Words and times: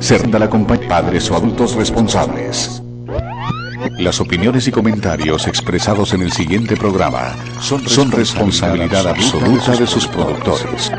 Será 0.00 0.38
la 0.38 0.48
compañía 0.48 0.88
padres 0.88 1.30
o 1.30 1.36
adultos 1.36 1.74
responsables. 1.74 2.82
Las 3.98 4.20
opiniones 4.20 4.66
y 4.68 4.70
comentarios 4.70 5.46
expresados 5.46 6.12
en 6.14 6.22
el 6.22 6.32
siguiente 6.32 6.76
programa 6.76 7.36
son, 7.60 7.86
son 7.88 8.10
responsabilidad 8.12 9.08
absoluta 9.08 9.76
de 9.76 9.86
sus 9.86 10.06
productores. 10.06 10.92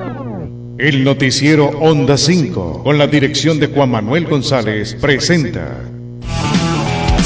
El 0.77 1.03
noticiero 1.03 1.67
Onda 1.79 2.17
5, 2.17 2.83
con 2.83 2.97
la 2.97 3.07
dirección 3.07 3.59
de 3.59 3.67
Juan 3.67 3.91
Manuel 3.91 4.25
González, 4.27 4.95
presenta. 4.95 5.88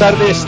Tardes 0.00 0.46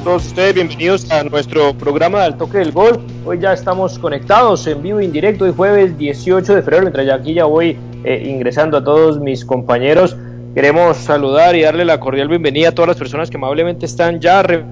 a 0.00 0.04
todos 0.04 0.24
ustedes, 0.24 0.54
bienvenidos 0.54 1.10
a 1.10 1.22
nuestro 1.22 1.74
programa 1.74 2.22
del 2.22 2.36
toque 2.36 2.56
del 2.56 2.72
gol. 2.72 2.98
Hoy 3.26 3.38
ya 3.38 3.52
estamos 3.52 3.98
conectados 3.98 4.66
en 4.66 4.82
vivo 4.82 5.02
y 5.02 5.04
en 5.04 5.12
directo, 5.12 5.44
hoy 5.44 5.52
jueves 5.54 5.98
18 5.98 6.54
de 6.54 6.62
febrero, 6.62 6.84
mientras 6.84 7.06
ya 7.06 7.16
aquí 7.16 7.34
ya 7.34 7.44
voy 7.44 7.76
eh, 8.04 8.22
ingresando 8.24 8.78
a 8.78 8.82
todos 8.82 9.20
mis 9.20 9.44
compañeros. 9.44 10.16
Queremos 10.54 10.96
saludar 10.96 11.54
y 11.56 11.60
darle 11.60 11.84
la 11.84 12.00
cordial 12.00 12.28
bienvenida 12.28 12.70
a 12.70 12.72
todas 12.72 12.88
las 12.88 12.96
personas 12.96 13.28
que 13.28 13.36
amablemente 13.36 13.84
están 13.84 14.18
ya 14.18 14.40
en 14.40 14.64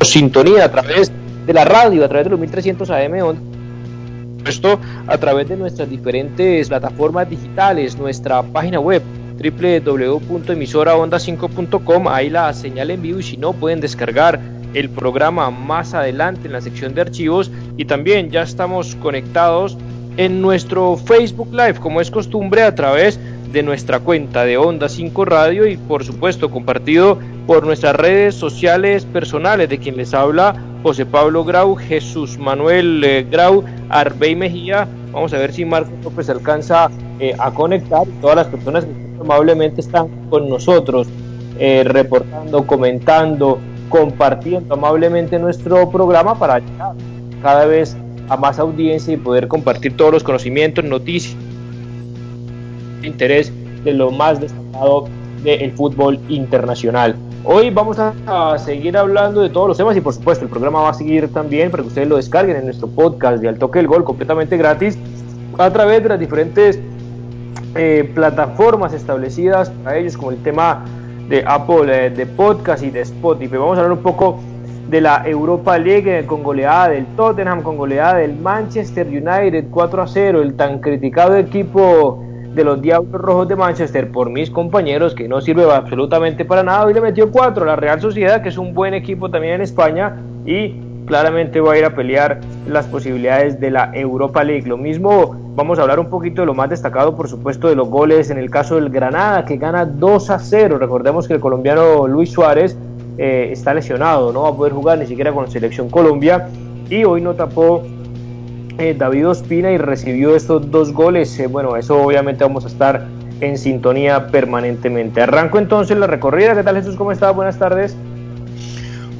sintonía 0.00 0.64
a 0.64 0.72
través 0.72 1.12
de 1.46 1.52
la 1.52 1.64
radio, 1.64 2.04
a 2.04 2.08
través 2.08 2.24
de 2.24 2.30
los 2.30 2.40
1300 2.40 2.90
AM, 2.90 3.14
esto 4.44 4.80
a 5.06 5.18
través 5.18 5.48
de 5.48 5.56
nuestras 5.56 5.88
diferentes 5.88 6.66
plataformas 6.66 7.30
digitales, 7.30 7.96
nuestra 7.96 8.42
página 8.42 8.80
web 8.80 9.02
www.emisoraonda5.com, 9.40 12.08
ahí 12.08 12.30
la 12.30 12.52
señal 12.52 12.90
en 12.90 13.02
vivo 13.02 13.20
y 13.20 13.22
si 13.22 13.36
no 13.36 13.52
pueden 13.52 13.80
descargar 13.80 14.40
el 14.74 14.90
programa 14.90 15.50
más 15.50 15.94
adelante 15.94 16.46
en 16.46 16.52
la 16.52 16.60
sección 16.60 16.94
de 16.94 17.00
archivos 17.00 17.50
y 17.76 17.86
también 17.86 18.30
ya 18.30 18.42
estamos 18.42 18.94
conectados 18.96 19.78
en 20.16 20.42
nuestro 20.42 20.96
Facebook 20.96 21.52
Live 21.52 21.74
como 21.80 22.00
es 22.00 22.10
costumbre 22.10 22.62
a 22.62 22.74
través 22.74 23.20
de 23.52 23.62
nuestra 23.62 24.00
cuenta 24.00 24.44
de 24.44 24.56
Onda 24.56 24.88
5 24.88 25.24
Radio 25.24 25.66
y 25.66 25.76
por 25.76 26.04
supuesto 26.04 26.50
compartido 26.50 27.18
por 27.46 27.66
nuestras 27.66 27.96
redes 27.96 28.34
sociales 28.34 29.04
personales 29.06 29.68
de 29.68 29.78
quien 29.78 29.96
les 29.96 30.14
habla 30.14 30.54
José 30.82 31.04
Pablo 31.04 31.44
Grau, 31.44 31.74
Jesús 31.74 32.38
Manuel 32.38 33.02
eh, 33.04 33.26
Grau, 33.30 33.64
Arbey 33.88 34.36
Mejía. 34.36 34.86
Vamos 35.12 35.34
a 35.34 35.38
ver 35.38 35.52
si 35.52 35.64
Marcos 35.64 35.92
López 36.04 36.30
alcanza 36.30 36.90
eh, 37.18 37.34
a 37.38 37.50
conectar 37.50 38.06
todas 38.20 38.36
las 38.36 38.46
personas 38.46 38.84
que 38.84 39.09
amablemente 39.20 39.80
están 39.80 40.08
con 40.30 40.48
nosotros, 40.48 41.08
eh, 41.58 41.84
reportando, 41.84 42.66
comentando, 42.66 43.58
compartiendo 43.88 44.74
amablemente 44.74 45.38
nuestro 45.38 45.90
programa 45.90 46.38
para 46.38 46.58
llegar 46.58 46.94
cada 47.42 47.66
vez 47.66 47.96
a 48.28 48.36
más 48.36 48.58
audiencia 48.58 49.12
y 49.14 49.16
poder 49.16 49.48
compartir 49.48 49.96
todos 49.96 50.12
los 50.12 50.22
conocimientos, 50.22 50.84
noticias, 50.84 51.36
interés 53.02 53.52
de 53.84 53.92
lo 53.92 54.10
más 54.10 54.40
destacado 54.40 55.08
del 55.42 55.72
fútbol 55.72 56.18
internacional. 56.28 57.16
Hoy 57.44 57.70
vamos 57.70 57.98
a, 57.98 58.58
seguir 58.58 58.96
hablando 58.96 59.40
de 59.40 59.48
todos 59.48 59.68
los 59.68 59.76
temas 59.76 59.96
y 59.96 60.00
por 60.02 60.12
supuesto 60.12 60.44
el 60.44 60.50
programa 60.50 60.82
va 60.82 60.90
a 60.90 60.94
seguir 60.94 61.32
también 61.32 61.70
para 61.70 61.82
que 61.82 61.88
ustedes 61.88 62.06
lo 62.06 62.16
descarguen 62.16 62.56
en 62.56 62.66
nuestro 62.66 62.86
podcast 62.88 63.40
de 63.40 63.48
Al 63.48 63.58
Toque 63.58 63.78
del 63.78 63.88
Gol 63.88 64.04
completamente 64.04 64.56
gratis 64.58 64.98
a 65.56 65.70
través 65.70 66.02
de 66.02 66.10
las 66.10 66.20
diferentes 66.20 66.78
eh, 67.74 68.10
plataformas 68.14 68.92
establecidas 68.92 69.70
para 69.70 69.96
ellos, 69.96 70.16
como 70.16 70.30
el 70.32 70.42
tema 70.42 70.84
de 71.28 71.44
Apple, 71.46 72.06
eh, 72.06 72.10
de 72.10 72.26
podcast 72.26 72.82
y 72.82 72.90
de 72.90 73.02
Spotify. 73.02 73.56
Vamos 73.56 73.78
a 73.78 73.82
hablar 73.82 73.96
un 73.96 74.02
poco 74.02 74.40
de 74.88 75.00
la 75.00 75.22
Europa 75.24 75.78
League 75.78 76.26
con 76.26 76.42
goleada 76.42 76.88
del 76.88 77.06
Tottenham, 77.16 77.62
con 77.62 77.76
goleada 77.76 78.16
del 78.16 78.34
Manchester 78.36 79.06
United 79.06 79.66
4 79.70 80.02
a 80.02 80.06
0, 80.06 80.42
el 80.42 80.54
tan 80.54 80.80
criticado 80.80 81.36
equipo 81.36 82.24
de 82.54 82.64
los 82.64 82.82
Diablos 82.82 83.20
Rojos 83.20 83.48
de 83.48 83.54
Manchester 83.54 84.10
por 84.10 84.28
mis 84.28 84.50
compañeros 84.50 85.14
que 85.14 85.28
no 85.28 85.40
sirve 85.40 85.62
absolutamente 85.72 86.44
para 86.44 86.64
nada 86.64 86.90
y 86.90 86.94
le 86.94 87.00
metió 87.00 87.30
4 87.30 87.64
la 87.64 87.76
Real 87.76 88.00
Sociedad 88.00 88.42
que 88.42 88.48
es 88.48 88.58
un 88.58 88.74
buen 88.74 88.92
equipo 88.92 89.30
también 89.30 89.54
en 89.54 89.60
España 89.60 90.16
y 90.44 90.74
claramente 91.10 91.60
va 91.60 91.72
a 91.72 91.76
ir 91.76 91.84
a 91.84 91.92
pelear 91.92 92.38
las 92.68 92.86
posibilidades 92.86 93.58
de 93.58 93.72
la 93.72 93.90
Europa 93.92 94.44
League. 94.44 94.68
Lo 94.68 94.76
mismo, 94.76 95.34
vamos 95.56 95.76
a 95.80 95.82
hablar 95.82 95.98
un 95.98 96.08
poquito 96.08 96.42
de 96.42 96.46
lo 96.46 96.54
más 96.54 96.70
destacado, 96.70 97.16
por 97.16 97.28
supuesto, 97.28 97.68
de 97.68 97.74
los 97.74 97.88
goles 97.88 98.30
en 98.30 98.38
el 98.38 98.48
caso 98.48 98.76
del 98.76 98.90
Granada, 98.90 99.44
que 99.44 99.56
gana 99.56 99.84
2 99.84 100.30
a 100.30 100.38
0. 100.38 100.78
Recordemos 100.78 101.26
que 101.26 101.34
el 101.34 101.40
colombiano 101.40 102.06
Luis 102.06 102.30
Suárez 102.30 102.78
eh, 103.18 103.48
está 103.50 103.74
lesionado, 103.74 104.32
no 104.32 104.42
va 104.42 104.50
a 104.50 104.54
poder 104.54 104.72
jugar 104.72 104.98
ni 104.98 105.06
siquiera 105.08 105.32
con 105.32 105.50
Selección 105.50 105.90
Colombia. 105.90 106.48
Y 106.88 107.02
hoy 107.02 107.20
no 107.20 107.34
tapó 107.34 107.82
eh, 108.78 108.94
David 108.96 109.30
Ospina 109.30 109.72
y 109.72 109.78
recibió 109.78 110.36
estos 110.36 110.70
dos 110.70 110.92
goles. 110.92 111.36
Eh, 111.40 111.48
bueno, 111.48 111.74
eso 111.74 112.00
obviamente 112.00 112.44
vamos 112.44 112.64
a 112.66 112.68
estar 112.68 113.04
en 113.40 113.58
sintonía 113.58 114.28
permanentemente. 114.28 115.22
Arranco 115.22 115.58
entonces 115.58 115.98
la 115.98 116.06
recorrida. 116.06 116.54
¿Qué 116.54 116.62
tal 116.62 116.76
Jesús? 116.76 116.94
¿Cómo 116.94 117.10
estás? 117.10 117.34
Buenas 117.34 117.58
tardes. 117.58 117.96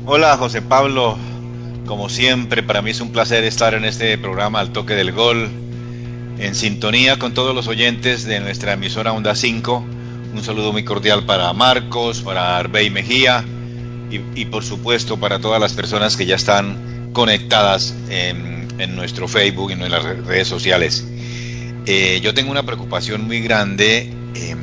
Hola 0.06 0.36
José 0.36 0.62
Pablo, 0.62 1.16
como 1.86 2.08
siempre, 2.08 2.62
para 2.62 2.82
mí 2.82 2.90
es 2.90 3.00
un 3.00 3.12
placer 3.12 3.44
estar 3.44 3.74
en 3.74 3.84
este 3.84 4.16
programa 4.18 4.60
Al 4.60 4.72
Toque 4.72 4.94
del 4.94 5.12
Gol, 5.12 5.48
en 6.38 6.54
sintonía 6.54 7.18
con 7.18 7.34
todos 7.34 7.54
los 7.54 7.68
oyentes 7.68 8.24
de 8.24 8.40
nuestra 8.40 8.74
emisora 8.74 9.12
Onda 9.12 9.34
5. 9.34 9.84
Un 10.34 10.42
saludo 10.44 10.72
muy 10.72 10.84
cordial 10.84 11.24
para 11.26 11.52
Marcos, 11.52 12.22
para 12.22 12.56
Arbey 12.56 12.90
Mejía 12.90 13.44
y, 14.34 14.44
por 14.46 14.64
supuesto 14.64 15.18
para 15.18 15.38
todas 15.38 15.60
las 15.60 15.72
personas 15.72 16.16
que 16.16 16.26
ya 16.26 16.34
están 16.34 17.10
conectadas 17.12 17.94
en, 18.08 18.50
nuestro 18.94 19.28
Facebook 19.28 19.70
y 19.70 19.72
en 19.74 19.90
las 19.90 20.02
redes 20.02 20.48
sociales. 20.48 21.06
Eh, 21.86 22.20
yo 22.22 22.32
tengo 22.32 22.50
una 22.50 22.62
preocupación 22.62 23.26
muy 23.26 23.40
grande 23.40 24.10
em, 24.34 24.58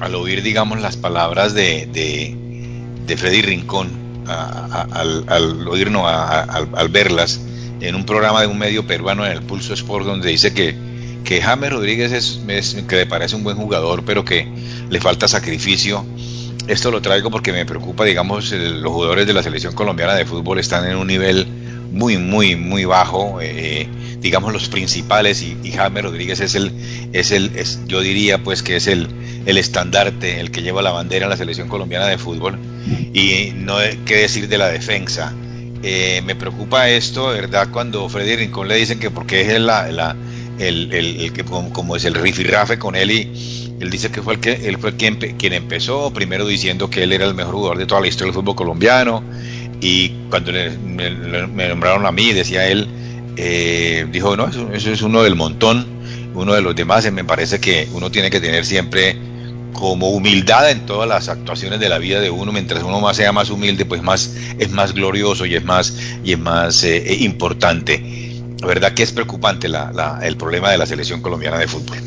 al 0.00 0.14
oír, 0.14 0.42
digamos, 0.42 0.80
las 0.80 0.96
palabras 0.96 1.54
de, 1.54 1.86
de, 1.86 2.36
de 3.06 3.16
Freddy 3.16 3.42
Rincón 3.42 4.05
al, 4.28 5.24
verlas 6.90 7.40
en 7.80 7.94
un 7.94 8.06
programa 8.06 8.40
de 8.40 8.46
un 8.46 8.58
medio 8.58 8.86
peruano 8.86 9.26
en 9.26 9.32
el 9.32 9.42
Pulso 9.42 9.74
Sport 9.74 10.06
donde 10.06 10.28
dice 10.28 10.54
que, 10.54 10.74
que 11.24 11.40
Rodríguez 11.42 12.12
es, 12.12 12.40
que 12.88 12.96
le 12.96 13.06
parece 13.06 13.36
un 13.36 13.44
buen 13.44 13.56
jugador 13.56 14.04
pero 14.04 14.24
que 14.24 14.46
le 14.88 15.00
falta 15.00 15.28
sacrificio. 15.28 16.04
Esto 16.68 16.90
lo 16.90 17.00
traigo 17.00 17.30
porque 17.30 17.52
me 17.52 17.64
preocupa, 17.64 18.04
digamos, 18.04 18.50
los 18.50 18.92
jugadores 18.92 19.26
de 19.26 19.32
la 19.32 19.42
selección 19.42 19.72
colombiana 19.74 20.14
de 20.14 20.24
fútbol 20.24 20.58
están 20.58 20.84
en 20.90 20.96
un 20.96 21.06
nivel 21.06 21.46
muy, 21.92 22.18
muy, 22.18 22.56
muy 22.56 22.84
bajo. 22.84 23.38
Eh, 23.40 23.88
digamos 24.20 24.52
los 24.52 24.68
principales 24.68 25.42
y, 25.42 25.56
y 25.62 25.70
James 25.70 26.02
Rodríguez 26.02 26.40
es 26.40 26.56
el, 26.56 26.72
es 27.12 27.30
el, 27.30 27.52
es, 27.54 27.80
yo 27.86 28.00
diría 28.00 28.42
pues 28.42 28.64
que 28.64 28.74
es 28.74 28.88
el, 28.88 29.08
el 29.46 29.58
estandarte, 29.58 30.40
el 30.40 30.50
que 30.50 30.62
lleva 30.62 30.82
la 30.82 30.90
bandera 30.90 31.24
en 31.24 31.30
la 31.30 31.36
selección 31.36 31.68
colombiana 31.68 32.06
de 32.06 32.18
fútbol 32.18 32.58
y 33.14 33.52
no 33.54 33.76
hay 33.76 33.96
que 33.98 34.16
decir 34.16 34.48
de 34.48 34.58
la 34.58 34.68
defensa. 34.68 35.32
Eh, 35.82 36.20
me 36.24 36.34
preocupa 36.34 36.88
esto, 36.88 37.28
¿verdad? 37.28 37.68
Cuando 37.70 38.08
Freddy 38.08 38.36
Rincón 38.36 38.66
le 38.66 38.76
dicen 38.76 38.98
que 38.98 39.10
porque 39.10 39.42
es 39.42 39.60
la, 39.60 39.88
la, 39.92 40.16
el, 40.58 40.92
el, 40.92 41.32
que 41.32 41.44
como, 41.44 41.96
es 41.96 42.04
el 42.04 42.14
rifirrafe 42.14 42.78
con 42.78 42.96
él 42.96 43.10
y 43.10 43.76
él 43.78 43.90
dice 43.90 44.10
que 44.10 44.22
fue 44.22 44.34
el 44.34 44.40
que 44.40 44.68
él 44.68 44.78
fue 44.78 44.96
quien, 44.96 45.16
quien 45.16 45.52
empezó 45.52 46.10
primero 46.12 46.46
diciendo 46.46 46.90
que 46.90 47.02
él 47.02 47.12
era 47.12 47.26
el 47.26 47.34
mejor 47.34 47.54
jugador 47.54 47.78
de 47.78 47.86
toda 47.86 48.00
la 48.00 48.08
historia 48.08 48.32
del 48.32 48.40
fútbol 48.40 48.56
colombiano 48.56 49.22
y 49.80 50.08
cuando 50.30 50.50
me, 50.50 51.68
nombraron 51.68 52.06
a 52.06 52.10
mí 52.10 52.32
decía 52.32 52.66
él 52.66 52.88
eh, 53.36 54.06
dijo 54.10 54.34
no 54.34 54.48
eso, 54.48 54.70
eso, 54.72 54.90
es 54.90 55.02
uno 55.02 55.22
del 55.22 55.36
montón 55.36 55.96
uno 56.36 56.54
de 56.54 56.62
los 56.62 56.76
demás. 56.76 57.10
Me 57.12 57.24
parece 57.24 57.58
que 57.58 57.88
uno 57.92 58.10
tiene 58.10 58.30
que 58.30 58.40
tener 58.40 58.64
siempre 58.64 59.16
como 59.76 60.10
humildad 60.10 60.70
en 60.70 60.86
todas 60.86 61.08
las 61.08 61.28
actuaciones 61.28 61.78
de 61.78 61.88
la 61.88 61.98
vida 61.98 62.20
de 62.20 62.30
uno. 62.30 62.50
Mientras 62.50 62.82
uno 62.82 63.00
más 63.00 63.16
sea 63.16 63.30
más 63.30 63.50
humilde, 63.50 63.84
pues 63.84 64.02
más 64.02 64.34
es 64.58 64.70
más 64.70 64.94
glorioso 64.94 65.46
y 65.46 65.54
es 65.54 65.64
más 65.64 65.96
y 66.24 66.32
es 66.32 66.38
más 66.38 66.82
eh, 66.82 66.96
eh, 66.96 67.16
importante. 67.20 68.02
La 68.60 68.66
verdad 68.66 68.94
que 68.94 69.02
es 69.02 69.12
preocupante 69.12 69.68
el 69.68 70.36
problema 70.36 70.70
de 70.70 70.78
la 70.78 70.86
selección 70.86 71.20
colombiana 71.20 71.58
de 71.58 71.68
fútbol. 71.68 71.98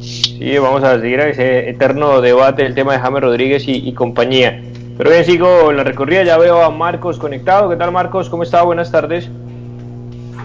Sí, 0.00 0.58
vamos 0.58 0.82
a 0.82 1.00
seguir 1.00 1.20
a 1.20 1.28
ese 1.28 1.70
eterno 1.70 2.20
debate 2.20 2.64
del 2.64 2.74
tema 2.74 2.94
de 2.94 2.98
James 2.98 3.22
Rodríguez 3.22 3.62
y, 3.66 3.92
compañía. 3.92 4.60
Pero 4.98 5.10
bien, 5.10 5.24
sigo 5.24 5.70
en 5.70 5.76
la 5.76 5.84
recorrida, 5.84 6.24
ya 6.24 6.36
veo 6.36 6.62
a 6.62 6.70
Marcos 6.70 7.18
conectado. 7.18 7.70
¿Qué 7.70 7.76
tal 7.76 7.92
Marcos? 7.92 8.28
¿Cómo 8.28 8.42
está? 8.42 8.62
Buenas 8.62 8.90
tardes. 8.90 9.28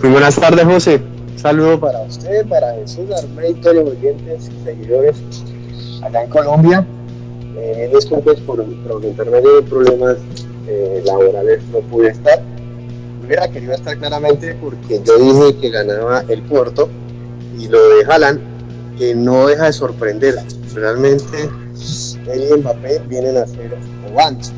Muy 0.04 0.12
buenas 0.12 0.36
tardes, 0.36 0.64
José. 0.66 1.02
Saludo 1.36 1.80
para 1.80 2.02
usted, 2.02 2.48
para 2.48 2.74
Jesús 2.76 3.10
Armey, 3.12 3.54
todos 3.56 3.76
los 3.76 3.90
oyentes 3.90 4.50
y 4.50 4.64
seguidores 4.64 5.16
acá 6.04 6.24
en 6.24 6.30
Colombia. 6.30 6.86
Eh, 7.58 7.90
disculpes 7.94 8.40
por, 8.42 8.64
por 8.88 9.04
intermedio 9.04 9.56
de 9.56 9.62
problemas 9.64 10.18
eh, 10.68 11.02
laborales 11.06 11.62
no 11.72 11.80
pude 11.80 12.10
estar. 12.10 12.40
Hubiera 13.26 13.48
querido 13.50 13.74
estar 13.74 13.98
claramente 13.98 14.56
porque 14.62 15.02
yo 15.04 15.18
dije 15.18 15.58
que 15.60 15.70
ganaba 15.70 16.24
el 16.30 16.42
Porto 16.44 16.88
y 17.58 17.68
lo 17.68 17.90
de 17.90 18.06
Haaland, 18.06 18.40
que 18.98 19.16
no 19.16 19.48
deja 19.48 19.66
de 19.66 19.74
sorprender. 19.74 20.36
Realmente 20.74 21.50
él 22.32 22.44
y 22.50 22.58
Mbappé 22.60 23.00
vienen 23.08 23.38
a 23.38 23.48
ser 23.48 23.76
revancha 24.06 24.52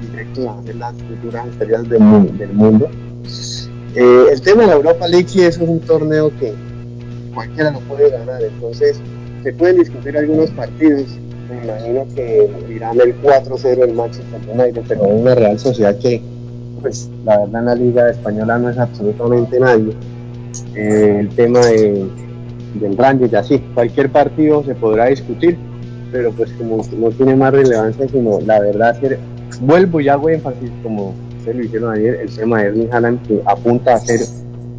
directo 0.00 0.50
a 0.50 0.58
hacer 0.58 0.76
las 0.76 0.94
futuras 0.94 1.46
estrellas 1.48 1.88
del, 1.88 2.38
del 2.38 2.52
mundo. 2.52 2.88
Eh, 3.94 4.26
el 4.32 4.40
tema 4.40 4.62
de 4.62 4.68
la 4.68 4.74
Europa 4.74 5.06
League 5.06 5.28
sí 5.28 5.42
es 5.42 5.58
un 5.58 5.80
torneo 5.80 6.30
que 6.38 6.52
cualquiera 7.32 7.70
lo 7.70 7.80
puede 7.80 8.10
ganar, 8.10 8.42
entonces 8.42 9.00
se 9.44 9.52
pueden 9.52 9.76
discutir 9.76 10.16
algunos 10.16 10.50
partidos. 10.50 11.06
Me 11.50 11.62
imagino 11.62 12.06
que 12.14 12.50
irán 12.74 12.98
el 12.98 13.14
4-0 13.22 13.84
el 13.84 13.92
Manchester 13.92 14.40
United, 14.52 14.82
pero 14.88 15.02
una 15.02 15.34
Real 15.34 15.58
Sociedad 15.58 15.96
que, 15.98 16.22
pues, 16.80 17.10
la 17.24 17.38
verdad 17.40 17.60
en 17.60 17.66
la 17.66 17.74
Liga 17.74 18.10
Española 18.10 18.58
no 18.58 18.70
es 18.70 18.78
absolutamente 18.78 19.60
nadie. 19.60 19.92
Eh, 20.74 21.18
el 21.20 21.28
tema 21.30 21.60
de, 21.60 22.06
del 22.80 22.96
ranking, 22.96 23.34
así, 23.36 23.58
cualquier 23.74 24.10
partido 24.10 24.64
se 24.64 24.74
podrá 24.74 25.06
discutir, 25.06 25.58
pero 26.10 26.32
pues 26.32 26.50
como 26.52 26.82
no 26.96 27.10
tiene 27.10 27.36
más 27.36 27.52
relevancia, 27.52 28.08
sino 28.08 28.40
la 28.40 28.60
verdad, 28.60 28.98
que 28.98 29.18
vuelvo 29.60 30.00
y 30.00 30.08
hago 30.08 30.30
énfasis, 30.30 30.70
como 30.82 31.14
ustedes 31.36 31.56
lo 31.56 31.64
hicieron 31.64 31.92
ayer, 31.92 32.14
el 32.22 32.34
tema 32.34 32.62
de 32.62 32.68
Erling 32.68 32.92
Haaland, 32.92 33.26
que 33.26 33.42
apunta 33.44 33.94
a 33.94 33.98
ser, 33.98 34.20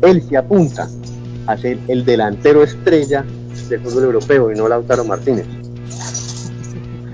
él 0.01 0.23
sí 0.23 0.35
apunta 0.35 0.87
a 1.47 1.57
ser 1.57 1.77
el 1.87 2.05
delantero 2.05 2.63
estrella 2.63 3.23
del 3.69 3.79
fútbol 3.81 4.03
europeo 4.05 4.51
y 4.51 4.55
no 4.55 4.67
Lautaro 4.67 5.03
Martínez. 5.03 5.45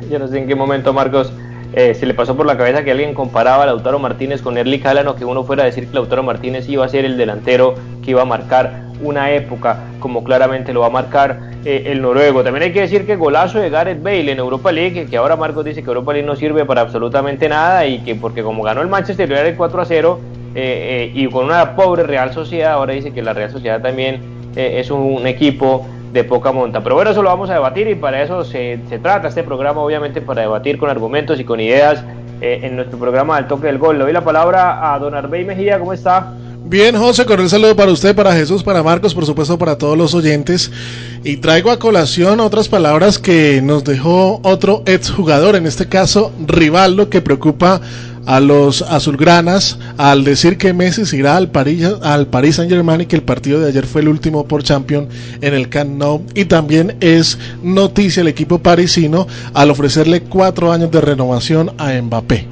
Yo 0.09 0.19
no 0.19 0.27
sé 0.27 0.39
en 0.39 0.47
qué 0.47 0.55
momento, 0.55 0.93
Marcos, 0.93 1.31
eh, 1.73 1.95
se 1.95 2.05
le 2.05 2.13
pasó 2.13 2.35
por 2.35 2.45
la 2.45 2.57
cabeza 2.57 2.83
que 2.83 2.91
alguien 2.91 3.13
comparaba 3.13 3.63
a 3.63 3.65
Lautaro 3.65 3.97
Martínez 3.97 4.41
con 4.41 4.57
Erling 4.57 4.85
Haaland 4.85 5.07
o 5.07 5.15
que 5.15 5.23
uno 5.23 5.43
fuera 5.43 5.63
a 5.63 5.65
decir 5.65 5.87
que 5.87 5.93
Lautaro 5.93 6.21
Martínez 6.21 6.67
iba 6.67 6.85
a 6.85 6.89
ser 6.89 7.05
el 7.05 7.17
delantero 7.17 7.75
que 8.03 8.11
iba 8.11 8.21
a 8.21 8.25
marcar 8.25 8.91
una 9.01 9.31
época 9.31 9.79
como 9.99 10.23
claramente 10.23 10.73
lo 10.73 10.81
va 10.81 10.87
a 10.87 10.91
marcar 10.91 11.51
eh, 11.63 11.83
el 11.87 12.01
noruego. 12.01 12.43
También 12.43 12.63
hay 12.63 12.73
que 12.73 12.81
decir 12.81 13.05
que 13.05 13.15
golazo 13.15 13.59
de 13.59 13.69
Gareth 13.69 14.03
Bale 14.03 14.31
en 14.31 14.39
Europa 14.39 14.71
League, 14.71 15.07
que 15.09 15.17
ahora 15.17 15.37
Marcos 15.37 15.63
dice 15.63 15.81
que 15.81 15.87
Europa 15.87 16.11
League 16.11 16.27
no 16.27 16.35
sirve 16.35 16.65
para 16.65 16.81
absolutamente 16.81 17.47
nada 17.47 17.85
y 17.85 17.99
que 17.99 18.15
porque 18.15 18.43
como 18.43 18.63
ganó 18.63 18.81
el 18.81 18.87
Manchester 18.87 19.31
United 19.31 19.55
4 19.55 19.81
a 19.81 19.85
0 19.85 20.19
eh, 20.55 21.11
y 21.13 21.27
con 21.27 21.45
una 21.45 21.75
pobre 21.75 22.03
Real 22.03 22.33
Sociedad, 22.33 22.73
ahora 22.73 22.93
dice 22.93 23.11
que 23.11 23.21
la 23.21 23.33
Real 23.33 23.51
Sociedad 23.51 23.81
también 23.81 24.41
es 24.55 24.91
un 24.91 25.25
equipo 25.27 25.87
de 26.13 26.23
poca 26.23 26.51
monta. 26.51 26.81
Pero 26.83 26.95
bueno, 26.95 27.11
eso 27.11 27.23
lo 27.23 27.29
vamos 27.29 27.49
a 27.49 27.53
debatir 27.53 27.87
y 27.87 27.95
para 27.95 28.21
eso 28.21 28.43
se, 28.43 28.79
trata 29.01 29.29
este 29.29 29.43
programa, 29.43 29.81
obviamente, 29.81 30.21
para 30.21 30.41
debatir 30.41 30.77
con 30.77 30.89
argumentos 30.89 31.39
y 31.39 31.43
con 31.43 31.59
ideas 31.59 32.03
eh, 32.41 32.59
en 32.63 32.75
nuestro 32.75 32.97
programa 32.97 33.37
del 33.37 33.47
toque 33.47 33.67
del 33.67 33.77
gol. 33.77 33.97
Le 33.97 34.03
doy 34.03 34.13
la 34.13 34.23
palabra 34.23 34.93
a 34.93 34.99
don 34.99 35.15
Arbey 35.15 35.45
Mejía, 35.45 35.79
¿cómo 35.79 35.93
está? 35.93 36.33
Bien, 36.63 36.95
José, 36.95 37.25
con 37.25 37.39
un 37.39 37.49
saludo 37.49 37.75
para 37.75 37.91
usted, 37.91 38.15
para 38.15 38.33
Jesús, 38.33 38.63
para 38.63 38.81
Marcos, 38.81 39.13
por 39.13 39.25
supuesto, 39.25 39.57
para 39.57 39.77
todos 39.77 39.97
los 39.97 40.13
oyentes. 40.13 40.71
Y 41.23 41.37
traigo 41.37 41.69
a 41.69 41.79
colación 41.79 42.39
otras 42.39 42.69
palabras 42.69 43.19
que 43.19 43.61
nos 43.61 43.83
dejó 43.83 44.39
otro 44.43 44.81
exjugador, 44.85 45.55
en 45.55 45.65
este 45.65 45.89
caso 45.89 46.31
Rivaldo, 46.45 47.09
que 47.09 47.21
preocupa 47.21 47.81
a 48.25 48.39
los 48.39 48.81
azulgranas 48.81 49.79
al 49.97 50.23
decir 50.23 50.57
que 50.57 50.73
Messi 50.73 51.05
se 51.05 51.17
irá 51.17 51.37
al 51.37 51.49
París, 51.49 51.87
al 52.01 52.27
Paris 52.27 52.55
Saint 52.55 52.71
Germain 52.71 53.01
y 53.01 53.05
que 53.05 53.15
el 53.15 53.23
partido 53.23 53.59
de 53.59 53.69
ayer 53.69 53.85
fue 53.85 54.01
el 54.01 54.07
último 54.07 54.45
por 54.45 54.63
Champions 54.63 55.13
en 55.41 55.53
el 55.53 55.69
Camp 55.69 55.91
Nou 55.91 56.23
y 56.33 56.45
también 56.45 56.97
es 56.99 57.37
noticia 57.63 58.21
el 58.21 58.27
equipo 58.27 58.59
parisino 58.59 59.27
al 59.53 59.71
ofrecerle 59.71 60.21
cuatro 60.21 60.71
años 60.71 60.91
de 60.91 61.01
renovación 61.01 61.71
a 61.77 61.91
Mbappé. 62.01 62.47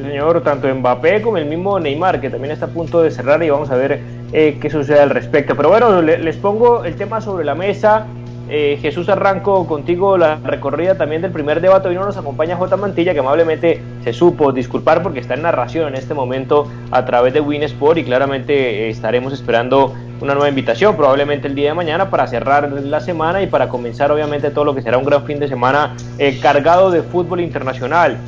Señor, 0.00 0.42
tanto 0.42 0.72
Mbappé 0.72 1.22
como 1.22 1.38
el 1.38 1.46
mismo 1.46 1.80
Neymar 1.80 2.20
que 2.20 2.30
también 2.30 2.52
está 2.52 2.66
a 2.66 2.68
punto 2.68 3.02
de 3.02 3.10
cerrar 3.10 3.42
y 3.42 3.50
vamos 3.50 3.70
a 3.70 3.76
ver 3.76 4.00
eh, 4.32 4.58
qué 4.60 4.70
sucede 4.70 5.00
al 5.00 5.10
respecto. 5.10 5.56
Pero 5.56 5.70
bueno, 5.70 6.02
les 6.02 6.36
pongo 6.36 6.84
el 6.84 6.94
tema 6.96 7.20
sobre 7.20 7.44
la 7.44 7.54
mesa 7.54 8.06
eh, 8.48 8.78
Jesús, 8.80 9.08
arranco 9.08 9.66
contigo 9.66 10.18
la 10.18 10.36
recorrida 10.36 10.98
también 10.98 11.22
del 11.22 11.32
primer 11.32 11.60
debate. 11.60 11.88
Hoy 11.88 11.94
no 11.94 12.04
nos 12.04 12.16
acompaña 12.16 12.56
J. 12.56 12.76
Mantilla, 12.76 13.14
que 13.14 13.20
amablemente 13.20 13.80
se 14.02 14.12
supo 14.12 14.52
disculpar 14.52 15.02
porque 15.02 15.20
está 15.20 15.34
en 15.34 15.42
narración 15.42 15.88
en 15.88 15.94
este 15.94 16.12
momento 16.12 16.68
a 16.90 17.04
través 17.06 17.32
de 17.32 17.40
Winsport 17.40 17.98
y 17.98 18.04
claramente 18.04 18.54
eh, 18.54 18.90
estaremos 18.90 19.32
esperando 19.32 19.94
una 20.20 20.34
nueva 20.34 20.48
invitación, 20.48 20.94
probablemente 20.96 21.48
el 21.48 21.54
día 21.54 21.70
de 21.70 21.74
mañana, 21.74 22.10
para 22.10 22.26
cerrar 22.26 22.70
la 22.70 23.00
semana 23.00 23.42
y 23.42 23.46
para 23.46 23.68
comenzar 23.68 24.12
obviamente 24.12 24.50
todo 24.50 24.64
lo 24.64 24.74
que 24.74 24.82
será 24.82 24.98
un 24.98 25.04
gran 25.04 25.24
fin 25.24 25.38
de 25.38 25.48
semana 25.48 25.96
eh, 26.18 26.38
cargado 26.40 26.90
de 26.90 27.02
fútbol 27.02 27.40
internacional. 27.40 28.18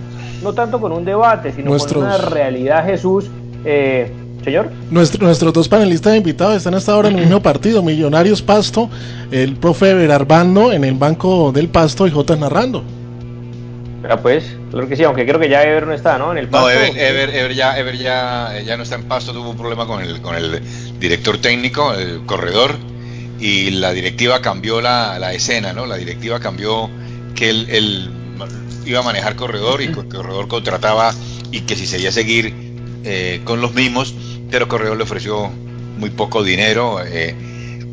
No 0.42 0.54
tanto 0.54 0.80
con 0.80 0.92
un 0.92 1.04
debate, 1.04 1.52
sino 1.52 1.76
con 1.76 1.98
una 1.98 2.18
realidad, 2.18 2.84
Jesús. 2.84 3.30
Eh, 3.64 4.12
Señor. 4.46 4.70
nuestros 4.92 5.52
dos 5.52 5.68
panelistas 5.68 6.16
invitados 6.16 6.58
están 6.58 6.74
hasta 6.74 6.92
ahora 6.92 7.08
en 7.08 7.16
el 7.16 7.22
mismo 7.22 7.42
partido, 7.42 7.82
Millonarios 7.82 8.42
Pasto, 8.42 8.88
el 9.32 9.56
profe 9.56 9.92
Berarbando 9.92 10.72
en 10.72 10.84
el 10.84 10.94
banco 10.94 11.50
del 11.50 11.68
Pasto 11.68 12.06
y 12.06 12.12
J 12.12 12.36
narrando. 12.36 12.84
Ah, 14.08 14.16
pues, 14.16 14.44
claro 14.70 14.88
que 14.88 14.94
sí, 14.94 15.02
aunque 15.02 15.26
creo 15.26 15.40
que 15.40 15.48
ya 15.48 15.64
Ever 15.64 15.88
no 15.88 15.94
está, 15.94 16.16
¿no? 16.16 16.30
En 16.30 16.38
el 16.38 16.46
Pasto. 16.46 16.68
No, 16.68 16.70
Ever, 16.70 17.54
ya, 17.54 17.76
Ever 17.76 17.98
ya, 17.98 18.52
ya, 18.64 18.76
no 18.76 18.84
está 18.84 18.94
en 18.94 19.08
Pasto, 19.08 19.32
tuvo 19.32 19.50
un 19.50 19.56
problema 19.56 19.84
con 19.84 20.00
el, 20.00 20.20
con 20.20 20.36
el 20.36 20.60
director 21.00 21.38
técnico, 21.38 21.92
el 21.92 22.24
corredor, 22.24 22.76
y 23.40 23.72
la 23.72 23.90
directiva 23.90 24.40
cambió 24.42 24.80
la, 24.80 25.18
la 25.18 25.32
escena, 25.32 25.72
¿no? 25.72 25.86
La 25.86 25.96
directiva 25.96 26.38
cambió 26.38 26.88
que 27.34 27.50
él, 27.50 28.12
iba 28.84 29.00
a 29.00 29.02
manejar 29.02 29.34
corredor 29.34 29.82
y 29.82 29.86
el 29.86 29.92
corredor 29.92 30.46
contrataba 30.46 31.12
y 31.50 31.62
que 31.62 31.74
si 31.74 31.88
seguía 31.88 32.10
a 32.10 32.12
seguir 32.12 32.54
eh, 33.02 33.40
con 33.44 33.60
los 33.60 33.72
mismos, 33.72 34.14
pero 34.50 34.68
Corredor 34.68 34.96
le 34.96 35.02
ofreció 35.02 35.50
muy 35.98 36.10
poco 36.10 36.42
dinero, 36.42 36.98
eh, 37.04 37.34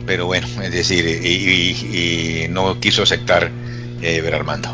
pero 0.05 0.25
bueno, 0.25 0.47
es 0.61 0.71
decir, 0.71 1.05
y, 1.05 2.47
no 2.49 2.79
quiso 2.79 3.03
aceptar 3.03 3.49
eh, 4.01 4.21
ver 4.21 4.35
Armando. 4.35 4.69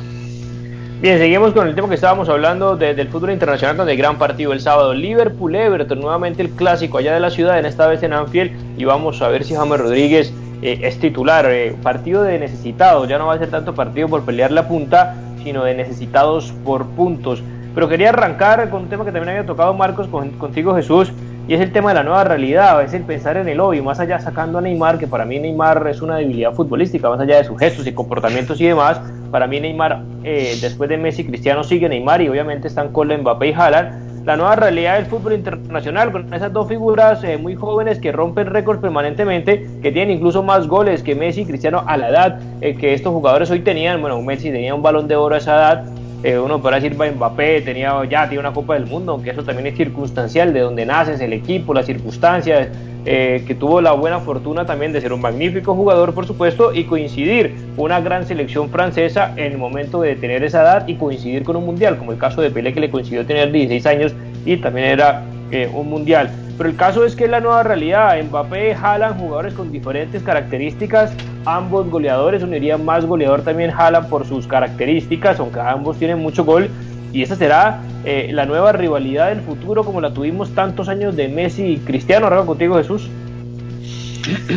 Bien, 1.01 1.17
seguimos 1.17 1.53
con 1.53 1.65
el 1.65 1.75
tema 1.75 1.88
que 1.88 1.95
estábamos 1.95 2.27
hablando 2.27 2.75
del 2.75 3.07
fútbol 3.07 3.31
internacional, 3.31 3.77
donde 3.77 3.95
gran 3.95 4.17
partido 4.17 4.51
el 4.51 4.59
sábado. 4.59 4.93
Liverpool-Everton, 4.93 5.98
nuevamente 5.98 6.41
el 6.41 6.50
clásico 6.50 6.98
allá 6.98 7.13
de 7.13 7.21
la 7.21 7.29
ciudad, 7.29 7.57
en 7.57 7.65
esta 7.65 7.88
vez 7.88 8.03
en 8.03 8.12
Anfield, 8.12 8.51
y 8.77 8.83
vamos 8.83 9.21
a 9.21 9.29
ver 9.29 9.45
si 9.45 9.55
James 9.55 9.79
Rodríguez 9.79 10.33
eh, 10.62 10.81
es 10.83 11.00
titular. 11.00 11.45
Eh, 11.50 11.74
partido 11.81 12.24
de 12.24 12.38
necesitados, 12.38 13.07
ya 13.07 13.17
no 13.17 13.27
va 13.27 13.36
a 13.36 13.39
ser 13.39 13.50
tanto 13.50 13.74
partido 13.74 14.09
por 14.09 14.25
pelear 14.25 14.51
la 14.51 14.67
punta, 14.67 15.15
sino 15.41 15.63
de 15.63 15.74
necesitados 15.74 16.51
por 16.65 16.86
puntos. 16.88 17.41
Pero 17.74 17.88
quería 17.88 18.09
arrancar 18.09 18.69
con 18.69 18.81
un 18.81 18.89
tema 18.89 19.05
que 19.05 19.13
también 19.13 19.29
había 19.29 19.45
tocado 19.45 19.74
Marcos 19.74 20.09
contigo 20.38 20.75
Jesús, 20.75 21.13
y 21.50 21.56
es 21.56 21.62
el 21.62 21.72
tema 21.72 21.89
de 21.89 21.96
la 21.96 22.03
nueva 22.03 22.24
realidad, 22.25 22.84
es 22.84 22.94
el 22.94 23.01
pensar 23.01 23.36
en 23.36 23.50
el 23.50 23.60
hoy, 23.60 23.82
más 23.82 24.00
allá 24.00 24.20
sacando 24.20 24.60
a 24.60 24.62
Neymar, 24.62 25.00
que 25.00 25.08
para 25.08 25.25
mí 25.25 25.39
Neymar 25.39 25.88
es 25.88 26.00
una 26.00 26.18
debilidad 26.18 26.53
futbolística, 26.53 27.10
más 27.10 27.20
allá 27.20 27.38
de 27.38 27.44
sus 27.44 27.58
gestos 27.58 27.88
y 27.88 27.91
comportamientos 27.91 28.62
y 28.62 28.68
demás, 28.68 29.01
para 29.32 29.48
mí 29.48 29.60
Neymar, 29.60 30.03
eh, 30.24 30.56
después 30.62 30.91
de 30.91 30.98
Messi 30.98 31.25
Cristiano, 31.25 31.63
sigue 31.63 31.89
Neymar 31.89 32.22
y 32.22 32.29
obviamente 32.29 32.68
están 32.68 32.89
con 32.89 33.08
Mbappé 33.08 33.48
y 33.48 33.53
Haaland. 33.53 34.09
La 34.29 34.38
nueva 34.38 34.55
realidad 34.55 34.98
del 34.98 35.07
fútbol 35.07 35.33
internacional, 35.33 36.12
con 36.12 36.31
esas 36.31 36.53
dos 36.53 36.67
figuras 36.67 37.24
eh, 37.24 37.39
muy 37.39 37.55
jóvenes 37.55 37.98
que 37.98 38.12
rompen 38.12 38.45
récords 38.45 38.79
permanentemente, 38.79 39.67
que 39.81 39.91
tienen 39.91 40.17
incluso 40.17 40.43
más 40.43 40.67
goles 40.67 41.01
que 41.01 41.15
Messi 41.15 41.41
y 41.41 41.45
Cristiano 41.45 41.83
a 41.88 41.98
la 41.98 42.09
edad 42.09 42.39
eh, 42.62 42.75
que 42.75 42.93
estos 42.93 43.12
jugadores 43.12 43.50
hoy 43.50 43.62
tenían. 43.62 44.00
Bueno, 44.01 44.21
Messi 44.21 44.51
tenía 44.51 44.75
un 44.75 44.83
balón 44.83 45.07
de 45.07 45.15
oro 45.15 45.33
a 45.33 45.39
esa 45.39 45.55
edad, 45.55 45.86
eh, 46.21 46.38
uno 46.38 46.62
podrá 46.62 46.79
decir 46.79 46.95
Mbappé 46.95 47.62
tenía 47.62 48.05
ya 48.05 48.29
tiene 48.29 48.41
una 48.41 48.53
Copa 48.53 48.75
del 48.75 48.86
Mundo, 48.86 49.13
aunque 49.13 49.31
eso 49.31 49.43
también 49.43 49.65
es 49.65 49.75
circunstancial, 49.75 50.53
de 50.53 50.59
donde 50.59 50.86
naces, 50.86 51.19
el 51.21 51.33
equipo, 51.33 51.74
las 51.74 51.88
circunstancias, 51.88 52.67
eh, 53.06 53.44
que 53.48 53.56
tuvo 53.56 53.79
la 53.82 53.94
buena 53.94 54.20
fortuna 54.20 54.65
también 54.65 54.91
de 54.91 55.00
ser 55.00 55.13
un 55.13 55.22
magnífico 55.22 55.74
jugador, 55.74 56.13
por 56.13 56.27
supuesto, 56.27 56.74
y 56.74 56.84
coincidir 56.84 57.56
una 57.77 58.01
gran 58.01 58.27
selección 58.27 58.70
francesa 58.70 59.34
en 59.38 59.53
el 59.53 59.58
momento 59.58 60.01
de 60.01 60.15
tener 60.15 60.44
esa 60.44 60.62
edad 60.62 60.88
y 60.88 60.96
coincidir 60.96 61.44
con 61.44 61.56
un 61.56 61.65
mundial, 61.65 61.98
como 61.98 62.12
el 62.12 62.18
caso 62.18 62.41
de 62.41 62.51
Pelé 62.51 62.74
que 62.74 62.82
le 62.82 62.89
coincidió 62.89 63.25
tener 63.25 63.51
16 63.51 63.86
años 63.86 64.13
y 64.46 64.58
también 64.58 64.88
era 64.88 65.24
eh, 65.51 65.70
un 65.74 65.89
mundial. 65.89 66.29
pero 66.58 66.70
el 66.70 66.75
caso 66.75 67.06
es 67.06 67.15
que 67.15 67.24
es 67.24 67.29
la 67.29 67.39
nueva 67.39 67.63
realidad. 67.63 68.22
Mbappé, 68.22 68.74
Haaland, 68.74 69.18
jugadores 69.18 69.53
con 69.53 69.72
diferentes 69.72 70.22
características, 70.22 71.13
ambos 71.46 71.89
goleadores, 71.89 72.44
uniría 72.44 72.77
más 72.77 73.06
goleador 73.06 73.44
también 73.44 73.72
Haaland 73.72 74.10
por 74.10 74.25
sus 74.25 74.46
características, 74.46 75.39
aunque 75.39 75.62
ambos 75.62 75.98
tienen 75.98 76.20
mucho 76.20 76.44
gol. 76.44 76.70
Y 77.13 77.24
esa 77.24 77.38
será 77.38 77.79
eh, 78.06 78.29
la 78.32 78.46
nueva 78.46 78.72
rivalidad 78.72 79.29
del 79.29 79.41
futuro, 79.41 79.84
como 79.84 80.00
la 80.00 80.13
tuvimos 80.13 80.56
tantos 80.56 80.88
años 80.88 81.15
de 81.18 81.27
Messi 81.27 81.63
y 81.63 81.77
Cristiano. 81.77 82.27
Ahora 82.27 82.46
contigo, 82.46 82.77
Jesús. 82.77 83.10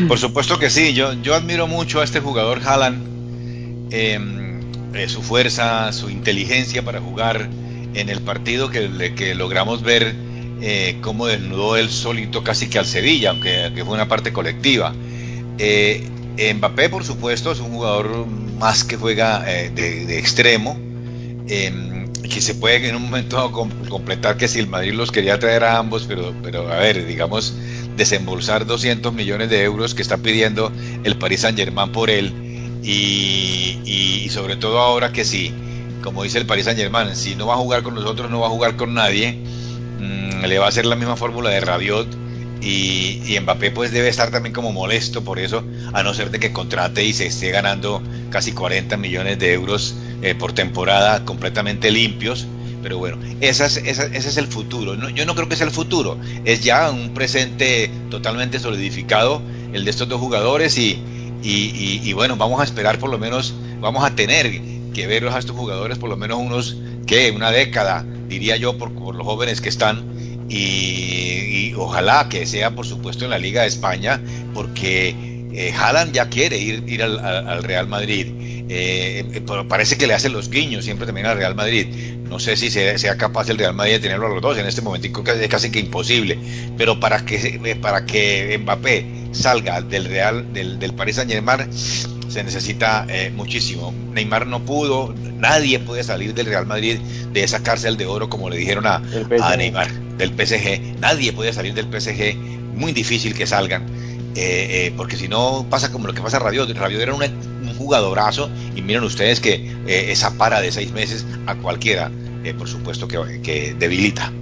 Por 0.08 0.18
supuesto 0.18 0.58
que 0.58 0.70
sí, 0.70 0.92
yo, 0.94 1.12
yo 1.14 1.34
admiro 1.34 1.66
mucho 1.66 2.00
a 2.00 2.04
este 2.04 2.20
jugador 2.20 2.60
Haaland, 2.64 3.92
em, 3.92 4.60
eh, 4.94 5.08
su 5.08 5.22
fuerza, 5.22 5.92
su 5.92 6.08
inteligencia 6.08 6.84
para 6.84 7.00
jugar 7.00 7.48
en 7.94 8.08
el 8.08 8.20
partido 8.20 8.70
que, 8.70 9.12
que 9.16 9.34
logramos 9.34 9.82
ver 9.82 10.14
eh, 10.60 10.98
cómo 11.00 11.26
desnudó 11.26 11.76
él 11.76 11.90
solito 11.90 12.44
casi 12.44 12.70
que 12.70 12.78
al 12.78 12.86
Sevilla, 12.86 13.30
aunque, 13.30 13.72
fue 13.84 13.94
una 13.94 14.06
parte 14.06 14.32
colectiva. 14.32 14.92
Mbappé, 16.54 16.88
por 16.88 17.04
supuesto, 17.04 17.50
es 17.50 17.60
un 17.60 17.70
jugador 17.70 18.26
más 18.58 18.84
que 18.84 18.96
juega 18.96 19.40
de, 19.40 20.18
extremo, 20.18 20.78
em, 21.48 22.01
que 22.28 22.40
se 22.40 22.54
puede 22.54 22.88
en 22.88 22.96
un 22.96 23.02
momento 23.02 23.50
completar 23.88 24.36
que 24.36 24.48
si 24.48 24.58
el 24.58 24.66
Madrid 24.66 24.92
los 24.92 25.10
quería 25.10 25.38
traer 25.38 25.64
a 25.64 25.78
ambos, 25.78 26.04
pero, 26.06 26.34
pero 26.42 26.70
a 26.70 26.76
ver, 26.76 27.06
digamos, 27.06 27.54
desembolsar 27.96 28.66
200 28.66 29.12
millones 29.12 29.50
de 29.50 29.62
euros 29.62 29.94
que 29.94 30.02
está 30.02 30.18
pidiendo 30.18 30.72
el 31.04 31.16
Paris 31.16 31.40
Saint 31.40 31.58
Germain 31.58 31.92
por 31.92 32.10
él 32.10 32.32
y, 32.82 34.28
sobre 34.30 34.56
todo 34.56 34.78
ahora 34.78 35.12
que 35.12 35.24
sí, 35.24 35.52
como 36.02 36.22
dice 36.22 36.38
el 36.38 36.46
Paris 36.46 36.64
Saint 36.64 36.78
Germain, 36.78 37.14
si 37.14 37.34
no 37.34 37.46
va 37.46 37.54
a 37.54 37.58
jugar 37.58 37.82
con 37.82 37.94
nosotros 37.94 38.30
no 38.30 38.40
va 38.40 38.46
a 38.46 38.50
jugar 38.50 38.76
con 38.76 38.94
nadie, 38.94 39.38
mm, 40.00 40.44
le 40.46 40.58
va 40.58 40.66
a 40.66 40.68
hacer 40.68 40.86
la 40.86 40.96
misma 40.96 41.16
fórmula 41.16 41.50
de 41.50 41.60
Rabiot 41.60 42.08
y, 42.60 43.20
y, 43.26 43.38
Mbappé 43.40 43.72
pues 43.72 43.92
debe 43.92 44.08
estar 44.08 44.30
también 44.30 44.54
como 44.54 44.72
molesto 44.72 45.22
por 45.22 45.38
eso, 45.38 45.64
a 45.92 46.02
no 46.02 46.14
ser 46.14 46.30
de 46.30 46.40
que 46.40 46.52
contrate 46.52 47.04
y 47.04 47.12
se 47.12 47.26
esté 47.26 47.50
ganando 47.50 48.02
casi 48.30 48.52
40 48.52 48.96
millones 48.96 49.38
de 49.38 49.52
euros 49.52 49.94
eh, 50.22 50.34
por 50.34 50.52
temporada 50.52 51.24
completamente 51.24 51.90
limpios 51.90 52.46
pero 52.82 52.98
bueno, 52.98 53.18
ese 53.40 53.64
es 53.64 54.36
el 54.36 54.48
futuro. 54.48 54.96
yo 55.10 55.24
no 55.24 55.36
creo 55.36 55.48
que 55.48 55.54
sea 55.54 55.66
el 55.66 55.72
futuro. 55.72 56.18
Es 56.44 56.64
ya 56.64 56.90
un 56.90 57.14
presente 57.14 57.88
totalmente 58.10 58.58
solidificado 58.58 59.40
el 59.72 59.84
de 59.84 59.90
estos 59.90 60.08
dos 60.08 60.20
jugadores 60.20 60.76
y, 60.76 61.00
y, 61.42 62.12
bueno, 62.12 62.36
vamos 62.36 62.60
a 62.60 62.64
esperar 62.64 62.98
por 62.98 63.10
lo 63.10 63.18
menos, 63.18 63.54
vamos 63.80 64.04
a 64.04 64.14
tener 64.14 64.60
que 64.92 65.06
verlos 65.06 65.34
a 65.34 65.38
estos 65.38 65.56
jugadores 65.56 65.98
por 65.98 66.10
lo 66.10 66.16
menos 66.16 66.38
unos, 66.38 66.76
que 67.06 67.30
Una 67.30 67.50
década, 67.50 68.04
diría 68.28 68.56
yo, 68.56 68.78
por, 68.78 68.90
los 69.14 69.26
jóvenes 69.26 69.60
que 69.60 69.68
están. 69.68 70.12
Y, 70.48 71.72
ojalá 71.76 72.28
que 72.28 72.46
sea, 72.46 72.74
por 72.74 72.86
supuesto, 72.86 73.24
en 73.24 73.30
la 73.30 73.38
Liga 73.38 73.62
de 73.62 73.68
España, 73.68 74.20
porque 74.54 75.14
eh, 75.52 75.74
ya 76.12 76.28
quiere 76.28 76.58
ir, 76.58 76.84
ir 76.86 77.02
al, 77.02 77.62
Real 77.62 77.86
Madrid. 77.86 78.26
Eh, 78.74 79.26
eh, 79.34 79.64
parece 79.68 79.98
que 79.98 80.06
le 80.06 80.14
hace 80.14 80.30
los 80.30 80.48
guiños 80.48 80.86
siempre 80.86 81.04
también 81.04 81.26
al 81.26 81.36
Real 81.36 81.54
Madrid. 81.54 81.86
No 82.28 82.38
sé 82.38 82.56
si 82.56 82.70
sea, 82.70 83.16
capaz 83.18 83.50
el 83.50 83.58
Real 83.58 83.74
Madrid 83.74 83.92
de 83.92 84.00
tenerlo 84.00 84.26
a 84.26 84.30
los 84.30 84.40
dos 84.40 84.56
en 84.56 84.64
este 84.66 84.80
momento, 84.80 85.22
es 85.30 85.48
casi 85.48 85.70
que 85.70 85.78
imposible. 85.78 86.38
Pero 86.78 86.98
para 86.98 87.22
que, 87.26 87.60
eh, 87.62 87.76
para 87.76 88.06
que 88.06 88.58
Mbappé 88.62 89.06
salga 89.32 89.82
del 89.82 90.06
Real, 90.06 90.54
del, 90.54 90.78
del 90.78 90.94
Paris 90.94 91.16
Saint 91.16 91.30
Germain, 91.30 91.68
se 92.32 92.42
necesita 92.42 93.06
eh, 93.10 93.30
muchísimo. 93.30 93.92
Neymar 94.12 94.46
no 94.46 94.64
pudo, 94.64 95.14
nadie 95.36 95.78
puede 95.78 96.02
salir 96.02 96.32
del 96.32 96.46
Real 96.46 96.64
Madrid 96.64 96.98
de 97.30 97.44
esa 97.44 97.62
cárcel 97.62 97.98
de 97.98 98.06
oro, 98.06 98.30
como 98.30 98.48
le 98.48 98.56
dijeron 98.56 98.86
a, 98.86 99.02
a 99.42 99.56
Neymar, 99.56 99.92
del 100.16 100.30
PSG. 100.30 100.98
Nadie 100.98 101.34
puede 101.34 101.52
salir 101.52 101.74
del 101.74 101.88
PSG, 101.88 102.34
muy 102.74 102.92
difícil 102.92 103.34
que 103.34 103.46
salgan. 103.46 103.84
Eh, 104.34 104.92
porque 104.96 105.16
si 105.16 105.28
no 105.28 105.66
pasa 105.68 105.92
como 105.92 106.06
lo 106.06 106.14
que 106.14 106.22
pasa 106.22 106.38
a 106.38 106.40
Rabiot. 106.40 106.70
Rabiot 106.70 107.02
era 107.02 107.14
un, 107.14 107.22
un 107.22 107.74
jugadorazo 107.76 108.50
y 108.74 108.82
miren 108.82 109.04
ustedes 109.04 109.40
que 109.40 109.70
esa 109.86 110.36
para 110.38 110.60
de 110.60 110.72
seis 110.72 110.92
meses 110.92 111.26
a 111.46 111.54
cualquiera 111.56 112.10
eh, 112.44 112.54
por 112.54 112.68
supuesto 112.68 113.06
que, 113.06 113.74
debilita. 113.78 114.32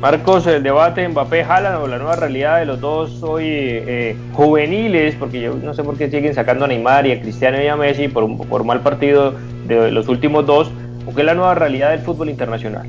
Marcos, 0.00 0.46
el 0.46 0.62
debate 0.62 1.06
Mbappé 1.08 1.42
Haaland 1.42 1.82
o 1.82 1.86
la 1.86 1.98
nueva 1.98 2.16
realidad 2.16 2.58
de 2.58 2.66
los 2.66 2.80
dos 2.80 3.22
hoy 3.22 3.44
eh, 3.46 4.16
juveniles, 4.32 5.14
porque 5.16 5.40
yo 5.40 5.54
no 5.54 5.74
sé 5.74 5.82
por 5.82 5.96
qué 5.96 6.10
siguen 6.10 6.34
sacando 6.34 6.64
a 6.64 6.68
Neymar 6.68 7.06
y 7.06 7.12
a 7.12 7.20
Cristiano 7.20 7.62
y 7.62 7.66
a 7.66 7.76
Messi 7.76 8.08
por, 8.08 8.36
por 8.46 8.64
mal 8.64 8.80
partido 8.80 9.34
de 9.66 9.90
los 9.90 10.08
últimos 10.08 10.46
dos, 10.46 10.70
o 11.06 11.14
qué 11.14 11.20
es 11.20 11.26
la 11.26 11.34
nueva 11.34 11.54
realidad 11.54 11.90
del 11.90 12.00
fútbol 12.00 12.30
internacional. 12.30 12.88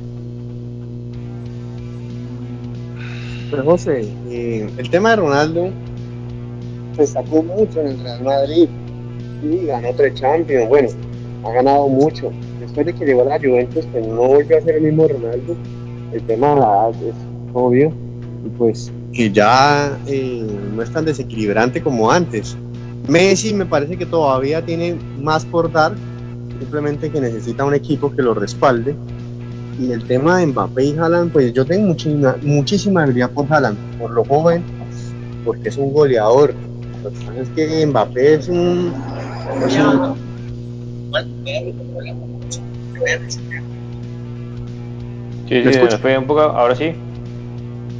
Pues 3.50 3.62
José, 3.62 4.08
eh, 4.30 4.70
el 4.78 4.90
tema 4.90 5.10
de 5.10 5.16
Ronaldo 5.16 5.70
se 6.96 7.06
sacó 7.06 7.42
mucho 7.42 7.80
en 7.80 7.88
el 7.88 8.00
Real 8.00 8.22
Madrid 8.22 8.68
y 9.42 9.66
ganó 9.66 9.88
tres 9.96 10.14
Champions, 10.14 10.68
bueno, 10.68 10.88
ha 11.44 11.52
ganado 11.52 11.88
mucho, 11.88 12.30
después 12.60 12.86
de 12.86 12.94
que 12.94 13.04
llegó 13.04 13.22
a 13.22 13.24
la 13.24 13.38
Juventus, 13.38 13.84
pues 13.90 14.06
no 14.06 14.22
volvió 14.22 14.58
a 14.58 14.60
ser 14.60 14.76
el 14.76 14.82
mismo 14.82 15.08
Ronaldo. 15.08 15.56
El 16.12 16.22
tema 16.22 16.54
de 16.54 16.60
la 16.60 16.66
edad 16.66 17.02
es 17.02 17.14
obvio. 17.52 17.92
Y 18.44 18.48
pues 18.50 18.92
que 19.12 19.30
ya 19.30 19.98
eh, 20.06 20.46
no 20.74 20.82
es 20.82 20.90
tan 20.90 21.04
desequilibrante 21.04 21.82
como 21.82 22.10
antes. 22.10 22.56
Messi 23.08 23.52
me 23.52 23.66
parece 23.66 23.96
que 23.96 24.06
todavía 24.06 24.64
tiene 24.64 24.96
más 25.20 25.44
por 25.44 25.70
dar, 25.70 25.94
simplemente 26.58 27.10
que 27.10 27.20
necesita 27.20 27.64
un 27.64 27.74
equipo 27.74 28.14
que 28.14 28.22
lo 28.22 28.34
respalde. 28.34 28.94
Y 29.80 29.90
el 29.90 30.04
tema 30.04 30.38
de 30.38 30.46
Mbappé 30.46 30.84
y 30.84 30.98
Haaland, 30.98 31.32
pues 31.32 31.52
yo 31.52 31.64
tengo 31.64 31.88
muchísima, 31.88 32.36
muchísima 32.42 33.02
habilidad 33.02 33.30
por 33.30 33.52
Haaland, 33.52 33.78
por 33.98 34.10
lo 34.10 34.24
joven, 34.24 34.62
porque 35.44 35.68
es 35.68 35.76
un 35.76 35.92
goleador. 35.92 36.54
Lo 37.02 37.10
que 37.10 37.16
pasa 37.26 37.40
es 37.40 37.48
que 37.50 37.86
Mbappé 37.86 38.34
es 38.34 38.48
un, 38.48 38.92
es 39.66 39.76
un 39.76 40.32
Sí, 45.48 46.16
un 46.16 46.26
poco, 46.26 46.40
ahora 46.40 46.74
sí. 46.74 46.92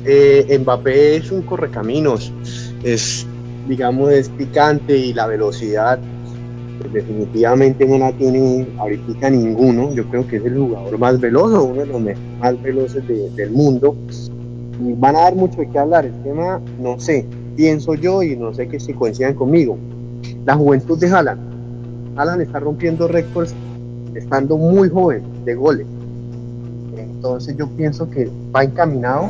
Eh, 0.04 0.59
Mbappé 0.61 1.16
es 1.16 1.30
un 1.30 1.42
correcaminos, 1.42 2.32
es, 2.82 3.26
digamos, 3.68 4.11
es 4.11 4.28
picante 4.30 4.97
y 4.97 5.12
la 5.12 5.26
velocidad 5.26 5.99
pues, 6.80 6.92
definitivamente 6.92 7.87
no 7.87 7.99
la 7.99 8.12
tiene 8.12 8.66
ahorita 8.78 9.30
ninguno. 9.30 9.92
Yo 9.92 10.04
creo 10.06 10.26
que 10.26 10.37
es 10.37 10.44
el 10.44 10.56
jugador 10.56 10.99
más 10.99 11.21
veloz 11.21 11.52
uno 11.52 11.80
de 11.80 11.87
los 11.87 12.00
más 12.40 12.62
veloces 12.62 13.02
del 13.06 13.50
mundo. 13.50 13.94
Y 14.80 14.94
van 14.94 15.16
a 15.16 15.21
dar 15.21 15.35
mucho 15.35 15.59
de 15.59 15.68
qué 15.68 15.78
hablar. 15.78 16.06
El 16.06 16.23
tema, 16.23 16.61
no 16.80 16.99
sé, 16.99 17.26
pienso 17.56 17.94
yo 17.94 18.23
y 18.23 18.37
no 18.37 18.52
sé 18.54 18.68
que 18.68 18.80
si 18.80 18.92
coincidan 18.92 19.35
conmigo. 19.35 19.78
La 20.44 20.54
juventud 20.54 20.99
de 20.99 21.09
Haaland. 21.09 21.40
Haaland 22.16 22.42
está 22.42 22.61
rompiendo 22.61 23.09
récords 23.09 23.54
estando 24.14 24.56
muy 24.56 24.88
joven 24.88 25.23
de 25.44 25.54
goles. 25.54 25.87
Entonces 26.97 27.56
yo 27.56 27.68
pienso 27.68 28.11
que 28.11 28.28
va 28.54 28.64
encaminado, 28.64 29.28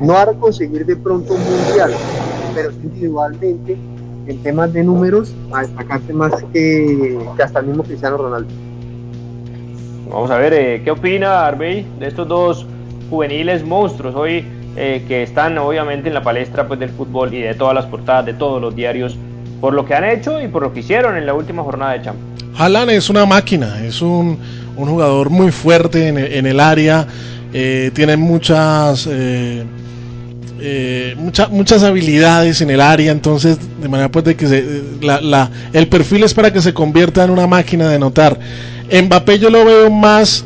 no 0.00 0.16
a 0.16 0.32
conseguir 0.34 0.84
de 0.84 0.96
pronto 0.96 1.34
un 1.34 1.40
mundial, 1.40 1.92
pero 2.54 2.70
individualmente 2.72 3.76
en 4.26 4.42
temas 4.42 4.72
de 4.72 4.82
números 4.82 5.34
a 5.52 5.62
destacarse 5.62 6.12
más 6.12 6.32
que, 6.52 7.18
hasta 7.42 7.60
el 7.60 7.66
mismo 7.66 7.84
Cristiano 7.84 8.16
Ronaldo. 8.16 8.48
Vamos 10.10 10.30
a 10.30 10.38
ver, 10.38 10.52
eh, 10.54 10.82
¿qué 10.84 10.90
opina 10.90 11.46
Arbey 11.46 11.86
de 11.98 12.08
estos 12.08 12.26
dos 12.28 12.66
juveniles 13.10 13.64
monstruos 13.64 14.14
hoy 14.14 14.44
eh, 14.76 15.04
que 15.06 15.22
están 15.22 15.56
obviamente 15.58 16.08
en 16.08 16.14
la 16.14 16.22
palestra 16.22 16.66
pues, 16.66 16.80
del 16.80 16.90
fútbol 16.90 17.32
y 17.32 17.40
de 17.40 17.54
todas 17.54 17.74
las 17.74 17.86
portadas 17.86 18.26
de 18.26 18.34
todos 18.34 18.60
los 18.60 18.74
diarios 18.74 19.16
por 19.64 19.72
lo 19.72 19.86
que 19.86 19.94
han 19.94 20.04
hecho 20.04 20.42
y 20.42 20.48
por 20.48 20.62
lo 20.62 20.74
que 20.74 20.80
hicieron 20.80 21.16
en 21.16 21.24
la 21.24 21.32
última 21.32 21.62
jornada 21.62 21.92
de 21.92 22.02
Champions? 22.02 22.44
Haaland 22.56 22.90
es 22.90 23.08
una 23.08 23.24
máquina, 23.24 23.82
es 23.82 24.02
un, 24.02 24.38
jugador 24.76 25.30
muy 25.30 25.50
fuerte 25.50 26.08
en, 26.08 26.46
el 26.46 26.60
área, 26.60 27.06
eh, 27.52 27.90
tiene 27.94 28.18
muchas, 28.18 29.08
eh, 29.10 29.64
eh, 30.60 31.16
muchas 31.50 31.82
habilidades 31.82 32.60
en 32.60 32.70
el 32.70 32.80
área, 32.82 33.10
entonces 33.10 33.58
de 33.80 33.88
manera 33.88 34.10
pues 34.10 34.26
de 34.26 34.36
que 34.36 34.46
se, 34.46 34.82
el 35.72 35.88
perfil 35.88 36.24
es 36.24 36.34
para 36.34 36.52
que 36.52 36.60
se 36.60 36.74
convierta 36.74 37.24
en 37.24 37.30
una 37.30 37.46
máquina 37.46 37.88
de 37.88 37.98
notar. 37.98 38.38
Mbappé 38.92 39.38
yo 39.38 39.48
lo 39.48 39.64
veo 39.64 39.90
más 39.90 40.44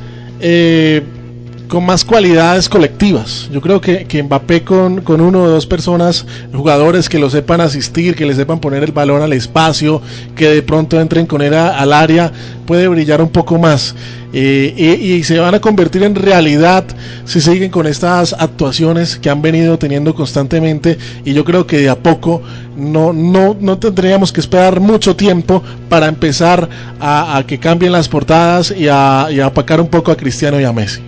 con 1.69 1.85
más 1.85 2.05
cualidades 2.05 2.69
colectivas. 2.69 3.49
Yo 3.53 3.61
creo 3.61 3.81
que, 3.81 4.07
que 4.07 4.23
Mbappé 4.23 4.65
con, 4.65 5.03
con, 5.03 5.21
uno 5.21 5.43
o 5.43 5.49
dos 5.49 5.67
personas, 5.67 6.27
jugadores 6.53 7.09
que 7.09 7.19
lo 7.19 7.31
sepan 7.31 7.61
asistir, 7.61 8.17
que 8.17 8.27
le 8.27 8.35
sepan 8.35 8.59
poner 8.59 8.83
el 8.83 8.93
balón 8.93 9.23
al 9.23 9.33
espacio, 9.33 10.01
que 10.35 10.49
de 10.49 10.63
pronto 10.63 11.01
entren 11.01 11.27
con 11.27 11.43
él 11.43 11.55
al 11.55 11.93
área, 11.93 12.33
puede 12.67 12.89
brillar 12.89 13.21
un 13.21 13.29
poco 13.29 13.59
más. 13.59 13.95
Eh, 14.33 14.99
y, 15.01 15.23
se 15.25 15.39
van 15.39 15.55
a 15.55 15.61
convertir 15.61 16.03
en 16.03 16.15
realidad 16.15 16.85
si 17.25 17.41
siguen 17.41 17.71
con 17.71 17.87
estas 17.87 18.35
actuaciones 18.35 19.17
que 19.17 19.31
han 19.31 19.41
venido 19.41 19.79
teniendo 19.79 20.15
constantemente. 20.15 20.99
Y 21.25 21.33
yo 21.33 21.45
creo 21.45 21.67
que 21.67 21.79
de 21.79 21.89
a 21.89 21.97
poco 21.97 22.43
no, 22.77 23.13
no, 23.13 23.57
no 23.59 23.79
tendríamos 23.79 24.33
que 24.33 24.41
esperar 24.41 24.81
mucho 24.81 25.17
tiempo 25.17 25.63
para 25.89 26.09
empezar 26.09 26.69
a, 27.01 27.43
que 27.47 27.59
cambien 27.59 27.93
las 27.93 28.09
portadas 28.09 28.75
y 28.77 28.89
a, 28.89 29.29
y 29.31 29.41
a 29.41 29.47
apacar 29.47 29.81
un 29.81 29.89
poco 29.89 30.13
a 30.13 30.17
Cristiano 30.17 30.61
y 30.61 30.65
a 30.65 30.73
Messi. 30.73 31.08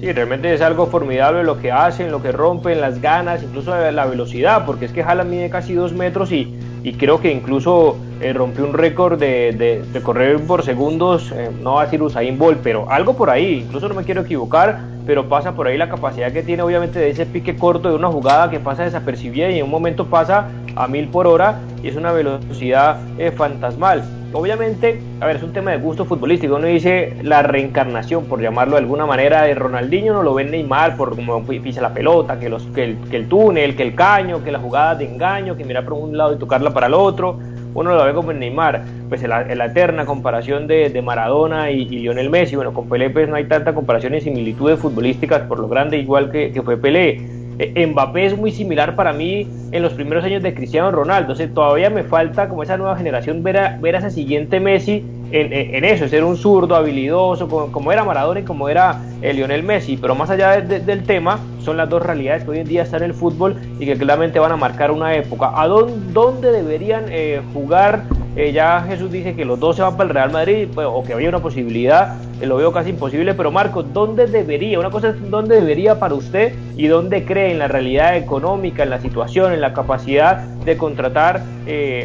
Sí, 0.00 0.10
realmente 0.12 0.54
es 0.54 0.62
algo 0.62 0.86
formidable 0.86 1.44
lo 1.44 1.60
que 1.60 1.70
hacen, 1.70 2.10
lo 2.10 2.22
que 2.22 2.32
rompen, 2.32 2.80
las 2.80 3.02
ganas, 3.02 3.42
incluso 3.42 3.76
la 3.76 4.06
velocidad, 4.06 4.64
porque 4.64 4.86
es 4.86 4.92
que 4.92 5.02
Haaland 5.02 5.28
mide 5.28 5.50
casi 5.50 5.74
dos 5.74 5.92
metros 5.92 6.32
y, 6.32 6.54
y 6.82 6.94
creo 6.94 7.20
que 7.20 7.30
incluso 7.30 7.98
eh, 8.22 8.32
rompió 8.32 8.64
un 8.64 8.72
récord 8.72 9.18
de, 9.18 9.84
de, 9.92 10.00
correr 10.00 10.40
por 10.40 10.62
segundos, 10.62 11.30
eh, 11.32 11.50
no 11.60 11.74
va 11.74 11.82
a 11.82 11.84
decir 11.84 12.02
Usain 12.02 12.38
Bolt, 12.38 12.60
pero 12.62 12.90
algo 12.90 13.14
por 13.14 13.28
ahí, 13.28 13.64
incluso 13.66 13.90
no 13.90 13.94
me 13.94 14.04
quiero 14.04 14.22
equivocar, 14.22 14.80
pero 15.10 15.28
pasa 15.28 15.56
por 15.56 15.66
ahí 15.66 15.76
la 15.76 15.88
capacidad 15.88 16.30
que 16.30 16.44
tiene 16.44 16.62
obviamente 16.62 17.00
de 17.00 17.10
ese 17.10 17.26
pique 17.26 17.56
corto 17.56 17.88
de 17.88 17.96
una 17.96 18.06
jugada 18.06 18.48
que 18.48 18.60
pasa 18.60 18.84
desapercibida 18.84 19.50
y 19.50 19.58
en 19.58 19.64
un 19.64 19.70
momento 19.72 20.06
pasa 20.06 20.46
a 20.76 20.86
mil 20.86 21.08
por 21.08 21.26
hora 21.26 21.58
y 21.82 21.88
es 21.88 21.96
una 21.96 22.12
velocidad 22.12 23.00
eh, 23.18 23.32
fantasmal. 23.32 24.04
Obviamente, 24.32 25.02
a 25.20 25.26
ver, 25.26 25.34
es 25.34 25.42
un 25.42 25.52
tema 25.52 25.72
de 25.72 25.78
gusto 25.78 26.04
futbolístico. 26.04 26.54
Uno 26.54 26.68
dice 26.68 27.16
la 27.24 27.42
reencarnación, 27.42 28.26
por 28.26 28.40
llamarlo 28.40 28.76
de 28.76 28.82
alguna 28.82 29.04
manera, 29.04 29.42
de 29.42 29.56
Ronaldinho. 29.56 30.12
No 30.12 30.22
lo 30.22 30.32
ven 30.32 30.52
Neymar 30.52 30.96
por 30.96 31.16
cómo 31.16 31.42
pisa 31.44 31.80
la 31.80 31.92
pelota, 31.92 32.38
que, 32.38 32.48
los, 32.48 32.62
que, 32.66 32.84
el, 32.84 32.98
que 33.10 33.16
el 33.16 33.28
túnel, 33.28 33.74
que 33.74 33.82
el 33.82 33.96
caño, 33.96 34.44
que 34.44 34.52
la 34.52 34.60
jugada 34.60 34.94
de 34.94 35.06
engaño, 35.06 35.56
que 35.56 35.64
mirar 35.64 35.84
por 35.84 35.94
un 35.94 36.16
lado 36.16 36.34
y 36.34 36.38
tocarla 36.38 36.70
para 36.70 36.86
el 36.86 36.94
otro. 36.94 37.40
Uno 37.74 37.94
lo 37.94 38.04
ve 38.04 38.12
como 38.12 38.30
en 38.30 38.40
Neymar, 38.40 38.82
pues 39.08 39.22
en 39.22 39.30
la, 39.30 39.64
eterna 39.64 40.04
comparación 40.06 40.66
de, 40.66 40.90
de 40.90 41.02
Maradona 41.02 41.70
y, 41.70 41.84
Lionel 41.84 42.30
Messi. 42.30 42.56
Bueno, 42.56 42.72
con 42.72 42.88
Pelé 42.88 43.10
pues 43.10 43.28
no 43.28 43.36
hay 43.36 43.44
tanta 43.44 43.74
comparación 43.74 44.14
y 44.14 44.20
similitudes 44.20 44.78
futbolísticas 44.78 45.42
por 45.42 45.58
lo 45.58 45.68
grande 45.68 45.98
igual 45.98 46.30
que, 46.30 46.52
que 46.52 46.62
fue 46.62 46.76
Pelé 46.76 47.40
eh, 47.62 47.86
Mbappé 47.86 48.24
es 48.24 48.38
muy 48.38 48.52
similar 48.52 48.96
para 48.96 49.12
mí 49.12 49.46
en 49.70 49.82
los 49.82 49.92
primeros 49.92 50.24
años 50.24 50.42
de 50.42 50.54
Cristiano 50.54 50.90
Ronaldo. 50.90 51.32
Entonces 51.32 51.52
todavía 51.52 51.90
me 51.90 52.04
falta 52.04 52.48
como 52.48 52.62
esa 52.62 52.78
nueva 52.78 52.96
generación 52.96 53.42
ver 53.42 53.58
a, 53.58 53.78
ver 53.78 53.96
a 53.96 53.98
ese 53.98 54.10
siguiente 54.10 54.60
Messi 54.60 55.04
en, 55.32 55.84
eso, 55.84 56.08
ser 56.08 56.24
un 56.24 56.36
zurdo 56.36 56.74
habilidoso, 56.74 57.48
como, 57.48 57.92
era 57.92 58.04
Maradona 58.04 58.40
y 58.40 58.42
como 58.42 58.68
era 58.68 59.00
eh, 59.22 59.32
Lionel 59.32 59.62
Messi. 59.62 59.96
Pero 59.96 60.14
más 60.14 60.30
allá 60.30 60.60
del 60.60 61.04
tema, 61.04 61.38
son 61.60 61.76
las 61.76 61.88
dos 61.88 62.02
realidades 62.02 62.44
que 62.44 62.50
hoy 62.50 62.58
en 62.58 62.68
día 62.68 62.82
están 62.82 63.02
en 63.02 63.10
el 63.10 63.14
fútbol 63.14 63.56
y 63.78 63.86
que 63.86 63.96
claramente 63.96 64.38
van 64.38 64.52
a 64.52 64.56
marcar 64.56 64.90
una 64.90 65.14
época. 65.14 65.52
¿A 65.54 65.66
dónde, 65.68 66.52
deberían 66.52 67.04
eh, 67.08 67.40
jugar? 67.52 68.04
Eh, 68.36 68.52
ya 68.52 68.84
Jesús 68.88 69.10
dice 69.10 69.34
que 69.34 69.44
los 69.44 69.58
dos 69.58 69.76
se 69.76 69.82
van 69.82 69.96
para 69.96 70.08
el 70.08 70.14
Real 70.14 70.30
Madrid 70.30 70.68
pues, 70.72 70.86
o 70.88 71.02
que 71.02 71.12
había 71.12 71.28
una 71.28 71.40
posibilidad, 71.40 72.16
lo 72.40 72.56
veo 72.56 72.72
casi 72.72 72.90
imposible, 72.90 73.34
pero 73.34 73.50
Marco, 73.50 73.82
¿dónde 73.82 74.26
debería? 74.26 74.78
Una 74.78 74.90
cosa 74.90 75.08
es 75.08 75.30
dónde 75.30 75.56
debería 75.56 75.98
para 75.98 76.14
usted 76.14 76.54
y 76.76 76.86
dónde 76.86 77.24
cree 77.24 77.50
en 77.50 77.58
la 77.58 77.66
realidad 77.66 78.16
económica, 78.16 78.84
en 78.84 78.90
la 78.90 79.00
situación, 79.00 79.52
en 79.52 79.60
la 79.60 79.72
capacidad 79.72 80.38
de 80.38 80.76
contratar 80.76 81.42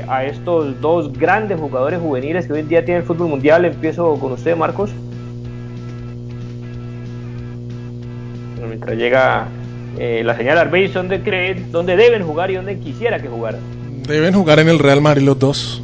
a 0.08 0.26
estos 0.26 0.80
dos 0.82 1.14
grandes 1.14 1.60
jugadores 1.60 2.00
juveniles 2.00 2.48
que 2.48 2.54
hoy 2.54 2.60
en 2.60 2.70
día 2.70 2.86
tiene 2.86 3.00
el 3.00 3.06
fútbol 3.06 3.30
mundial. 3.30 3.66
Empiezo 3.66 4.16
con 4.20 4.34
usted, 4.34 4.56
Marcos. 4.56 4.92
mientras 8.76 8.98
llega 8.98 9.48
eh, 9.98 10.22
la 10.24 10.36
señal 10.36 10.58
Arbey, 10.58 10.88
¿dónde 10.88 11.22
creen, 11.22 11.72
dónde 11.72 11.96
deben 11.96 12.24
jugar 12.24 12.52
y 12.52 12.56
dónde 12.56 12.78
quisiera 12.80 13.20
que 13.20 13.28
jugaran? 13.28 13.62
Deben 14.08 14.34
jugar 14.34 14.60
en 14.60 14.70
el 14.70 14.80
Real 14.80 15.02
Madrid 15.02 15.24
los 15.24 15.40
dos. 15.40 15.82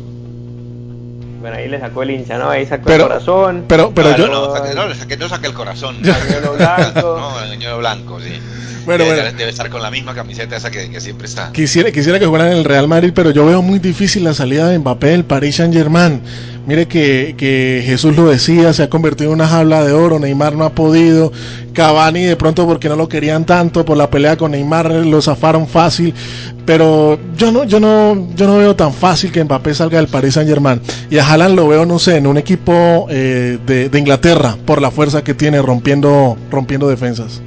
Bueno, 1.41 1.57
ahí 1.57 1.67
le 1.67 1.79
sacó 1.79 2.03
el 2.03 2.11
hincha, 2.11 2.37
¿no? 2.37 2.49
Ahí 2.49 2.67
sacó 2.67 2.91
el 2.91 3.01
corazón. 3.01 3.65
Pero, 3.67 3.91
pero 3.93 4.15
yo. 4.15 4.27
No, 4.27 4.47
no, 4.47 4.55
saque, 4.55 4.75
no, 4.75 4.93
saque, 4.93 5.17
no 5.17 5.27
saque 5.27 5.47
el 5.47 5.53
corazón. 5.53 5.97
El 6.03 6.57
blanco. 6.57 7.17
no, 7.19 7.43
el 7.43 7.57
ñuelo 7.59 7.79
blanco, 7.79 8.19
sí. 8.19 8.39
Bueno, 8.85 9.03
debe, 9.03 9.21
bueno. 9.21 9.37
debe, 9.37 9.49
estar 9.49 9.69
con 9.69 9.81
la 9.81 9.91
misma 9.91 10.13
camiseta 10.13 10.55
esa 10.55 10.71
que, 10.71 10.89
que, 10.89 11.01
siempre 11.01 11.27
está. 11.27 11.51
Quisiera, 11.51 11.91
quisiera 11.91 12.19
que 12.19 12.25
jugaran 12.25 12.51
en 12.51 12.57
el 12.59 12.63
Real 12.63 12.87
Madrid, 12.87 13.11
pero 13.13 13.31
yo 13.31 13.45
veo 13.45 13.61
muy 13.61 13.79
difícil 13.79 14.23
la 14.23 14.33
salida 14.33 14.69
de 14.69 14.79
Mbappé 14.79 15.07
del 15.07 15.25
Paris 15.25 15.55
Saint 15.57 15.73
Germain. 15.73 16.21
Mire 16.67 16.87
que, 16.87 17.33
que, 17.37 17.81
Jesús 17.83 18.15
lo 18.15 18.29
decía, 18.29 18.71
se 18.71 18.83
ha 18.83 18.89
convertido 18.89 19.31
en 19.31 19.35
una 19.35 19.47
jaula 19.47 19.83
de 19.83 19.93
oro, 19.93 20.19
Neymar 20.19 20.55
no 20.55 20.63
ha 20.63 20.75
podido, 20.75 21.31
Cavani 21.73 22.23
de 22.23 22.35
pronto 22.35 22.67
porque 22.67 22.87
no 22.87 22.95
lo 22.95 23.09
querían 23.09 23.45
tanto, 23.45 23.83
por 23.83 23.97
la 23.97 24.11
pelea 24.11 24.37
con 24.37 24.51
Neymar 24.51 24.91
lo 24.91 25.19
zafaron 25.23 25.67
fácil, 25.67 26.13
pero 26.65 27.19
yo 27.35 27.51
no, 27.51 27.63
yo 27.63 27.79
no, 27.79 28.27
yo 28.35 28.45
no 28.45 28.59
veo 28.59 28.75
tan 28.75 28.93
fácil 28.93 29.31
que 29.31 29.43
Mbappé 29.43 29.73
salga 29.73 29.97
del 29.97 30.07
Paris 30.07 30.35
Saint 30.35 30.47
Germain. 30.47 30.79
Y 31.09 31.17
a 31.17 31.27
Haaland 31.27 31.55
lo 31.55 31.67
veo, 31.67 31.85
no 31.87 31.97
sé, 31.97 32.17
en 32.17 32.27
un 32.27 32.37
equipo 32.37 33.07
eh, 33.09 33.57
de, 33.65 33.89
de, 33.89 33.99
Inglaterra, 33.99 34.55
por 34.63 34.81
la 34.83 34.91
fuerza 34.91 35.23
que 35.23 35.33
tiene 35.33 35.63
rompiendo, 35.63 36.37
rompiendo 36.51 36.87
defensas. 36.87 37.41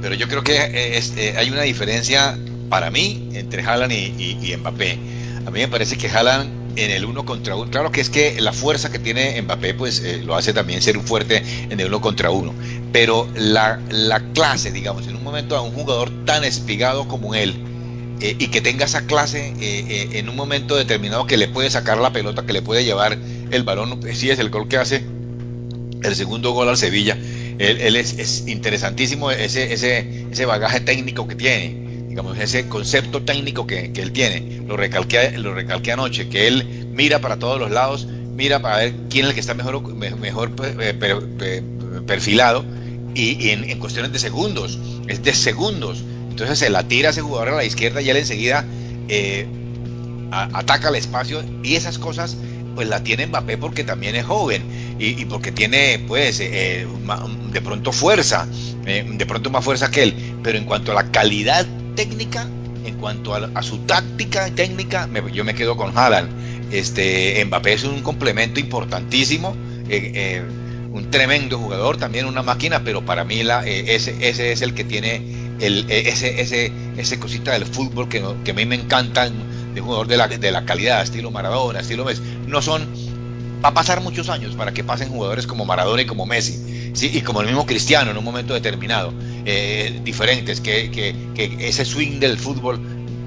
Pero 0.00 0.14
yo 0.14 0.28
creo 0.28 0.44
que 0.44 0.56
eh, 0.56 0.96
este, 0.96 1.36
hay 1.36 1.50
una 1.50 1.62
diferencia 1.62 2.38
para 2.68 2.92
mí 2.92 3.30
entre 3.34 3.62
Haaland 3.62 3.92
y, 3.92 4.14
y, 4.16 4.52
y 4.52 4.56
Mbappé. 4.56 4.96
A 5.44 5.50
mí 5.50 5.58
me 5.58 5.68
parece 5.68 5.98
que 5.98 6.08
Haaland 6.08 6.59
en 6.76 6.90
el 6.90 7.04
uno 7.04 7.24
contra 7.24 7.56
uno. 7.56 7.70
Claro 7.70 7.90
que 7.90 8.00
es 8.00 8.10
que 8.10 8.40
la 8.40 8.52
fuerza 8.52 8.90
que 8.90 8.98
tiene 8.98 9.40
Mbappé 9.42 9.74
pues 9.74 10.00
eh, 10.00 10.20
lo 10.24 10.36
hace 10.36 10.52
también 10.52 10.82
ser 10.82 10.96
un 10.96 11.04
fuerte 11.04 11.42
en 11.70 11.78
el 11.78 11.88
uno 11.88 12.00
contra 12.00 12.30
uno. 12.30 12.54
Pero 12.92 13.28
la, 13.34 13.80
la 13.90 14.20
clase, 14.32 14.70
digamos, 14.70 15.06
en 15.06 15.16
un 15.16 15.24
momento 15.24 15.56
a 15.56 15.62
un 15.62 15.72
jugador 15.72 16.10
tan 16.24 16.44
espigado 16.44 17.08
como 17.08 17.34
él 17.34 17.54
eh, 18.20 18.36
y 18.38 18.48
que 18.48 18.60
tenga 18.60 18.86
esa 18.86 19.06
clase 19.06 19.54
eh, 19.60 20.08
en 20.12 20.28
un 20.28 20.36
momento 20.36 20.76
determinado 20.76 21.26
que 21.26 21.36
le 21.36 21.48
puede 21.48 21.70
sacar 21.70 21.98
la 21.98 22.12
pelota, 22.12 22.44
que 22.44 22.52
le 22.52 22.62
puede 22.62 22.84
llevar 22.84 23.18
el 23.50 23.62
balón, 23.62 24.00
sí 24.14 24.30
es 24.30 24.38
el 24.38 24.50
gol 24.50 24.68
que 24.68 24.76
hace 24.76 25.04
el 26.02 26.14
segundo 26.16 26.52
gol 26.52 26.68
al 26.68 26.76
Sevilla. 26.76 27.16
Él, 27.58 27.94
es, 27.96 28.14
es, 28.18 28.46
interesantísimo 28.46 29.30
ese, 29.30 29.74
ese, 29.74 30.28
ese 30.32 30.46
bagaje 30.46 30.80
técnico 30.80 31.28
que 31.28 31.34
tiene 31.34 31.89
digamos, 32.10 32.36
ese 32.38 32.68
concepto 32.68 33.22
técnico 33.22 33.68
que, 33.68 33.92
que 33.92 34.02
él 34.02 34.10
tiene. 34.10 34.62
Lo 34.66 34.76
recalqué, 34.76 35.38
lo 35.38 35.54
recalqué 35.54 35.92
anoche, 35.92 36.28
que 36.28 36.48
él 36.48 36.88
mira 36.92 37.20
para 37.20 37.38
todos 37.38 37.60
los 37.60 37.70
lados, 37.70 38.08
mira 38.34 38.60
para 38.60 38.78
ver 38.78 38.94
quién 39.08 39.24
es 39.24 39.28
el 39.28 39.34
que 39.34 39.40
está 39.40 39.54
mejor, 39.54 39.94
mejor 39.94 40.50
eh, 40.80 41.62
perfilado 42.04 42.64
y, 43.14 43.50
en, 43.50 43.78
cuestiones 43.78 44.12
de 44.12 44.18
segundos, 44.18 44.76
es 45.06 45.22
de 45.22 45.32
segundos. 45.32 46.02
Entonces 46.30 46.58
se 46.58 46.68
la 46.68 46.82
tira 46.88 47.10
a 47.10 47.12
ese 47.12 47.20
jugador 47.20 47.50
a 47.50 47.56
la 47.56 47.64
izquierda 47.64 48.02
y 48.02 48.10
él 48.10 48.16
enseguida 48.16 48.64
eh, 49.08 49.46
ataca 50.32 50.88
el 50.88 50.96
espacio 50.96 51.44
y 51.62 51.76
esas 51.76 51.98
cosas 51.98 52.36
pues 52.74 52.88
la 52.88 53.04
tiene 53.04 53.26
Mbappé 53.28 53.56
porque 53.56 53.84
también 53.84 54.16
es 54.16 54.24
joven 54.24 54.62
y, 54.98 55.24
porque 55.26 55.52
tiene 55.52 56.04
pues 56.08 56.40
eh, 56.40 56.88
de 57.52 57.60
pronto 57.60 57.92
fuerza, 57.92 58.48
de 58.84 59.26
pronto 59.26 59.50
más 59.50 59.64
fuerza 59.64 59.92
que 59.92 60.02
él, 60.02 60.14
pero 60.42 60.58
en 60.58 60.64
cuanto 60.64 60.90
a 60.90 60.96
la 60.96 61.12
calidad 61.12 61.66
técnica, 61.94 62.48
en 62.84 62.96
cuanto 62.96 63.34
a, 63.34 63.62
su 63.62 63.78
táctica 63.78 64.50
técnica, 64.54 65.08
yo 65.32 65.44
me 65.44 65.54
quedo 65.54 65.76
con 65.76 65.96
Haaland. 65.96 66.72
Este, 66.72 67.44
Mbappé 67.44 67.72
es 67.72 67.84
un 67.84 68.02
complemento 68.02 68.60
importantísimo, 68.60 69.56
eh, 69.88 70.12
eh, 70.14 70.42
un 70.92 71.10
tremendo 71.10 71.58
jugador, 71.58 71.96
también 71.96 72.26
una 72.26 72.42
máquina, 72.42 72.82
pero 72.84 73.04
para 73.04 73.24
mí 73.24 73.42
la, 73.42 73.66
eh, 73.66 73.94
ese, 73.94 74.16
ese 74.28 74.52
es 74.52 74.62
el 74.62 74.74
que 74.74 74.84
tiene 74.84 75.22
el, 75.60 75.90
ese, 75.90 76.40
ese, 76.40 76.72
ese 76.96 77.18
cosita 77.18 77.52
del 77.52 77.66
fútbol 77.66 78.08
que, 78.08 78.24
que 78.44 78.50
a 78.52 78.54
mí 78.54 78.64
me 78.66 78.76
encantan, 78.76 79.32
de 79.74 79.80
jugador 79.80 80.08
de 80.08 80.16
la, 80.16 80.28
de 80.28 80.50
la 80.50 80.64
calidad, 80.64 81.02
estilo 81.02 81.30
Maradona, 81.30 81.80
estilo 81.80 82.04
Messi. 82.04 82.22
No 82.46 82.62
son, 82.62 82.88
va 83.62 83.68
a 83.70 83.74
pasar 83.74 84.00
muchos 84.00 84.28
años 84.28 84.54
para 84.54 84.72
que 84.72 84.84
pasen 84.84 85.08
jugadores 85.08 85.46
como 85.46 85.64
Maradona 85.64 86.02
y 86.02 86.06
como 86.06 86.26
Messi, 86.26 86.92
y 87.00 87.20
como 87.20 87.40
el 87.40 87.46
mismo 87.46 87.66
Cristiano 87.66 88.10
en 88.10 88.16
un 88.16 88.24
momento 88.24 88.54
determinado 88.54 89.12
eh, 89.44 90.00
diferentes, 90.04 90.60
que, 90.60 90.90
que, 90.90 91.68
ese 91.68 91.84
swing 91.84 92.20
del 92.20 92.38
fútbol 92.38 92.80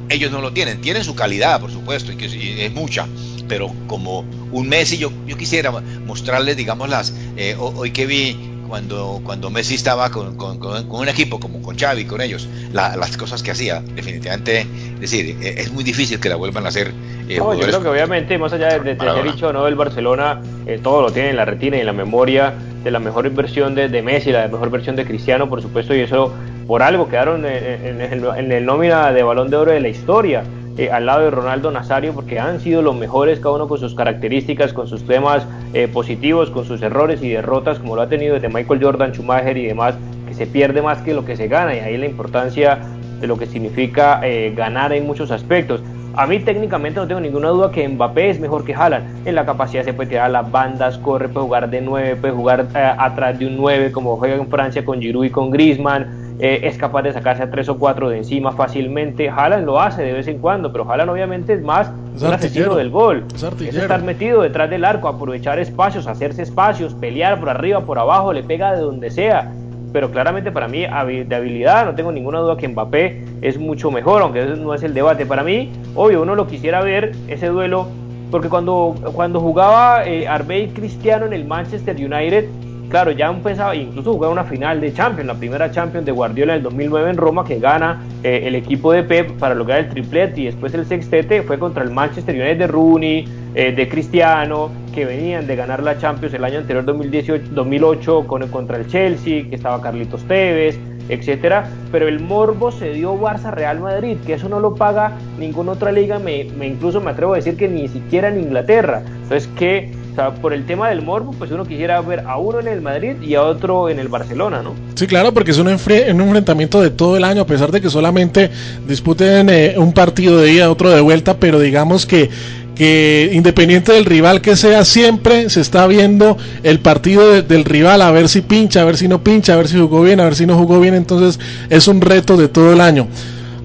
ellos 0.09 0.31
no 0.31 0.41
lo 0.41 0.53
tienen. 0.53 0.81
Tienen 0.81 1.03
su 1.03 1.15
calidad, 1.15 1.59
por 1.59 1.71
supuesto, 1.71 2.11
y, 2.11 2.17
que, 2.17 2.65
es 2.65 2.73
mucha, 2.73 3.07
pero 3.47 3.73
como 3.87 4.25
un 4.51 4.67
Messi, 4.67 4.97
yo, 4.97 5.11
yo 5.25 5.37
quisiera 5.37 5.71
mostrarles, 6.05 6.57
digamos, 6.57 6.89
las, 6.89 7.13
eh, 7.37 7.55
hoy 7.57 7.91
que 7.91 8.05
vi 8.05 8.37
cuando, 8.67 9.21
cuando 9.23 9.49
Messi 9.49 9.75
estaba 9.75 10.09
con, 10.09 10.35
con, 10.35 10.57
con, 10.57 10.89
un 10.89 11.07
equipo 11.07 11.39
como 11.39 11.61
con 11.61 11.77
Xavi, 11.77 12.05
con 12.05 12.21
ellos, 12.21 12.47
las 12.71 13.17
cosas 13.17 13.43
que 13.43 13.51
hacía, 13.51 13.81
definitivamente, 13.81 14.65
decir, 14.99 15.37
e, 15.41 15.61
es 15.61 15.71
muy 15.71 15.83
difícil 15.83 16.19
que 16.19 16.29
la 16.29 16.35
vuelvan 16.35 16.65
a 16.65 16.69
hacer. 16.69 16.91
Eh, 17.35 17.59
yo 17.59 17.67
creo 17.67 17.81
que 17.81 17.87
obviamente, 17.89 18.37
más 18.37 18.53
allá 18.53 18.79
de, 18.79 18.95
de, 18.95 19.23
dicho 19.23 19.51
no, 19.53 19.67
el 19.67 19.75
Barcelona 19.75 20.41
eh, 20.65 20.79
todo 20.81 21.01
lo 21.01 21.11
tiene 21.11 21.29
en 21.29 21.35
la 21.35 21.45
retina 21.45 21.77
y 21.77 21.81
en 21.81 21.85
la 21.85 21.93
memoria 21.93 22.53
de 22.83 22.91
la 22.91 22.99
mejor 22.99 23.29
versión 23.29 23.75
de, 23.75 23.89
de, 23.89 24.01
Messi, 24.01 24.31
la 24.31 24.47
mejor 24.47 24.69
versión 24.69 24.95
de 24.95 25.05
Cristiano, 25.05 25.49
por 25.49 25.61
supuesto, 25.61 25.95
y 25.95 26.01
eso 26.01 26.33
por 26.67 26.81
algo 26.81 27.09
quedaron 27.09 27.45
en, 27.45 28.01
en, 28.01 28.51
el 28.51 28.65
nómina 28.65 29.11
de 29.11 29.23
balón 29.23 29.49
de 29.49 29.57
oro 29.57 29.71
de 29.71 29.79
la 29.79 29.89
historia. 29.89 30.43
Eh, 30.75 30.89
al 30.89 31.05
lado 31.05 31.25
de 31.25 31.29
Ronaldo 31.29 31.69
Nazario 31.69 32.13
porque 32.13 32.39
han 32.39 32.59
sido 32.59 32.81
los 32.81 32.95
mejores 32.95 33.39
cada 33.39 33.53
uno 33.53 33.67
con 33.67 33.77
sus 33.77 33.93
características, 33.93 34.73
con 34.73 34.87
sus 34.87 35.05
temas 35.05 35.45
eh, 35.75 35.87
positivos, 35.87 36.49
con 36.49 36.65
sus 36.65 36.81
errores 36.81 37.21
y 37.21 37.29
derrotas 37.29 37.77
como 37.77 37.95
lo 37.95 38.01
ha 38.01 38.09
tenido 38.09 38.33
desde 38.33 38.49
Michael 38.49 38.83
Jordan, 38.83 39.11
Schumacher 39.13 39.55
y 39.55 39.67
demás, 39.67 39.93
que 40.27 40.33
se 40.33 40.47
pierde 40.47 40.81
más 40.81 40.99
que 41.03 41.13
lo 41.13 41.25
que 41.25 41.37
se 41.37 41.47
gana 41.47 41.75
y 41.75 41.79
ahí 41.79 41.95
la 41.95 42.07
importancia 42.07 42.79
de 43.19 43.27
lo 43.27 43.37
que 43.37 43.45
significa 43.45 44.19
eh, 44.23 44.51
ganar 44.55 44.93
en 44.93 45.05
muchos 45.05 45.29
aspectos. 45.29 45.81
A 46.15 46.27
mí 46.27 46.39
técnicamente 46.39 46.99
no 46.99 47.07
tengo 47.07 47.21
ninguna 47.21 47.49
duda 47.49 47.71
que 47.71 47.87
Mbappé 47.87 48.29
es 48.29 48.39
mejor 48.39 48.63
que 48.63 48.75
Haaland. 48.75 49.27
En 49.27 49.35
la 49.35 49.45
capacidad 49.45 49.83
se 49.83 49.93
puede 49.93 50.09
tirar 50.09 50.29
las 50.29 50.49
bandas, 50.51 50.97
corre, 50.99 51.27
puede 51.27 51.45
jugar 51.45 51.69
de 51.69 51.81
9, 51.81 52.15
puede 52.17 52.33
jugar 52.33 52.67
atrás 52.75 53.39
de 53.39 53.47
un 53.47 53.57
9 53.57 53.91
como 53.91 54.17
juega 54.17 54.35
en 54.35 54.47
Francia 54.47 54.85
con 54.85 55.01
Giroud 55.01 55.25
y 55.25 55.29
con 55.31 55.49
Griezmann 55.49 56.23
eh, 56.39 56.61
es 56.63 56.77
capaz 56.77 57.03
de 57.03 57.13
sacarse 57.13 57.43
a 57.43 57.49
tres 57.49 57.69
o 57.69 57.77
cuatro 57.77 58.09
de 58.09 58.17
encima 58.17 58.51
fácilmente. 58.51 59.29
Haaland 59.29 59.65
lo 59.65 59.79
hace 59.79 60.01
de 60.01 60.13
vez 60.13 60.27
en 60.27 60.39
cuando, 60.39 60.71
pero 60.71 60.89
Haaland 60.89 61.09
obviamente 61.11 61.53
es 61.53 61.61
más 61.61 61.91
un 62.19 62.33
asesino 62.33 62.75
del 62.75 62.89
gol. 62.89 63.23
Es, 63.35 63.75
estar 63.75 64.01
metido 64.03 64.41
detrás 64.41 64.69
del 64.69 64.83
arco, 64.85 65.07
aprovechar 65.07 65.59
espacios, 65.59 66.07
hacerse 66.07 66.41
espacios, 66.41 66.93
pelear 66.95 67.39
por 67.39 67.49
arriba, 67.49 67.81
por 67.81 67.99
abajo, 67.99 68.33
le 68.33 68.43
pega 68.43 68.73
de 68.73 68.81
donde 68.81 69.11
sea. 69.11 69.51
Pero 69.93 70.09
claramente 70.09 70.51
para 70.51 70.67
mí 70.67 70.79
de 70.81 71.35
habilidad 71.35 71.85
no 71.85 71.95
tengo 71.95 72.11
ninguna 72.11 72.39
duda 72.39 72.57
que 72.57 72.67
Mbappé 72.67 73.23
es 73.41 73.57
mucho 73.59 73.91
mejor, 73.91 74.23
aunque 74.23 74.43
eso 74.43 74.55
no 74.55 74.73
es 74.73 74.81
el 74.81 74.93
debate. 74.93 75.25
Para 75.25 75.43
mí, 75.43 75.71
obvio, 75.95 76.23
uno 76.23 76.35
lo 76.35 76.47
quisiera 76.47 76.81
ver 76.81 77.11
ese 77.27 77.47
duelo, 77.47 77.87
porque 78.31 78.49
cuando, 78.49 78.95
cuando 79.13 79.39
jugaba 79.39 80.03
eh, 80.05 80.27
Arbey 80.27 80.69
Cristiano 80.69 81.27
en 81.27 81.33
el 81.33 81.45
Manchester 81.45 81.95
United, 81.95 82.45
claro, 82.89 83.11
ya 83.11 83.27
empezaba, 83.27 83.75
incluso 83.75 84.13
jugaba 84.13 84.33
una 84.33 84.43
final 84.43 84.81
de 84.81 84.91
Champions, 84.91 85.27
la 85.27 85.35
primera 85.35 85.69
Champions 85.71 86.05
de 86.05 86.11
Guardiola 86.11 86.53
en 86.53 86.57
el 86.57 86.63
2009 86.63 87.11
en 87.11 87.17
Roma, 87.17 87.43
que 87.45 87.59
gana 87.59 88.01
eh, 88.23 88.41
el 88.45 88.55
equipo 88.55 88.91
de 88.91 89.03
Pep 89.03 89.31
para 89.37 89.53
lograr 89.53 89.79
el 89.79 89.89
triplete 89.89 90.41
y 90.41 90.45
después 90.45 90.73
el 90.73 90.85
sextete, 90.85 91.43
fue 91.43 91.59
contra 91.59 91.83
el 91.83 91.91
Manchester 91.91 92.35
United 92.35 92.57
de 92.57 92.67
Rooney, 92.67 93.27
eh, 93.53 93.71
de 93.71 93.87
Cristiano, 93.87 94.71
que 94.93 95.05
venían 95.05 95.47
de 95.47 95.55
ganar 95.55 95.83
la 95.83 95.97
Champions 95.97 96.33
el 96.33 96.43
año 96.43 96.59
anterior 96.59 96.85
2018, 96.85 97.49
2008 97.51 98.27
con, 98.27 98.47
contra 98.49 98.77
el 98.77 98.87
Chelsea, 98.87 99.49
que 99.49 99.55
estaba 99.55 99.81
Carlitos 99.81 100.23
Tevez, 100.23 100.77
etcétera, 101.09 101.69
pero 101.91 102.07
el 102.07 102.19
morbo 102.19 102.71
se 102.71 102.93
dio 102.93 103.19
Barça 103.19 103.51
Real 103.51 103.79
Madrid, 103.79 104.17
que 104.25 104.33
eso 104.33 104.47
no 104.47 104.59
lo 104.59 104.75
paga 104.75 105.11
ninguna 105.37 105.73
otra 105.73 105.91
liga, 105.91 106.19
me, 106.19 106.45
me 106.57 106.67
incluso 106.67 107.01
me 107.01 107.11
atrevo 107.11 107.33
a 107.33 107.37
decir 107.37 107.57
que 107.57 107.67
ni 107.67 107.87
siquiera 107.87 108.29
en 108.29 108.39
Inglaterra. 108.39 109.03
Entonces 109.23 109.49
que 109.57 109.91
o 110.17 110.33
por 110.35 110.53
el 110.53 110.65
tema 110.65 110.89
del 110.89 111.01
morbo, 111.01 111.33
pues 111.37 111.51
uno 111.51 111.65
quisiera 111.65 111.99
ver 112.01 112.21
a 112.27 112.37
uno 112.37 112.59
en 112.59 112.67
el 112.67 112.81
Madrid 112.81 113.15
y 113.21 113.35
a 113.35 113.43
otro 113.43 113.89
en 113.89 113.99
el 113.99 114.07
Barcelona, 114.07 114.61
¿no? 114.61 114.73
Sí, 114.95 115.07
claro, 115.07 115.33
porque 115.33 115.51
es 115.51 115.57
un, 115.57 115.69
enfrentamiento 115.69 116.81
de 116.81 116.91
todo 116.91 117.17
el 117.17 117.23
año, 117.23 117.41
a 117.41 117.47
pesar 117.47 117.71
de 117.71 117.81
que 117.81 117.89
solamente 117.89 118.51
disputen 118.87 119.49
eh, 119.49 119.75
un 119.77 119.93
partido 119.93 120.37
de 120.37 120.51
ida, 120.51 120.69
otro 120.69 120.89
de 120.89 121.01
vuelta, 121.01 121.37
pero 121.37 121.59
digamos 121.59 122.05
que 122.05 122.29
que 122.75 123.31
independiente 123.33 123.91
del 123.93 124.05
rival 124.05 124.41
que 124.41 124.55
sea, 124.55 124.85
siempre 124.85 125.49
se 125.49 125.61
está 125.61 125.85
viendo 125.87 126.37
el 126.63 126.79
partido 126.79 127.41
del 127.41 127.65
rival, 127.65 128.01
a 128.01 128.11
ver 128.11 128.29
si 128.29 128.41
pincha, 128.41 128.81
a 128.81 128.85
ver 128.85 128.97
si 128.97 129.07
no 129.07 129.23
pincha, 129.23 129.53
a 129.53 129.57
ver 129.57 129.67
si 129.67 129.77
jugó 129.77 130.01
bien, 130.01 130.19
a 130.19 130.25
ver 130.25 130.35
si 130.35 130.45
no 130.45 130.57
jugó 130.57 130.79
bien, 130.79 130.95
entonces 130.95 131.39
es 131.69 131.87
un 131.87 132.01
reto 132.01 132.37
de 132.37 132.47
todo 132.47 132.73
el 132.73 132.81
año. 132.81 133.07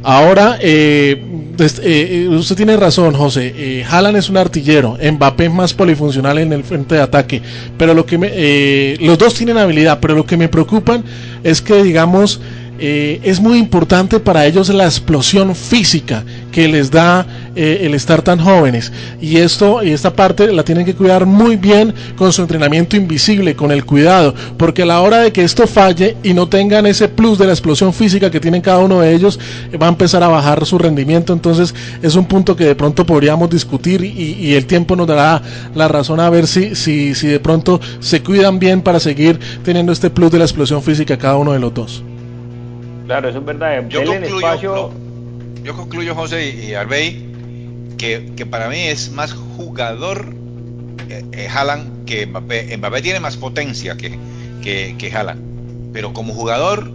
Ahora, 0.02 0.58
eh, 0.60 1.22
eh, 1.58 2.28
usted 2.30 2.56
tiene 2.56 2.76
razón, 2.76 3.14
José. 3.14 3.52
Eh, 3.56 3.84
es 4.16 4.30
un 4.30 4.36
artillero, 4.36 4.96
Mbappé 5.02 5.46
es 5.46 5.52
más 5.52 5.74
polifuncional 5.74 6.38
en 6.38 6.52
el 6.52 6.64
frente 6.64 6.94
de 6.94 7.02
ataque. 7.02 7.42
Pero 7.76 7.94
lo 7.94 8.06
que 8.06 8.16
me, 8.16 8.30
eh, 8.32 8.96
los 9.00 9.18
dos 9.18 9.34
tienen 9.34 9.58
habilidad, 9.58 9.98
pero 10.00 10.14
lo 10.14 10.24
que 10.24 10.36
me 10.36 10.48
preocupan 10.48 11.02
es 11.42 11.60
que, 11.60 11.82
digamos, 11.82 12.40
eh, 12.80 13.20
es 13.24 13.40
muy 13.40 13.58
importante 13.58 14.20
para 14.20 14.46
ellos 14.46 14.68
la 14.68 14.84
explosión 14.84 15.56
física 15.56 16.24
que 16.52 16.68
les 16.68 16.92
da 16.92 17.26
eh, 17.60 17.86
el 17.86 17.94
estar 17.94 18.22
tan 18.22 18.38
jóvenes. 18.38 18.92
Y 19.20 19.38
esto 19.38 19.82
y 19.82 19.90
esta 19.90 20.12
parte 20.12 20.52
la 20.52 20.62
tienen 20.62 20.84
que 20.84 20.94
cuidar 20.94 21.26
muy 21.26 21.56
bien 21.56 21.92
con 22.16 22.32
su 22.32 22.42
entrenamiento 22.42 22.96
invisible 22.96 23.56
con 23.56 23.72
el 23.72 23.84
cuidado 23.84 24.32
porque 24.56 24.82
a 24.82 24.86
la 24.86 25.00
hora 25.00 25.18
de 25.18 25.32
que 25.32 25.42
esto 25.42 25.66
falle 25.66 26.16
y 26.22 26.34
no 26.34 26.48
tengan 26.48 26.86
ese 26.86 27.08
plus 27.08 27.36
de 27.36 27.46
la 27.46 27.52
explosión 27.52 27.92
física 27.92 28.30
que 28.30 28.38
tienen 28.38 28.62
cada 28.62 28.78
uno 28.78 29.00
de 29.00 29.12
ellos 29.12 29.40
va 29.82 29.86
a 29.86 29.88
empezar 29.88 30.22
a 30.22 30.28
bajar 30.28 30.64
su 30.66 30.78
rendimiento. 30.78 31.32
Entonces 31.32 31.74
es 32.00 32.14
un 32.14 32.26
punto 32.26 32.54
que 32.54 32.64
de 32.64 32.76
pronto 32.76 33.04
podríamos 33.04 33.50
discutir 33.50 34.04
y, 34.04 34.34
y 34.34 34.54
el 34.54 34.66
tiempo 34.66 34.94
nos 34.94 35.08
dará 35.08 35.42
la 35.74 35.88
razón 35.88 36.20
a 36.20 36.30
ver 36.30 36.46
si, 36.46 36.76
si, 36.76 37.14
si 37.16 37.26
de 37.26 37.40
pronto 37.40 37.80
se 37.98 38.22
cuidan 38.22 38.60
bien 38.60 38.82
para 38.82 39.00
seguir 39.00 39.40
teniendo 39.64 39.90
este 39.90 40.10
plus 40.10 40.30
de 40.30 40.38
la 40.38 40.44
explosión 40.44 40.80
física 40.80 41.18
cada 41.18 41.36
uno 41.36 41.52
de 41.52 41.58
los 41.58 41.74
dos. 41.74 42.04
Claro, 43.06 43.28
eso 43.30 43.38
es 43.38 43.44
verdad. 43.44 43.88
Yo 43.88 44.04
concluyo, 44.04 44.90
yo 45.64 45.74
concluyo, 45.74 46.14
José 46.14 46.50
y, 46.50 46.74
Arbey, 46.74 47.26
que, 47.98 48.32
que, 48.36 48.46
para 48.46 48.68
mí 48.68 48.78
es 48.78 49.10
más 49.10 49.32
jugador 49.32 50.34
eh, 51.08 51.24
eh, 51.32 51.48
Haaland 51.48 52.04
que 52.04 52.26
Mbappé. 52.26 52.76
Mbappé 52.76 53.02
tiene 53.02 53.20
más 53.20 53.36
potencia 53.36 53.96
que, 53.96 54.18
que, 54.62 54.94
que 54.98 55.12
Haaland. 55.12 55.92
Pero 55.92 56.12
como 56.12 56.32
jugador, 56.32 56.90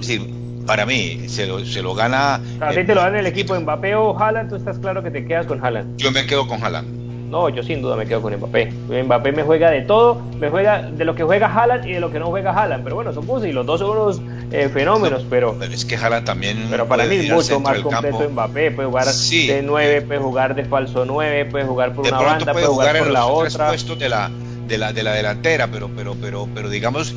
es 0.00 0.20
para 0.66 0.86
mí 0.86 1.28
se 1.28 1.46
lo, 1.46 1.64
se 1.64 1.82
lo 1.82 1.94
gana. 1.94 2.40
A 2.60 2.70
ti 2.70 2.84
te 2.84 2.94
lo 2.94 3.02
dan 3.02 3.16
el 3.16 3.26
equipo 3.26 3.58
Mbappé 3.58 3.94
o 3.94 4.18
Haaland, 4.18 4.50
tú 4.50 4.56
estás 4.56 4.78
claro 4.78 5.02
que 5.02 5.10
te 5.10 5.26
quedas 5.26 5.46
con 5.46 5.64
Haaland. 5.64 5.96
Yo 5.96 6.10
me 6.10 6.26
quedo 6.26 6.46
con 6.46 6.62
Haaland. 6.62 7.03
No, 7.30 7.48
yo 7.48 7.62
sin 7.62 7.82
duda 7.82 7.96
me 7.96 8.06
quedo 8.06 8.22
con 8.22 8.34
Mbappé. 8.34 8.72
Mbappé 9.04 9.32
me 9.32 9.42
juega 9.42 9.70
de 9.70 9.82
todo, 9.82 10.22
me 10.38 10.50
juega 10.50 10.82
de 10.82 11.04
lo 11.04 11.14
que 11.14 11.24
juega 11.24 11.46
Haaland 11.46 11.86
y 11.86 11.92
de 11.92 12.00
lo 12.00 12.10
que 12.10 12.18
no 12.18 12.26
juega 12.26 12.52
Haaland. 12.52 12.84
Pero 12.84 12.96
bueno, 12.96 13.12
son 13.12 13.24
y 13.46 13.52
los 13.52 13.66
dos 13.66 13.80
son 13.80 13.90
unos 13.90 14.22
eh, 14.52 14.68
fenómenos, 14.72 15.26
pero, 15.28 15.56
pero... 15.58 15.72
es 15.72 15.84
que 15.84 15.96
Haaland 15.96 16.24
también... 16.24 16.66
Pero 16.70 16.86
para 16.86 17.04
mí 17.04 17.16
es 17.16 17.30
mucho 17.30 17.60
más 17.60 17.80
completo 17.80 18.28
Mbappé. 18.30 18.70
Puede 18.70 18.88
jugar 18.88 19.06
de 19.06 19.62
9, 19.64 20.02
puede 20.02 20.20
jugar 20.20 20.54
de 20.54 20.64
falso 20.64 21.04
9, 21.04 21.46
puede 21.46 21.64
jugar 21.64 21.94
por 21.94 22.06
una 22.06 22.20
banda, 22.20 22.52
puede 22.52 22.66
jugar, 22.66 22.98
por 22.98 23.10
la 23.10 23.26
otra. 23.26 23.68
puestos 23.68 23.98
de 23.98 24.08
la, 24.08 24.30
de 24.68 24.78
la, 24.78 24.92
de 24.92 25.02
la 25.02 25.12
delantera, 25.12 25.66
pero, 25.68 25.90
pero, 25.94 26.14
pero, 26.20 26.48
pero 26.54 26.68
digamos, 26.68 27.14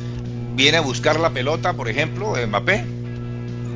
viene 0.54 0.78
a 0.78 0.80
buscar 0.80 1.20
la 1.20 1.30
pelota, 1.30 1.74
por 1.74 1.88
ejemplo, 1.88 2.34
Mbappé 2.46 2.97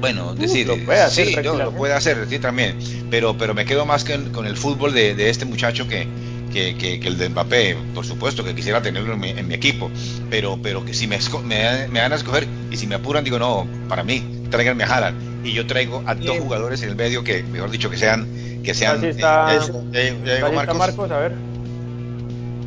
bueno, 0.02 0.34
decir, 0.34 0.66
lo 0.66 0.76
puede 0.78 1.00
hacer, 1.00 1.28
sí, 1.28 1.36
lo 1.42 1.70
puede 1.70 1.94
hacer, 1.94 2.26
sí, 2.28 2.40
también, 2.40 2.76
pero, 3.08 3.38
pero 3.38 3.54
me 3.54 3.64
quedo 3.64 3.86
más 3.86 4.02
que 4.02 4.18
con 4.32 4.46
el 4.46 4.56
fútbol 4.56 4.92
de, 4.92 5.14
de 5.14 5.30
este 5.30 5.44
muchacho 5.44 5.86
que, 5.86 6.08
que, 6.52 6.76
que, 6.76 7.06
el 7.06 7.18
de 7.18 7.28
Mbappé, 7.28 7.76
por 7.94 8.04
supuesto 8.04 8.42
que 8.42 8.52
quisiera 8.52 8.82
tenerlo 8.82 9.14
en 9.14 9.46
mi, 9.46 9.54
equipo, 9.54 9.92
pero, 10.28 10.58
pero 10.60 10.84
que 10.84 10.92
si 10.92 11.06
me, 11.06 11.20
me, 11.44 11.86
me, 11.86 12.00
van 12.00 12.12
a 12.12 12.16
escoger 12.16 12.48
y 12.72 12.76
si 12.78 12.88
me 12.88 12.96
apuran, 12.96 13.22
digo, 13.22 13.38
no, 13.38 13.64
para 13.88 14.02
mí, 14.02 14.42
tráiganme 14.50 14.82
a 14.82 14.88
Haaland. 14.88 15.46
Y 15.46 15.52
yo 15.52 15.68
traigo 15.68 16.02
a 16.04 16.16
dos 16.16 16.36
jugadores 16.38 16.82
en 16.82 16.88
el 16.88 16.96
medio 16.96 17.22
que, 17.22 17.44
mejor 17.44 17.70
dicho, 17.70 17.88
que 17.88 17.96
sean. 17.96 18.26
Que 18.64 18.74
sean 18.74 18.98
Así 18.98 19.06
está, 19.06 19.56
eh, 19.92 20.42
Marcos. 20.52 21.10
a 21.10 21.18
ver. 21.18 21.32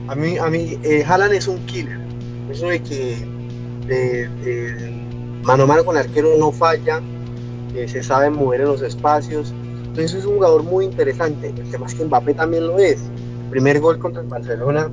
A 0.07 0.15
mí, 0.15 0.37
a 0.37 0.47
mí 0.47 0.77
eh, 0.83 1.03
Haaland 1.05 1.33
es 1.33 1.47
un 1.47 1.65
killer. 1.65 1.99
Eso 2.49 2.67
de 2.67 2.81
que 2.81 3.35
mano 5.45 5.63
a 5.63 5.67
mano 5.67 5.85
con 5.85 5.95
el 5.95 6.03
arquero 6.05 6.35
no 6.37 6.51
falla, 6.51 7.01
que 7.75 7.87
se 7.87 8.01
sabe 8.01 8.29
mover 8.29 8.61
en 8.61 8.67
los 8.67 8.81
espacios. 8.81 9.53
Entonces 9.87 10.13
es 10.13 10.25
un 10.25 10.35
jugador 10.35 10.63
muy 10.63 10.85
interesante. 10.85 11.49
El 11.49 11.69
tema 11.69 11.85
es 11.85 11.93
que 11.93 12.05
Mbappé 12.05 12.33
también 12.33 12.67
lo 12.67 12.79
es 12.79 12.99
primer 13.51 13.79
gol 13.79 13.99
contra 13.99 14.21
el 14.21 14.27
Barcelona, 14.27 14.89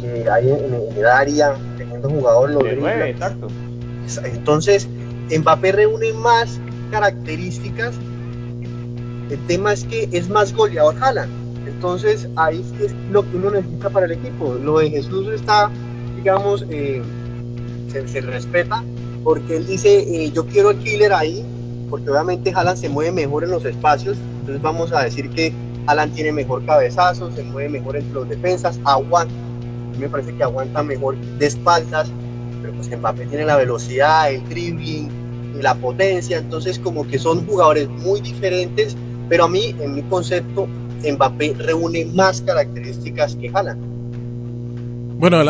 que 0.00 0.28
hay 0.28 0.50
en, 0.50 0.74
el 0.96 1.06
área, 1.06 1.56
teniendo 1.78 2.10
jugador 2.10 2.50
lo 2.50 2.66
exacto. 2.66 3.48
Entonces, 4.24 4.88
Mbappé 5.36 5.72
reúne 5.72 6.12
más 6.12 6.60
características. 6.90 7.94
El 9.30 9.38
tema 9.46 9.72
es 9.72 9.84
que 9.84 10.08
es 10.12 10.28
más 10.28 10.54
goleador 10.54 10.94
Haaland. 11.00 11.32
Entonces, 11.66 12.28
ahí 12.36 12.64
es 12.80 12.92
lo 13.10 13.28
que 13.28 13.36
uno 13.36 13.50
necesita 13.50 13.90
para 13.90 14.06
el 14.06 14.12
equipo. 14.12 14.54
Lo 14.54 14.78
de 14.78 14.90
Jesús 14.90 15.28
está, 15.28 15.70
digamos, 16.16 16.64
eh, 16.70 17.02
se, 17.88 18.20
respeta 18.20 18.84
porque 19.24 19.56
él 19.56 19.66
dice, 19.66 19.98
eh, 19.98 20.30
yo 20.30 20.46
quiero 20.46 20.70
el 20.70 20.78
killer 20.78 21.12
ahí, 21.12 21.44
porque 21.88 22.10
obviamente 22.10 22.52
Haaland 22.54 22.78
se 22.78 22.88
mueve 22.88 23.12
mejor 23.12 23.44
en 23.44 23.50
los 23.50 23.64
espacios. 23.64 24.16
Entonces, 24.40 24.62
vamos 24.62 24.92
a 24.92 25.02
decir 25.02 25.30
que 25.30 25.52
Alan 25.86 26.10
tiene 26.10 26.32
mejor 26.32 26.64
cabezazo, 26.66 27.30
se 27.32 27.42
mueve 27.42 27.68
mejor 27.68 27.96
entre 27.96 28.12
los 28.12 28.28
defensas, 28.28 28.78
aguanta. 28.84 29.34
Me 29.98 30.08
parece 30.08 30.34
que 30.34 30.42
aguanta 30.42 30.82
mejor 30.82 31.16
de 31.16 31.46
espaldas, 31.46 32.10
pero 32.60 32.74
pues 32.74 32.90
Mbappé 32.90 33.26
tiene 33.26 33.44
la 33.44 33.56
velocidad, 33.56 34.30
el 34.30 34.46
dribbling 34.48 35.26
la 35.62 35.74
potencia, 35.74 36.38
entonces 36.38 36.78
como 36.78 37.06
que 37.06 37.18
son 37.18 37.46
jugadores 37.46 37.88
muy 37.88 38.20
diferentes, 38.20 38.96
pero 39.28 39.44
a 39.44 39.48
mí, 39.48 39.74
en 39.80 39.94
mi 39.94 40.02
concepto, 40.02 40.66
Mbappé 41.02 41.54
reúne 41.58 42.04
más 42.06 42.40
características 42.42 43.36
que 43.36 43.50
Haaland. 43.52 43.95
Bueno, 45.18 45.42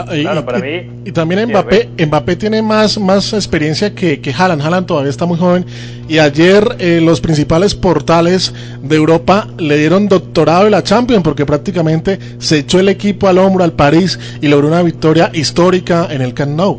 y, 1.05 1.11
también 1.11 1.48
Mbappé, 1.48 1.88
Mbappé 2.07 2.37
tiene 2.37 2.62
más, 2.62 3.00
más 3.00 3.33
experiencia 3.33 3.92
que, 3.92 4.20
que 4.20 4.33
Haaland. 4.33 4.62
Haaland 4.62 4.87
todavía 4.87 5.11
está 5.11 5.26
muy 5.26 5.37
joven. 5.38 5.66
Y 6.09 6.20
ayer 6.20 6.76
eh, 6.79 7.00
los 7.02 7.20
principales 7.20 7.74
portales 7.74 8.55
de 8.81 8.94
Europa 8.94 9.48
le 9.59 9.76
dieron 9.76 10.07
doctorado 10.07 10.64
de 10.64 10.70
la 10.70 10.85
Champions 10.85 11.24
porque 11.24 11.44
prácticamente 11.44 12.20
se 12.38 12.59
echó 12.59 12.79
el 12.79 12.88
equipo 12.88 13.26
al 13.26 13.38
hombro 13.38 13.64
al 13.64 13.72
París 13.72 14.20
y 14.40 14.46
logró 14.46 14.68
una 14.68 14.83
victoria 14.83 15.31
histórica 15.35 16.07
en 16.11 16.22
el 16.22 16.33
Camp 16.33 16.52
Nou. 16.52 16.79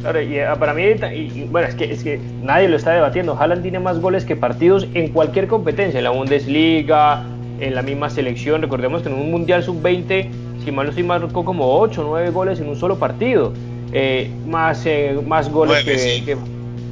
Claro, 0.00 0.20
y 0.20 0.38
ah, 0.40 0.56
para 0.58 0.74
mí, 0.74 0.82
bueno, 1.48 1.68
es 1.68 1.76
que, 1.76 1.92
es 1.92 2.02
que 2.02 2.18
nadie 2.42 2.68
lo 2.68 2.76
está 2.76 2.90
debatiendo. 2.92 3.36
Haaland 3.38 3.62
tiene 3.62 3.78
más 3.78 4.00
goles 4.00 4.24
que 4.24 4.34
partidos 4.34 4.88
en 4.94 5.12
cualquier 5.12 5.46
competencia, 5.46 5.98
en 5.98 6.04
la 6.04 6.10
Bundesliga, 6.10 7.24
en 7.60 7.74
la 7.76 7.82
misma 7.82 8.10
selección. 8.10 8.62
Recordemos 8.62 9.02
que 9.02 9.10
en 9.10 9.14
un 9.14 9.30
Mundial 9.30 9.62
Sub-20 9.62 10.28
si 10.64 10.72
mal 10.72 10.86
no 10.86 10.90
estoy, 10.90 11.04
marcó 11.04 11.44
como 11.44 11.78
8 11.78 12.00
o 12.00 12.04
9 12.10 12.30
goles 12.30 12.60
en 12.60 12.68
un 12.68 12.76
solo 12.76 12.98
partido. 12.98 13.52
Eh, 13.92 14.30
más, 14.48 14.84
eh, 14.86 15.16
más 15.26 15.50
goles 15.50 15.84
que, 15.84 16.36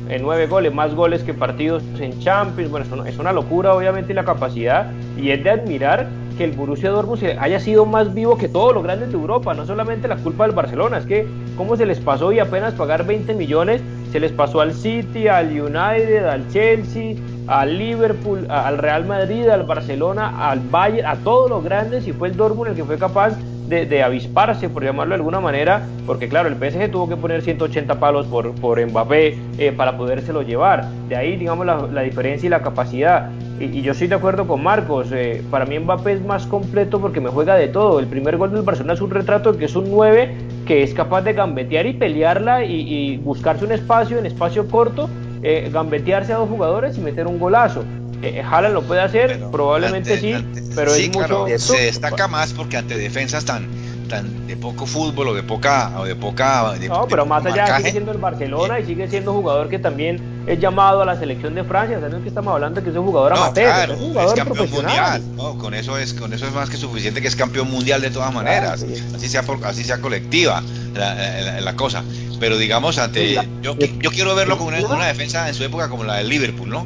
en 0.09 0.23
9 0.23 0.47
goles, 0.47 0.73
más 0.73 0.95
goles 0.95 1.23
que 1.23 1.35
partidos 1.35 1.83
en 1.99 2.19
Champions. 2.21 2.71
Bueno, 2.71 3.05
es 3.05 3.19
una 3.19 3.33
locura, 3.33 3.75
obviamente, 3.75 4.15
la 4.15 4.25
capacidad. 4.25 4.91
Y 5.17 5.31
es 5.31 5.43
de 5.43 5.51
admirar 5.51 6.09
que 6.37 6.45
el 6.45 6.53
Borussia 6.53 6.91
Dortmund 6.91 7.39
haya 7.39 7.61
sido 7.61 7.85
más 7.87 8.15
vivo 8.15 8.37
que 8.37 8.49
todos 8.49 8.75
los 8.75 8.83
grandes 8.83 9.09
de 9.09 9.15
Europa. 9.15 9.55
No 9.55 9.67
solamente 9.67 10.07
la 10.07 10.17
culpa 10.17 10.47
del 10.47 10.55
Barcelona, 10.55 10.99
es 10.99 11.07
que 11.07 11.27
cómo 11.57 11.77
se 11.77 11.87
les 11.87 11.99
pasó 12.01 12.33
y 12.33 12.39
apenas 12.39 12.75
pagar 12.75 13.07
20 13.07 13.35
millones, 13.35 13.83
se 14.13 14.21
les 14.21 14.33
pasó 14.33 14.61
al 14.61 14.75
City, 14.75 15.29
al 15.29 15.49
United, 15.49 16.25
al 16.25 16.47
Chelsea, 16.49 17.17
al 17.47 17.79
Liverpool, 17.79 18.47
al 18.49 18.79
Real 18.79 19.05
Madrid, 19.05 19.49
al 19.49 19.65
Barcelona, 19.65 20.51
al 20.51 20.61
Bayern, 20.61 21.07
a 21.07 21.17
todos 21.17 21.51
los 21.51 21.65
grandes 21.65 22.07
y 22.07 22.13
fue 22.13 22.29
el 22.29 22.37
Dortmund 22.37 22.71
el 22.71 22.77
que 22.77 22.85
fue 22.85 22.99
capaz 22.99 23.37
de, 23.81 24.03
avisparse, 24.03 24.69
por 24.69 24.85
llamarlo 24.85 25.13
de 25.13 25.17
alguna 25.17 25.41
manera, 25.41 25.83
porque 26.07 26.29
claro, 26.29 26.49
el 26.49 26.57
PSG 26.57 26.91
tuvo 26.91 27.09
que 27.09 27.17
poner 27.17 27.41
180 27.41 27.99
palos 27.99 28.27
por, 28.27 28.55
por 28.57 28.85
Mbappé 28.85 29.39
eh, 29.59 29.73
para 29.73 29.97
podérselo 29.97 30.43
llevar. 30.43 30.85
De 31.09 31.17
ahí, 31.17 31.37
digamos, 31.37 31.65
la, 31.65 32.03
diferencia 32.03 32.47
y 32.47 32.51
la 32.51 32.61
capacidad. 32.61 33.31
Y, 33.59 33.81
yo 33.81 33.93
estoy 33.93 34.09
de 34.09 34.17
acuerdo 34.17 34.47
con 34.47 34.63
Marcos, 34.63 35.11
eh, 35.13 35.43
para 35.51 35.65
mí 35.65 35.79
Mbappé 35.79 36.13
es 36.13 36.23
más 36.23 36.47
completo 36.47 37.01
porque 37.01 37.21
me 37.21 37.31
juega 37.31 37.55
de 37.55 37.69
todo. 37.69 37.99
El 37.99 38.09
primer 38.09 38.37
gol 38.37 38.53
del 38.53 38.63
Barcelona 38.63 38.93
es 38.93 39.01
un 39.01 39.11
retrato 39.11 39.57
que 39.57 39.65
es 39.65 39.75
un 39.75 39.91
9 39.91 40.35
que 40.67 40.83
es 40.83 40.95
capaz 40.95 41.23
de 41.23 41.33
gambetear 41.33 41.87
y 41.87 41.95
pelearla 41.95 42.65
y, 42.65 43.17
buscarse 43.19 43.65
un 43.65 43.73
espacio 43.73 44.19
en 44.19 44.27
espacio 44.27 44.69
corto, 44.69 45.09
eh, 45.43 45.71
gambetearse 45.73 46.33
a 46.33 46.37
dos 46.37 46.49
jugadores 46.49 46.97
y 46.97 47.01
meter 47.01 47.27
un 47.27 47.39
golazo. 47.39 47.85
Eh, 48.23 48.43
lo 48.73 48.83
puede 48.83 49.01
hacer, 49.01 49.41
probablemente 49.51 50.19
sí, 50.19 50.35
pero 50.77 50.95
es 50.95 51.13
mucho. 51.13 51.47
se 51.59 51.83
destaca 51.83 52.29
más 52.29 52.53
porque 52.53 52.77
ante 52.77 52.97
defensas 52.97 53.45
tan 53.45 53.67
tan 54.13 54.47
de 54.47 54.57
poco 54.57 54.85
fútbol 54.85 55.29
o 55.29 55.35
de 55.35 55.43
poca 55.43 55.91
o 55.99 56.05
de 56.05 56.15
poca 56.15 56.75
no 56.87 57.07
pero 57.09 57.25
más 57.25 57.47
allá 57.47 57.79
sigue 57.79 57.93
siendo 57.93 58.13
el 58.13 58.19
Barcelona 58.19 58.79
y 58.79 58.85
sigue 58.85 59.09
siendo 59.09 59.33
jugador 59.33 59.71
que 59.71 59.79
también 59.79 60.45
es 60.47 60.61
llamado 60.61 61.01
a 61.01 61.07
la 61.07 61.17
selección 61.17 61.55
de 61.55 61.65
Francia 61.65 61.97
o 61.97 62.01
sea 62.01 62.11
no 62.11 62.19
es 62.19 62.23
que 62.23 62.29
estamos 62.29 62.53
hablando 62.53 62.81
de 62.81 62.85
que 62.85 62.91
es 62.91 62.97
un 62.97 63.07
jugador 63.07 63.33
amateur 63.33 63.91
es 63.91 63.99
un 63.99 64.09
jugador 64.09 64.45
profesional 64.45 65.23
mundial. 65.23 65.59
con 65.59 65.73
eso 65.73 65.97
es 65.97 66.13
con 66.13 66.33
eso 66.35 66.47
es 66.47 66.53
más 66.53 66.69
que 66.69 66.77
suficiente 66.77 67.23
que 67.23 67.29
es 67.29 67.37
campeón 67.37 67.71
mundial 67.71 68.03
de 68.03 68.11
todas 68.11 68.35
maneras 68.35 68.85
así 69.15 69.29
sea 69.29 69.45
así 69.65 69.83
sea 69.83 69.99
colectiva 70.03 70.63
la, 70.95 71.75
cosa 71.75 72.05
pero 72.43 72.59
digamos 72.59 72.99
ante 72.99 73.37
yo, 73.63 73.77
yo 73.79 74.11
quiero 74.11 74.35
verlo 74.35 74.59
con 74.59 74.75
una 74.75 75.07
defensa 75.07 75.47
en 75.47 75.55
su 75.55 75.63
época 75.63 75.89
como 75.89 76.03
la 76.03 76.17
del 76.17 76.29
Liverpool 76.29 76.69
no 76.69 76.81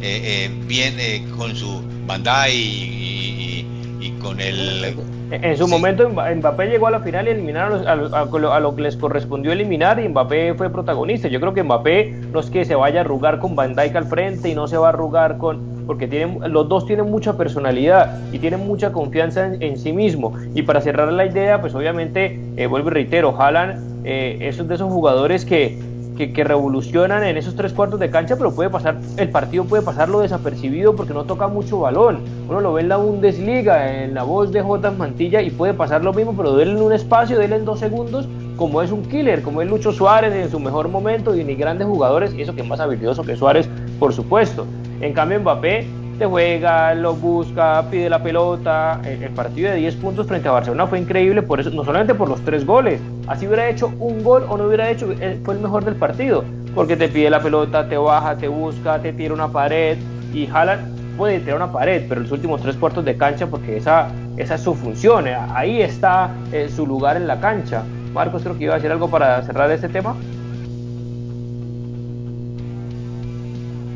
eh, 0.00 0.46
eh, 0.46 0.50
bien 0.66 0.94
eh, 0.98 1.22
con 1.36 1.54
su 1.54 1.82
Bandai 2.06 2.56
y, 2.56 3.66
y, 4.00 4.10
con 4.22 4.40
el... 4.40 4.96
En 5.30 5.56
su 5.56 5.68
momento 5.68 6.08
Mbappé 6.08 6.66
llegó 6.66 6.86
a 6.86 6.90
la 6.90 7.00
final 7.00 7.28
y 7.28 7.30
eliminaron 7.30 7.86
a, 7.86 8.60
lo 8.60 8.74
que 8.74 8.82
les 8.82 8.96
correspondió 8.96 9.52
eliminar 9.52 10.00
y 10.00 10.08
Mbappé 10.08 10.54
fue 10.54 10.70
protagonista. 10.70 11.28
Yo 11.28 11.40
creo 11.40 11.54
que 11.54 11.62
Mbappé 11.62 12.10
no 12.32 12.40
es 12.40 12.50
que 12.50 12.64
se 12.64 12.74
vaya 12.74 13.00
a 13.00 13.04
arrugar 13.04 13.38
con 13.38 13.54
Van 13.54 13.74
Dijk 13.74 13.94
al 13.94 14.06
frente 14.06 14.48
y 14.48 14.54
no 14.54 14.66
se 14.66 14.76
va 14.76 14.86
a 14.86 14.88
arrugar 14.88 15.38
con... 15.38 15.71
porque 15.86 16.08
tienen, 16.08 16.52
los 16.52 16.68
dos 16.68 16.86
tienen 16.86 17.10
mucha 17.10 17.36
personalidad 17.36 18.20
y 18.32 18.38
tienen 18.38 18.66
mucha 18.66 18.92
confianza 18.92 19.52
en, 19.58 19.76
sí 19.76 19.92
mismo. 19.92 20.34
Y 20.54 20.62
para 20.62 20.80
cerrar 20.80 21.12
la 21.12 21.26
idea, 21.26 21.60
pues 21.60 21.74
obviamente, 21.74 22.38
vuelvo 22.68 22.88
y 22.88 22.92
reitero, 22.92 23.34
Haaland 23.40 24.06
es 24.06 24.66
de 24.66 24.74
esos 24.74 24.92
jugadores 24.92 25.44
que 25.44 25.78
que, 26.16 26.44
revolucionan 26.44 27.24
en 27.24 27.36
esos 27.36 27.56
tres 27.56 27.72
cuartos 27.72 27.98
de 27.98 28.10
cancha, 28.10 28.36
pero 28.36 28.54
puede 28.54 28.70
pasar, 28.70 28.98
el 29.16 29.28
partido 29.30 29.64
puede 29.64 29.82
pasarlo 29.82 30.20
desapercibido 30.20 30.94
porque 30.94 31.14
no 31.14 31.24
toca 31.24 31.48
mucho 31.48 31.80
balón. 31.80 32.20
Uno 32.48 32.60
lo 32.60 32.72
ve 32.74 32.82
en 32.82 32.88
la 32.88 32.96
Bundesliga, 32.96 34.02
en 34.02 34.14
la 34.14 34.22
voz 34.22 34.52
de 34.52 34.62
J. 34.62 34.90
Mantilla 34.92 35.42
y 35.42 35.50
puede 35.50 35.74
pasar 35.74 36.04
lo 36.04 36.12
mismo, 36.12 36.34
pero 36.36 36.60
en 36.60 36.80
un 36.80 36.92
espacio, 36.92 37.38
déle 37.38 37.56
en 37.56 37.64
dos 37.64 37.80
segundos, 37.80 38.28
como 38.56 38.82
es 38.82 38.92
un 38.92 39.02
killer, 39.02 39.42
como 39.42 39.62
es 39.62 39.68
Lucho 39.68 39.92
Suárez 39.92 40.34
en 40.34 40.50
su 40.50 40.60
mejor 40.60 40.88
momento 40.88 41.34
y 41.34 41.44
ni 41.44 41.54
grandes 41.54 41.86
jugadores, 41.86 42.34
y 42.34 42.42
eso 42.42 42.54
que 42.54 42.62
es 42.62 42.68
más 42.68 42.80
habilidoso 42.80 43.22
que 43.22 43.36
Suárez, 43.36 43.68
por 43.98 44.12
supuesto. 44.12 44.66
En 45.02 45.12
cambio, 45.14 45.40
Mbappé 45.40 45.84
te 46.16 46.26
juega, 46.26 46.94
lo 46.94 47.14
busca, 47.14 47.84
pide 47.90 48.08
la 48.08 48.22
pelota. 48.22 49.00
El, 49.04 49.30
partido 49.30 49.72
de 49.72 49.78
10 49.78 49.96
puntos 49.96 50.28
frente 50.28 50.46
a 50.48 50.52
Barcelona 50.52 50.86
fue 50.86 51.00
increíble, 51.00 51.42
por 51.42 51.58
eso, 51.58 51.70
no 51.70 51.84
solamente 51.84 52.14
por 52.14 52.28
los 52.28 52.40
tres 52.42 52.64
goles, 52.64 53.00
así 53.26 53.46
hubiera 53.46 53.68
hecho 53.68 53.92
un 53.98 54.22
gol 54.22 54.46
o 54.48 54.56
no 54.56 54.66
hubiera 54.68 54.88
hecho, 54.88 55.10
eh, 55.20 55.40
fue 55.44 55.54
el 55.54 55.60
mejor 55.60 55.84
del 55.84 55.96
partido, 55.96 56.44
porque 56.76 56.96
te 56.96 57.08
pide 57.08 57.30
la 57.30 57.40
pelota, 57.40 57.88
te 57.88 57.96
baja, 57.96 58.36
te 58.36 58.46
busca, 58.46 59.00
te 59.00 59.12
tira 59.12 59.34
una 59.34 59.48
pared 59.48 59.98
y 60.32 60.46
Haaland 60.46 61.16
puede 61.16 61.40
tirar 61.40 61.56
una 61.56 61.72
pared, 61.72 62.04
pero 62.08 62.20
los 62.20 62.30
últimos 62.30 62.62
tres 62.62 62.76
cuartos 62.76 63.04
de 63.04 63.16
cancha, 63.16 63.48
porque 63.48 63.76
esa, 63.76 64.08
esa 64.36 64.54
es 64.54 64.60
su 64.60 64.74
función, 64.74 65.26
eh, 65.26 65.36
ahí 65.52 65.82
está 65.82 66.30
eh, 66.52 66.68
su 66.68 66.86
lugar 66.86 67.16
en 67.16 67.26
la 67.26 67.40
cancha. 67.40 67.82
Marcos, 68.14 68.42
creo 68.42 68.56
que 68.56 68.64
iba 68.64 68.74
a 68.74 68.76
decir 68.76 68.92
algo 68.92 69.10
para 69.10 69.42
cerrar 69.42 69.68
este 69.72 69.88
tema. 69.88 70.14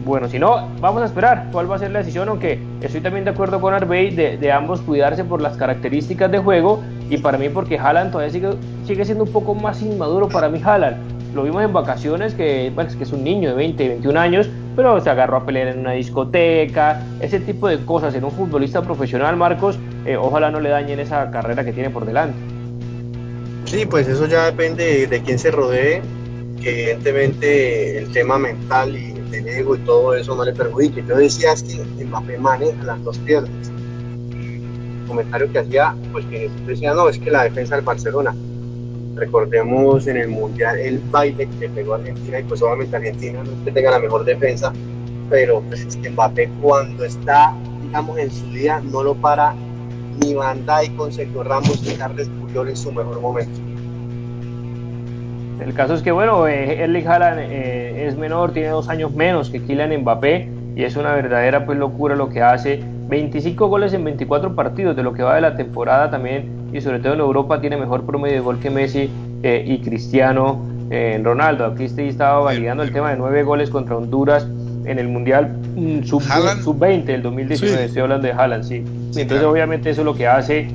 Bueno, 0.06 0.28
si 0.28 0.38
no, 0.38 0.68
vamos 0.78 1.02
a 1.02 1.06
esperar. 1.06 1.48
Cuál 1.50 1.68
va 1.68 1.74
a 1.74 1.78
ser 1.80 1.90
la 1.90 1.98
decisión, 1.98 2.28
aunque 2.28 2.60
estoy 2.80 3.00
también 3.00 3.24
de 3.24 3.32
acuerdo 3.32 3.60
con 3.60 3.74
Arbey 3.74 4.14
de, 4.14 4.52
ambos 4.52 4.80
cuidarse 4.80 5.24
por 5.24 5.42
las 5.42 5.56
características 5.56 6.30
de 6.30 6.38
juego. 6.38 6.80
Y 7.10 7.18
para 7.18 7.36
mí 7.38 7.48
porque 7.48 7.76
Haaland 7.76 8.12
todavía 8.12 8.32
sigue, 8.32 8.50
sigue 8.86 9.04
siendo 9.04 9.24
un 9.24 9.32
poco 9.32 9.56
más 9.56 9.82
inmaduro 9.82 10.28
para 10.28 10.48
mí 10.48 10.60
Haaland. 10.64 11.34
Lo 11.34 11.42
vimos 11.42 11.60
en 11.64 11.72
vacaciones, 11.72 12.34
que, 12.34 12.70
bueno, 12.72 12.88
es 12.88 12.94
que 12.94 13.02
es 13.02 13.12
un 13.12 13.24
niño 13.24 13.48
de 13.48 13.56
20, 13.56 13.88
21 13.88 14.20
años, 14.20 14.48
pero 14.76 15.00
se 15.00 15.10
agarró 15.10 15.38
a 15.38 15.44
pelear 15.44 15.66
en 15.66 15.80
una 15.80 15.90
discoteca, 15.90 17.02
ese 17.20 17.40
tipo 17.40 17.66
de 17.66 17.84
cosas. 17.84 18.14
En 18.14 18.22
un 18.22 18.30
futbolista 18.30 18.82
profesional, 18.82 19.36
Marcos, 19.36 19.76
eh, 20.04 20.16
ojalá 20.16 20.52
no 20.52 20.60
le 20.60 20.68
dañen 20.68 21.00
esa 21.00 21.32
carrera 21.32 21.64
que 21.64 21.72
tiene 21.72 21.90
por 21.90 22.06
delante. 22.06 22.38
Sí, 23.64 23.84
pues 23.84 24.06
eso 24.06 24.26
ya 24.26 24.44
depende 24.44 25.08
de 25.08 25.20
quién 25.22 25.40
se 25.40 25.50
rodee, 25.50 26.00
evidentemente 26.62 27.98
el 27.98 28.12
tema 28.12 28.38
mental 28.38 28.96
y 28.96 29.15
el 29.32 29.48
ego 29.48 29.76
y 29.76 29.78
todo 29.80 30.14
eso 30.14 30.34
no 30.34 30.44
le 30.44 30.52
perjudique. 30.52 31.04
Yo 31.06 31.16
decía 31.16 31.52
es 31.52 31.62
que 31.62 32.04
Mbappé 32.04 32.38
maneja 32.38 32.82
las 32.84 33.02
dos 33.04 33.18
piernas. 33.18 33.50
El 34.30 35.06
comentario 35.06 35.50
que 35.52 35.58
hacía, 35.58 35.94
pues 36.12 36.24
que 36.26 36.50
decía, 36.66 36.94
no, 36.94 37.08
es 37.08 37.18
que 37.18 37.30
la 37.30 37.44
defensa 37.44 37.76
del 37.76 37.84
Barcelona. 37.84 38.34
Recordemos 39.14 40.06
en 40.06 40.18
el 40.18 40.28
Mundial 40.28 40.78
el 40.78 40.98
baile 41.10 41.48
que 41.58 41.68
pegó 41.70 41.94
Argentina 41.94 42.38
y 42.38 42.42
pues 42.42 42.60
obviamente 42.60 42.96
Argentina 42.96 43.42
no 43.42 43.50
es 43.50 43.58
que 43.64 43.72
tenga 43.72 43.90
la 43.92 43.98
mejor 43.98 44.24
defensa, 44.24 44.72
pero 45.30 45.62
pues 45.62 45.96
Mbappé 45.96 46.50
cuando 46.60 47.04
está, 47.04 47.54
digamos, 47.82 48.18
en 48.18 48.30
su 48.30 48.46
día 48.50 48.80
no 48.80 49.02
lo 49.02 49.14
para 49.14 49.54
ni 50.20 50.34
Bandai 50.34 50.94
con 50.96 51.12
Sergio 51.12 51.42
Ramos 51.42 51.82
ni 51.82 51.94
Carles 51.94 52.28
Puyol 52.28 52.68
en 52.68 52.76
su 52.76 52.92
mejor 52.92 53.20
momento. 53.20 53.58
El 55.60 55.72
caso 55.72 55.94
es 55.94 56.02
que, 56.02 56.12
bueno, 56.12 56.46
eh, 56.46 56.82
Erling 56.82 57.06
Haaland 57.06 57.40
eh, 57.40 58.06
es 58.06 58.16
menor, 58.16 58.52
tiene 58.52 58.68
dos 58.68 58.88
años 58.88 59.12
menos 59.12 59.50
que 59.50 59.62
Kylian 59.62 60.00
Mbappé 60.02 60.48
y 60.76 60.84
es 60.84 60.96
una 60.96 61.14
verdadera 61.14 61.64
pues 61.64 61.78
locura 61.78 62.14
lo 62.14 62.28
que 62.28 62.42
hace. 62.42 62.82
25 63.08 63.68
goles 63.68 63.92
en 63.94 64.04
24 64.04 64.54
partidos 64.54 64.96
de 64.96 65.02
lo 65.02 65.12
que 65.12 65.22
va 65.22 65.36
de 65.36 65.40
la 65.40 65.56
temporada 65.56 66.10
también 66.10 66.70
y 66.72 66.80
sobre 66.80 66.98
todo 66.98 67.14
en 67.14 67.20
Europa 67.20 67.60
tiene 67.60 67.76
mejor 67.76 68.04
promedio 68.04 68.34
de 68.34 68.40
gol 68.40 68.58
que 68.58 68.68
Messi 68.68 69.08
eh, 69.42 69.64
y 69.66 69.78
Cristiano 69.78 70.60
Ronaldo. 71.22 71.66
Aquí 71.66 71.84
estaba 71.84 72.40
validando 72.40 72.84
el 72.84 72.92
tema 72.92 73.10
de 73.10 73.16
9 73.16 73.42
goles 73.42 73.70
contra 73.70 73.96
Honduras 73.96 74.46
en 74.84 74.98
el 75.00 75.08
Mundial 75.08 75.56
mm, 75.74 76.02
sub-20 76.04 76.62
sub 76.62 76.78
del 76.78 77.22
2019, 77.22 77.84
estoy 77.86 78.02
hablando 78.02 78.24
de 78.24 78.32
Haaland, 78.32 78.62
sí. 78.62 78.84
Entonces 79.16 79.44
obviamente 79.44 79.90
eso 79.90 80.02
es 80.02 80.04
lo 80.04 80.14
que 80.14 80.28
hace 80.28 80.68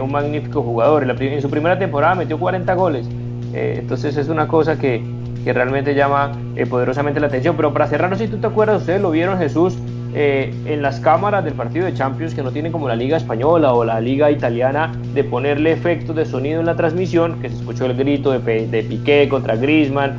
un 0.00 0.10
magnífico 0.10 0.62
jugador. 0.62 1.08
en 1.08 1.42
su 1.42 1.50
primera 1.50 1.78
temporada 1.78 2.14
metió 2.16 2.38
40 2.38 2.74
goles 2.74 3.06
eh, 3.52 3.76
entonces 3.78 4.16
es 4.16 4.28
una 4.28 4.48
cosa 4.48 4.78
que, 4.78 5.02
que 5.44 5.52
realmente 5.52 5.94
llama 5.94 6.32
eh, 6.56 6.66
poderosamente 6.66 7.20
la 7.20 7.26
atención. 7.26 7.56
Pero 7.56 7.72
para 7.72 7.86
cerrar, 7.86 8.16
si 8.16 8.28
tú 8.28 8.38
te 8.38 8.46
acuerdas, 8.46 8.82
ustedes 8.82 9.00
lo 9.00 9.10
vieron 9.10 9.38
Jesús 9.38 9.76
eh, 10.14 10.54
en 10.66 10.82
las 10.82 11.00
cámaras 11.00 11.44
del 11.44 11.54
partido 11.54 11.86
de 11.86 11.94
Champions 11.94 12.34
que 12.34 12.42
no 12.42 12.50
tienen 12.50 12.72
como 12.72 12.88
la 12.88 12.96
liga 12.96 13.16
española 13.16 13.72
o 13.72 13.84
la 13.84 14.00
liga 14.00 14.30
italiana 14.30 14.92
de 15.14 15.24
ponerle 15.24 15.72
efectos 15.72 16.14
de 16.16 16.24
sonido 16.26 16.60
en 16.60 16.66
la 16.66 16.76
transmisión, 16.76 17.40
que 17.40 17.48
se 17.48 17.56
escuchó 17.56 17.86
el 17.86 17.96
grito 17.96 18.30
de, 18.32 18.66
de 18.66 18.82
Piqué 18.82 19.28
contra 19.28 19.56
Griezmann, 19.56 20.16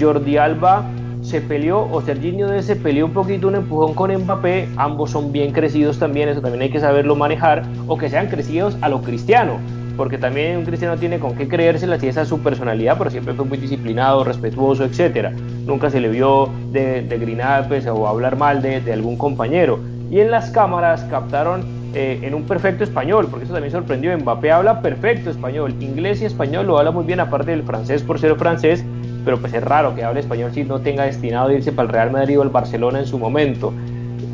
Jordi 0.00 0.38
Alba 0.38 0.84
se 1.22 1.40
peleó, 1.42 1.86
o 1.92 2.00
Serginho 2.00 2.48
de 2.48 2.62
se 2.62 2.74
peleó 2.74 3.04
un 3.04 3.12
poquito 3.12 3.48
un 3.48 3.56
empujón 3.56 3.94
con 3.94 4.10
Mbappé, 4.10 4.68
ambos 4.76 5.10
son 5.10 5.30
bien 5.30 5.52
crecidos 5.52 5.98
también, 5.98 6.28
eso 6.28 6.40
también 6.40 6.62
hay 6.62 6.70
que 6.70 6.80
saberlo 6.80 7.16
manejar, 7.16 7.64
o 7.86 7.98
que 7.98 8.08
sean 8.08 8.28
crecidos 8.28 8.78
a 8.80 8.88
lo 8.88 9.02
cristiano, 9.02 9.58
porque 9.98 10.16
también 10.16 10.56
un 10.56 10.64
cristiano 10.64 10.96
tiene 10.96 11.18
con 11.18 11.34
qué 11.34 11.48
creérsela 11.48 11.98
si 11.98 12.06
esa 12.06 12.22
es 12.22 12.28
su 12.28 12.38
personalidad, 12.38 12.96
pero 12.96 13.10
siempre 13.10 13.34
fue 13.34 13.44
muy 13.44 13.58
disciplinado, 13.58 14.22
respetuoso, 14.22 14.84
etcétera. 14.84 15.32
Nunca 15.66 15.90
se 15.90 16.00
le 16.00 16.08
vio 16.08 16.48
de, 16.70 17.02
de 17.02 17.18
grinar 17.18 17.66
pues, 17.66 17.84
o 17.88 18.06
hablar 18.06 18.36
mal 18.36 18.62
de, 18.62 18.80
algún 18.92 19.18
compañero. 19.18 19.80
Y 20.08 20.20
en 20.20 20.30
las 20.30 20.50
cámaras 20.50 21.02
captaron 21.10 21.66
eh, 21.94 22.20
en 22.22 22.32
un 22.32 22.44
perfecto 22.44 22.84
español, 22.84 23.26
porque 23.28 23.44
eso 23.44 23.52
también 23.52 23.72
sorprendió. 23.72 24.16
Mbappé 24.16 24.52
habla 24.52 24.80
perfecto 24.80 25.30
español, 25.30 25.74
inglés 25.80 26.22
y 26.22 26.26
español 26.26 26.68
lo 26.68 26.78
habla 26.78 26.92
muy 26.92 27.04
bien, 27.04 27.18
aparte 27.18 27.50
del 27.50 27.64
francés 27.64 28.00
por 28.04 28.20
ser 28.20 28.36
francés, 28.36 28.84
pero 29.24 29.40
pues 29.40 29.52
es 29.52 29.64
raro 29.64 29.96
que 29.96 30.04
hable 30.04 30.20
español 30.20 30.52
si 30.54 30.62
no 30.62 30.78
tenga 30.78 31.06
destinado 31.06 31.48
a 31.48 31.54
irse 31.54 31.72
para 31.72 31.88
el 31.88 31.92
Real 31.92 32.12
Madrid 32.12 32.38
o 32.38 32.44
el 32.44 32.50
Barcelona 32.50 33.00
en 33.00 33.06
su 33.06 33.18
momento. 33.18 33.72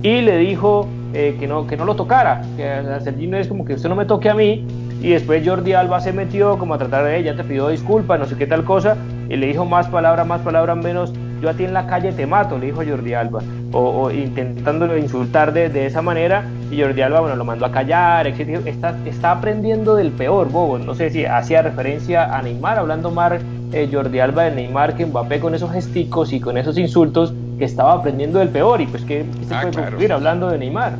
Y 0.02 0.20
le 0.20 0.36
dijo 0.36 0.86
eh, 1.14 1.36
que, 1.40 1.46
no, 1.46 1.66
que 1.66 1.78
no 1.78 1.86
lo 1.86 1.96
tocara, 1.96 2.42
que 2.58 2.68
a 2.68 3.00
Sergino 3.00 3.38
es 3.38 3.48
como 3.48 3.64
que 3.64 3.72
usted 3.72 3.88
no 3.88 3.96
me 3.96 4.04
toque 4.04 4.28
a 4.28 4.34
mí, 4.34 4.66
y 5.04 5.10
después 5.10 5.46
Jordi 5.46 5.74
Alba 5.74 6.00
se 6.00 6.14
metió 6.14 6.58
como 6.58 6.72
a 6.72 6.78
tratar 6.78 7.04
de 7.04 7.18
ella, 7.18 7.36
te 7.36 7.44
pidió 7.44 7.68
disculpas, 7.68 8.18
no 8.18 8.24
sé 8.24 8.36
qué 8.36 8.46
tal 8.46 8.64
cosa, 8.64 8.96
y 9.28 9.36
le 9.36 9.48
dijo 9.48 9.66
más 9.66 9.86
palabras, 9.88 10.26
más 10.26 10.40
palabras, 10.40 10.78
menos, 10.78 11.12
yo 11.42 11.50
a 11.50 11.52
ti 11.52 11.64
en 11.64 11.74
la 11.74 11.86
calle 11.86 12.10
te 12.12 12.26
mato, 12.26 12.56
le 12.56 12.66
dijo 12.66 12.78
Jordi 12.78 13.12
Alba, 13.12 13.42
o, 13.72 14.10
intentándolo 14.10 14.96
insultar 14.96 15.52
de, 15.52 15.68
de, 15.68 15.84
esa 15.84 16.00
manera, 16.00 16.46
y 16.70 16.80
Jordi 16.80 17.02
Alba, 17.02 17.20
bueno, 17.20 17.36
lo 17.36 17.44
mandó 17.44 17.66
a 17.66 17.70
callar, 17.70 18.26
etc. 18.26 18.66
Está, 18.66 18.96
está 19.04 19.32
aprendiendo 19.32 19.94
del 19.94 20.10
peor, 20.10 20.48
bobo, 20.48 20.78
no 20.78 20.94
sé 20.94 21.10
si 21.10 21.26
hacía 21.26 21.60
referencia 21.60 22.34
a 22.34 22.40
Neymar, 22.40 22.78
hablando 22.78 23.10
más 23.10 23.42
eh, 23.72 23.90
Jordi 23.92 24.20
Alba 24.20 24.44
de 24.44 24.52
Neymar 24.52 24.96
que 24.96 25.04
Mbappé 25.04 25.38
con 25.38 25.54
esos 25.54 25.70
gesticos 25.70 26.32
y 26.32 26.40
con 26.40 26.56
esos 26.56 26.78
insultos, 26.78 27.34
que 27.58 27.66
estaba 27.66 27.92
aprendiendo 27.92 28.38
del 28.38 28.48
peor 28.48 28.80
y 28.80 28.86
pues 28.86 29.04
que, 29.04 29.26
se 29.46 29.54
ah, 29.54 29.60
puede 29.60 29.74
concluir 29.74 30.14
hablando 30.14 30.48
de 30.48 30.56
Neymar. 30.56 30.94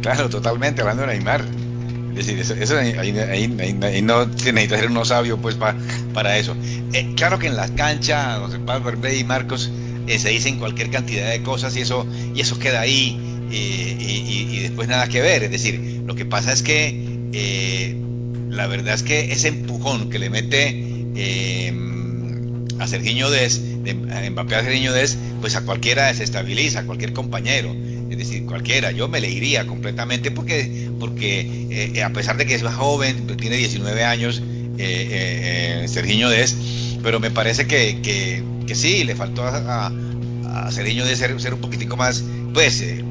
Claro, 0.00 0.28
totalmente, 0.28 0.80
hablando 0.80 1.02
de 1.02 1.14
Neymar. 1.14 1.61
Es 2.16 2.26
decir, 2.26 2.38
eso, 2.60 2.78
ahí, 2.78 4.02
no 4.02 4.38
se 4.38 4.52
necesita 4.52 4.78
ser 4.78 4.90
uno 4.90 5.04
sabio 5.04 5.38
pues 5.38 5.56
para 5.56 6.38
eso. 6.38 6.54
Eh, 6.92 7.14
claro 7.16 7.38
que 7.38 7.46
en 7.46 7.56
la 7.56 7.68
cancha, 7.74 8.38
José 8.38 8.58
Pablo 8.58 8.92
y 9.10 9.24
Marcos 9.24 9.70
eh, 10.06 10.18
se 10.18 10.28
dicen 10.28 10.58
cualquier 10.58 10.90
cantidad 10.90 11.30
de 11.30 11.42
cosas 11.42 11.74
y 11.76 11.80
eso, 11.80 12.06
y 12.34 12.40
eso 12.40 12.58
queda 12.58 12.80
ahí 12.80 13.18
eh, 13.50 13.96
y, 13.98 14.58
después 14.60 14.88
nada 14.88 15.08
que 15.08 15.22
ver. 15.22 15.42
Es 15.44 15.50
decir, 15.50 16.02
lo 16.06 16.14
que 16.14 16.26
pasa 16.26 16.52
es 16.52 16.62
que 16.62 17.96
la 18.50 18.66
verdad 18.66 18.94
es 18.94 19.02
que 19.02 19.32
ese 19.32 19.48
empujón 19.48 20.10
que 20.10 20.18
le 20.18 20.28
mete 20.28 21.72
a 22.78 22.86
Sergiño 22.86 23.30
Des, 23.30 23.84
de, 23.84 23.94
Mbappé 23.94 24.56
a 24.56 24.62
Sergiño 24.62 24.92
Des, 24.92 25.16
pues 25.40 25.56
a 25.56 25.62
cualquiera 25.62 26.08
desestabiliza, 26.08 26.80
a 26.80 26.84
cualquier 26.84 27.14
compañero 27.14 27.74
es 28.12 28.18
decir, 28.18 28.44
cualquiera, 28.44 28.90
yo 28.90 29.08
me 29.08 29.20
le 29.20 29.30
iría 29.30 29.66
completamente 29.66 30.30
porque, 30.30 30.90
porque 31.00 31.90
eh, 31.94 32.02
a 32.02 32.10
pesar 32.10 32.36
de 32.36 32.44
que 32.44 32.54
es 32.54 32.62
más 32.62 32.74
joven, 32.74 33.26
tiene 33.38 33.56
19 33.56 34.04
años, 34.04 34.42
eh, 34.78 35.82
eh, 35.82 35.88
Sergiño 35.88 36.28
Des, 36.28 36.54
pero 37.02 37.20
me 37.20 37.30
parece 37.30 37.66
que, 37.66 38.00
que, 38.02 38.74
sí, 38.74 39.04
le 39.04 39.14
faltó 39.14 39.44
a, 39.44 39.92
a, 40.44 40.70
Sergiño 40.70 41.04
Des 41.06 41.18
ser, 41.18 41.54
un 41.54 41.60
poquitico 41.60 41.96
más, 41.96 42.22
pues, 42.52 42.80
eh, 42.82 43.02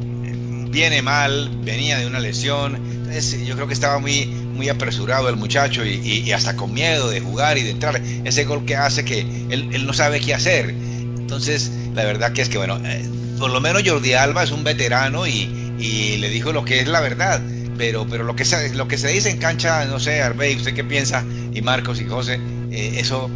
viene 0.69 1.01
mal, 1.01 1.49
venía 1.63 1.97
de 1.97 2.05
una 2.05 2.19
lesión, 2.19 2.75
entonces 2.75 3.45
yo 3.45 3.55
creo 3.55 3.67
que 3.67 3.73
estaba 3.73 3.97
muy, 3.97 4.25
muy 4.25 4.69
apresurado 4.69 5.29
el 5.29 5.35
muchacho 5.35 5.83
y, 5.85 5.95
y, 5.95 6.31
hasta 6.31 6.55
con 6.55 6.73
miedo 6.73 7.09
de 7.09 7.21
jugar 7.21 7.57
y 7.57 7.63
de 7.63 7.71
entrar, 7.71 8.01
ese 8.23 8.43
gol 8.45 8.65
que 8.65 8.75
hace 8.75 9.03
que 9.03 9.21
él, 9.21 9.69
él 9.73 9.85
no 9.85 9.93
sabe 9.93 10.19
qué 10.19 10.33
hacer, 10.33 10.73
entonces 11.31 11.71
la 11.95 12.03
verdad 12.03 12.33
que 12.33 12.41
es 12.41 12.49
que, 12.49 12.57
bueno, 12.57 12.77
por 13.39 13.51
lo 13.51 13.61
menos 13.61 13.83
Jordi 13.85 14.13
Alba 14.13 14.43
es 14.43 14.51
un 14.51 14.65
veterano 14.65 15.25
y, 15.25 15.47
le 16.19 16.29
dijo 16.29 16.51
lo 16.51 16.65
que 16.65 16.81
es 16.81 16.89
la 16.89 16.99
verdad. 16.99 17.41
Pero, 17.77 18.05
pero 18.05 18.25
lo 18.25 18.35
que 18.35 18.43
se, 18.43 18.75
lo 18.75 18.89
que 18.89 18.97
se 18.97 19.07
dice 19.07 19.29
en 19.29 19.37
cancha, 19.37 19.85
no 19.85 19.99
sé, 19.99 20.21
Arbey, 20.21 20.57
¿usted 20.57 20.73
qué 20.73 20.83
piensa? 20.83 21.23
Y 21.53 21.61
Marcos 21.61 22.01
y 22.01 22.05
José, 22.05 22.37
eh, 22.69 22.97
eso, 22.97 23.31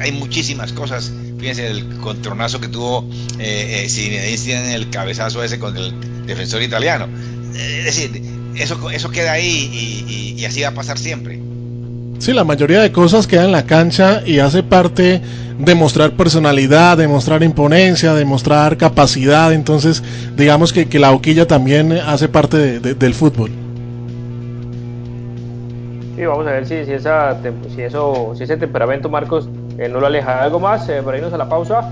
hay 0.00 0.12
muchísimas 0.12 0.72
cosas. 0.74 1.10
Fíjense 1.38 1.68
el 1.68 1.88
contronazo 2.00 2.60
que 2.60 2.68
tuvo 2.68 3.08
eh, 3.38 3.88
eh 3.88 4.52
en 4.52 4.66
el 4.66 4.90
cabezazo 4.90 5.42
ese 5.42 5.58
con 5.58 5.74
el 5.74 6.26
defensor 6.26 6.62
italiano. 6.62 7.08
Eh, 7.54 7.78
es 7.78 7.84
decir, 7.86 8.22
eso, 8.56 8.90
eso 8.90 9.10
queda 9.10 9.32
ahí 9.32 10.36
y 10.36 10.44
así 10.44 10.60
va 10.60 10.68
a 10.68 10.74
pasar 10.74 10.98
siempre. 10.98 11.40
Sí, 12.22 12.32
la 12.32 12.44
mayoría 12.44 12.80
de 12.80 12.92
cosas 12.92 13.26
quedan 13.26 13.46
en 13.46 13.50
la 13.50 13.66
cancha 13.66 14.22
y 14.24 14.38
hace 14.38 14.62
parte 14.62 15.20
de 15.58 15.74
mostrar 15.74 16.12
personalidad, 16.12 16.96
de 16.96 17.08
mostrar 17.08 17.42
imponencia, 17.42 18.14
de 18.14 18.24
mostrar 18.24 18.76
capacidad. 18.76 19.52
Entonces, 19.52 20.04
digamos 20.36 20.72
que, 20.72 20.86
la 21.00 21.10
boquilla 21.10 21.48
también 21.48 21.90
hace 21.90 22.28
parte 22.28 22.78
del 22.78 23.14
fútbol. 23.14 23.50
Sí, 26.14 26.24
vamos 26.24 26.46
a 26.46 26.52
ver 26.52 26.64
si, 26.64 26.84
si, 26.84 26.92
esa, 26.92 27.36
si, 27.74 27.82
eso, 27.82 28.34
si 28.36 28.44
ese 28.44 28.56
temperamento, 28.56 29.08
Marcos, 29.08 29.48
eh, 29.76 29.88
no 29.88 29.98
lo 29.98 30.06
aleja. 30.06 30.44
¿Algo 30.44 30.60
más 30.60 30.88
eh, 30.88 31.02
para 31.04 31.16
irnos 31.16 31.32
a 31.32 31.38
la 31.38 31.48
pausa? 31.48 31.90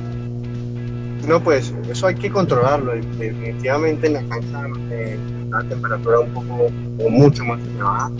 No, 1.26 1.42
pues 1.42 1.74
eso 1.90 2.06
hay 2.06 2.14
que 2.14 2.30
controlarlo. 2.30 2.92
Definitivamente 2.92 4.06
en 4.06 4.12
la 4.12 4.22
cancha 4.28 4.62
eh, 4.92 5.18
la 5.50 5.64
temperatura 5.64 6.20
un 6.20 6.30
poco 6.30 6.68
o 7.04 7.10
mucho 7.10 7.44
más 7.44 7.58
elevada 7.62 8.12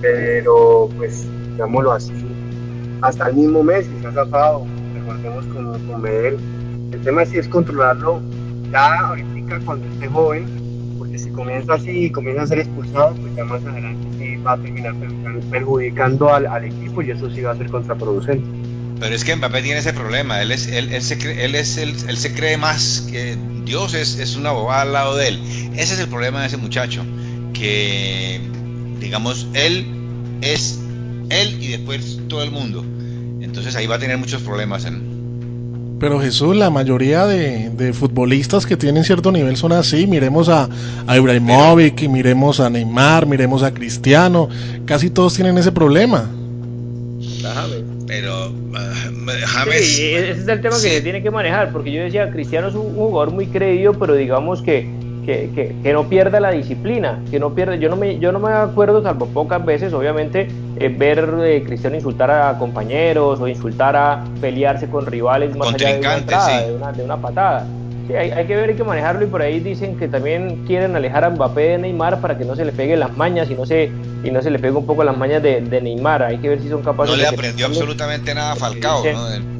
pero 0.00 0.88
pues 0.96 1.24
digámoslo 1.52 1.92
así, 1.92 2.12
hasta 3.02 3.28
el 3.28 3.36
mismo 3.36 3.62
Messi 3.62 3.90
se 4.00 4.06
ha 4.06 4.12
zafado, 4.12 4.66
recordemos 4.94 5.46
con, 5.46 5.86
con 5.86 6.02
Medel. 6.02 6.38
El 6.92 7.00
tema 7.02 7.24
sí 7.24 7.38
es 7.38 7.48
controlarlo 7.48 8.20
ya 8.70 8.94
ahorita 9.00 9.60
cuando 9.64 9.86
esté 9.88 10.08
joven, 10.08 10.46
porque 10.98 11.18
si 11.18 11.30
comienza 11.30 11.74
así 11.74 12.06
y 12.06 12.10
comienza 12.10 12.42
a 12.42 12.46
ser 12.46 12.60
expulsado, 12.60 13.14
pues 13.14 13.34
ya 13.36 13.44
más 13.44 13.62
adelante 13.64 14.06
sí 14.18 14.36
va 14.36 14.52
a 14.52 14.58
terminar 14.58 14.94
perjudicando 15.50 16.32
al, 16.32 16.64
equipo 16.64 17.02
y 17.02 17.10
eso 17.10 17.30
sí 17.30 17.42
va 17.42 17.52
a 17.52 17.56
ser 17.56 17.70
contraproducente. 17.70 18.46
Pero 19.00 19.14
es 19.14 19.24
que 19.24 19.34
Mbappé 19.34 19.62
tiene 19.62 19.80
ese 19.80 19.94
problema, 19.94 20.42
él 20.42 20.52
es, 20.52 20.66
él, 20.66 20.90
se, 21.00 21.16
cree, 21.16 21.44
es 21.58 21.78
él, 21.78 21.94
él, 22.06 22.16
se 22.18 22.34
cree 22.34 22.58
más 22.58 23.08
que 23.10 23.36
Dios 23.64 23.94
es, 23.94 24.18
es 24.18 24.36
una 24.36 24.52
bobada 24.52 24.82
al 24.82 24.92
lado 24.92 25.16
de 25.16 25.28
él. 25.28 25.40
Ese 25.74 25.94
es 25.94 26.00
el 26.00 26.08
problema 26.08 26.42
de 26.42 26.48
ese 26.48 26.58
muchacho, 26.58 27.02
que 27.54 28.40
digamos, 29.00 29.46
él 29.54 29.86
es 30.42 30.80
él 31.30 31.62
y 31.62 31.68
después 31.68 32.20
todo 32.28 32.42
el 32.42 32.50
mundo. 32.50 32.84
Entonces 33.40 33.74
ahí 33.76 33.86
va 33.86 33.96
a 33.96 33.98
tener 33.98 34.18
muchos 34.18 34.42
problemas. 34.42 34.84
En... 34.84 35.98
Pero 35.98 36.20
Jesús, 36.20 36.56
la 36.56 36.70
mayoría 36.70 37.26
de, 37.26 37.92
futbolistas 37.92 38.66
que 38.66 38.76
tienen 38.76 39.04
cierto 39.04 39.32
nivel 39.32 39.56
son 39.56 39.72
así. 39.72 40.06
Miremos 40.06 40.48
a, 40.48 40.68
a 41.06 41.16
Ibrahimovic, 41.16 42.08
miremos 42.08 42.60
a 42.60 42.70
Neymar, 42.70 43.26
miremos 43.26 43.62
a 43.62 43.72
Cristiano. 43.72 44.48
Casi 44.84 45.10
todos 45.10 45.34
tienen 45.34 45.58
ese 45.58 45.72
problema. 45.72 46.30
Pero 48.06 48.50
uh, 48.50 49.46
James. 49.46 49.96
Sí, 49.96 50.14
ese 50.14 50.30
es 50.30 50.48
el 50.48 50.60
tema 50.60 50.76
que 50.76 50.90
se 50.90 51.00
tiene 51.00 51.22
que 51.22 51.30
manejar. 51.30 51.72
Porque 51.72 51.92
yo 51.92 52.02
decía, 52.02 52.30
Cristiano 52.30 52.68
es 52.68 52.74
un 52.74 52.94
jugador 52.94 53.32
muy 53.32 53.46
creído, 53.46 53.92
pero 53.94 54.14
digamos 54.14 54.62
que 54.62 54.88
que, 55.54 55.74
que, 55.82 55.92
no 55.92 56.08
pierda 56.08 56.40
la 56.40 56.50
disciplina, 56.50 57.22
que 57.30 57.38
no 57.38 57.54
pierda, 57.54 57.76
yo 57.76 57.88
no 57.88 57.96
me, 57.96 58.18
yo 58.18 58.32
no 58.32 58.38
me 58.38 58.52
acuerdo, 58.52 59.02
salvo 59.02 59.26
pocas 59.26 59.64
veces, 59.64 59.92
obviamente, 59.92 60.48
eh, 60.76 60.88
ver 60.88 61.32
eh, 61.42 61.62
Cristiano 61.64 61.96
insultar 61.96 62.30
a 62.30 62.58
compañeros 62.58 63.40
o 63.40 63.48
insultar 63.48 63.96
a 63.96 64.24
pelearse 64.40 64.88
con 64.88 65.06
rivales 65.06 65.56
más 65.56 65.74
allá 65.74 65.92
de 65.92 66.74
una, 66.74 66.92
de, 66.92 67.04
una, 67.04 67.16
patada. 67.16 67.66
Sí, 68.06 68.14
hay, 68.14 68.30
hay, 68.30 68.46
que 68.46 68.56
ver, 68.56 68.70
hay 68.70 68.76
que 68.76 68.82
manejarlo 68.82 69.24
y 69.24 69.28
por 69.28 69.40
ahí 69.42 69.60
dicen 69.60 69.96
que 69.96 70.08
también 70.08 70.64
quieren 70.66 70.96
alejar 70.96 71.24
a 71.24 71.30
Mbappé 71.30 71.60
de 71.60 71.78
Neymar 71.78 72.20
para 72.20 72.36
que 72.36 72.44
no 72.44 72.56
se 72.56 72.64
le 72.64 72.72
peguen 72.72 72.98
las 72.98 73.16
mañas 73.16 73.48
y 73.50 73.54
no 73.54 73.66
se, 73.66 73.90
y 74.24 74.30
no 74.30 74.42
se 74.42 74.50
le 74.50 74.58
pegue 74.58 74.76
un 74.76 74.86
poco 74.86 75.04
las 75.04 75.16
mañas 75.16 75.42
de, 75.42 75.60
de 75.60 75.80
Neymar. 75.80 76.24
Hay 76.24 76.38
que 76.38 76.48
ver 76.48 76.60
si 76.60 76.68
son 76.68 76.82
capaces 76.82 77.14
no 77.14 77.22
le 77.22 77.28
aprendió 77.28 77.66
absolutamente 77.66 78.34
nada 78.34 78.52
a 78.52 78.56
Falcao, 78.56 79.04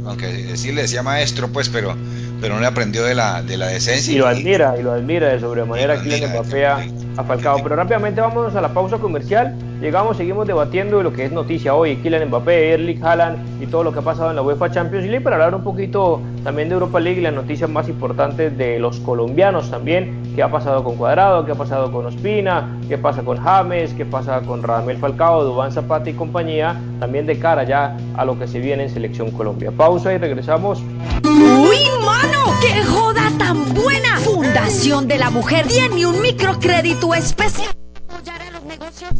aunque 0.06 0.56
sí 0.56 0.72
le 0.72 0.82
decía 0.82 1.02
maestro, 1.02 1.48
pues, 1.48 1.68
pero 1.68 1.94
pero 2.40 2.54
no 2.54 2.60
le 2.60 2.66
aprendió 2.66 3.04
de 3.04 3.14
la, 3.14 3.42
de 3.42 3.56
la 3.56 3.68
decencia. 3.68 4.12
Y 4.12 4.18
lo 4.18 4.26
admira, 4.26 4.76
y 4.78 4.82
lo 4.82 4.92
admira 4.92 5.28
de 5.28 5.40
sobremanera 5.40 6.00
Kylian 6.00 6.32
Mbappé 6.32 6.66
a, 6.66 6.78
a 7.16 7.24
Falcao. 7.24 7.62
Pero 7.62 7.76
rápidamente 7.76 8.20
vámonos 8.20 8.54
a 8.54 8.60
la 8.60 8.68
pausa 8.68 8.98
comercial. 8.98 9.54
Llegamos, 9.80 10.18
seguimos 10.18 10.46
debatiendo 10.46 10.98
de 10.98 11.04
lo 11.04 11.12
que 11.12 11.24
es 11.24 11.32
noticia 11.32 11.74
hoy, 11.74 11.96
Kylian 11.96 12.28
Mbappé, 12.28 12.74
Erling 12.74 13.02
Haaland 13.02 13.62
y 13.62 13.66
todo 13.66 13.82
lo 13.82 13.92
que 13.92 14.00
ha 14.00 14.02
pasado 14.02 14.30
en 14.30 14.36
la 14.36 14.42
UEFA 14.42 14.70
Champions 14.70 15.06
League 15.06 15.22
para 15.22 15.36
hablar 15.36 15.54
un 15.54 15.64
poquito 15.64 16.20
también 16.44 16.68
de 16.68 16.74
Europa 16.74 17.00
League 17.00 17.18
y 17.18 17.22
las 17.22 17.32
noticias 17.32 17.68
más 17.70 17.88
importantes 17.88 18.56
de 18.58 18.78
los 18.78 19.00
colombianos 19.00 19.70
también, 19.70 20.22
qué 20.34 20.42
ha 20.42 20.50
pasado 20.50 20.84
con 20.84 20.96
Cuadrado, 20.96 21.46
qué 21.46 21.52
ha 21.52 21.54
pasado 21.54 21.90
con 21.92 22.04
Ospina, 22.04 22.78
qué 22.88 22.98
pasa 22.98 23.22
con 23.22 23.38
James, 23.38 23.94
qué 23.94 24.04
pasa 24.04 24.40
con 24.42 24.62
Radamel 24.62 24.98
Falcao, 24.98 25.44
Dubán 25.44 25.72
Zapata 25.72 26.10
y 26.10 26.12
compañía, 26.12 26.78
también 26.98 27.26
de 27.26 27.38
cara 27.38 27.64
ya 27.64 27.96
a 28.16 28.24
lo 28.24 28.38
que 28.38 28.46
se 28.46 28.58
viene 28.58 28.84
en 28.84 28.90
Selección 28.90 29.30
Colombia. 29.30 29.70
Pausa 29.70 30.12
y 30.12 30.18
regresamos. 30.18 30.82
¡Uy, 31.24 31.76
¡Qué 32.60 32.84
joda 32.84 33.32
tan 33.38 33.74
buena! 33.74 34.18
Fundación 34.18 35.08
de 35.08 35.18
la 35.18 35.30
Mujer 35.30 35.66
tiene 35.66 36.06
un 36.06 36.20
microcrédito 36.20 37.12
especial. 37.14 37.74
A 38.08 38.52
los 38.52 38.62
negocios 38.64 39.10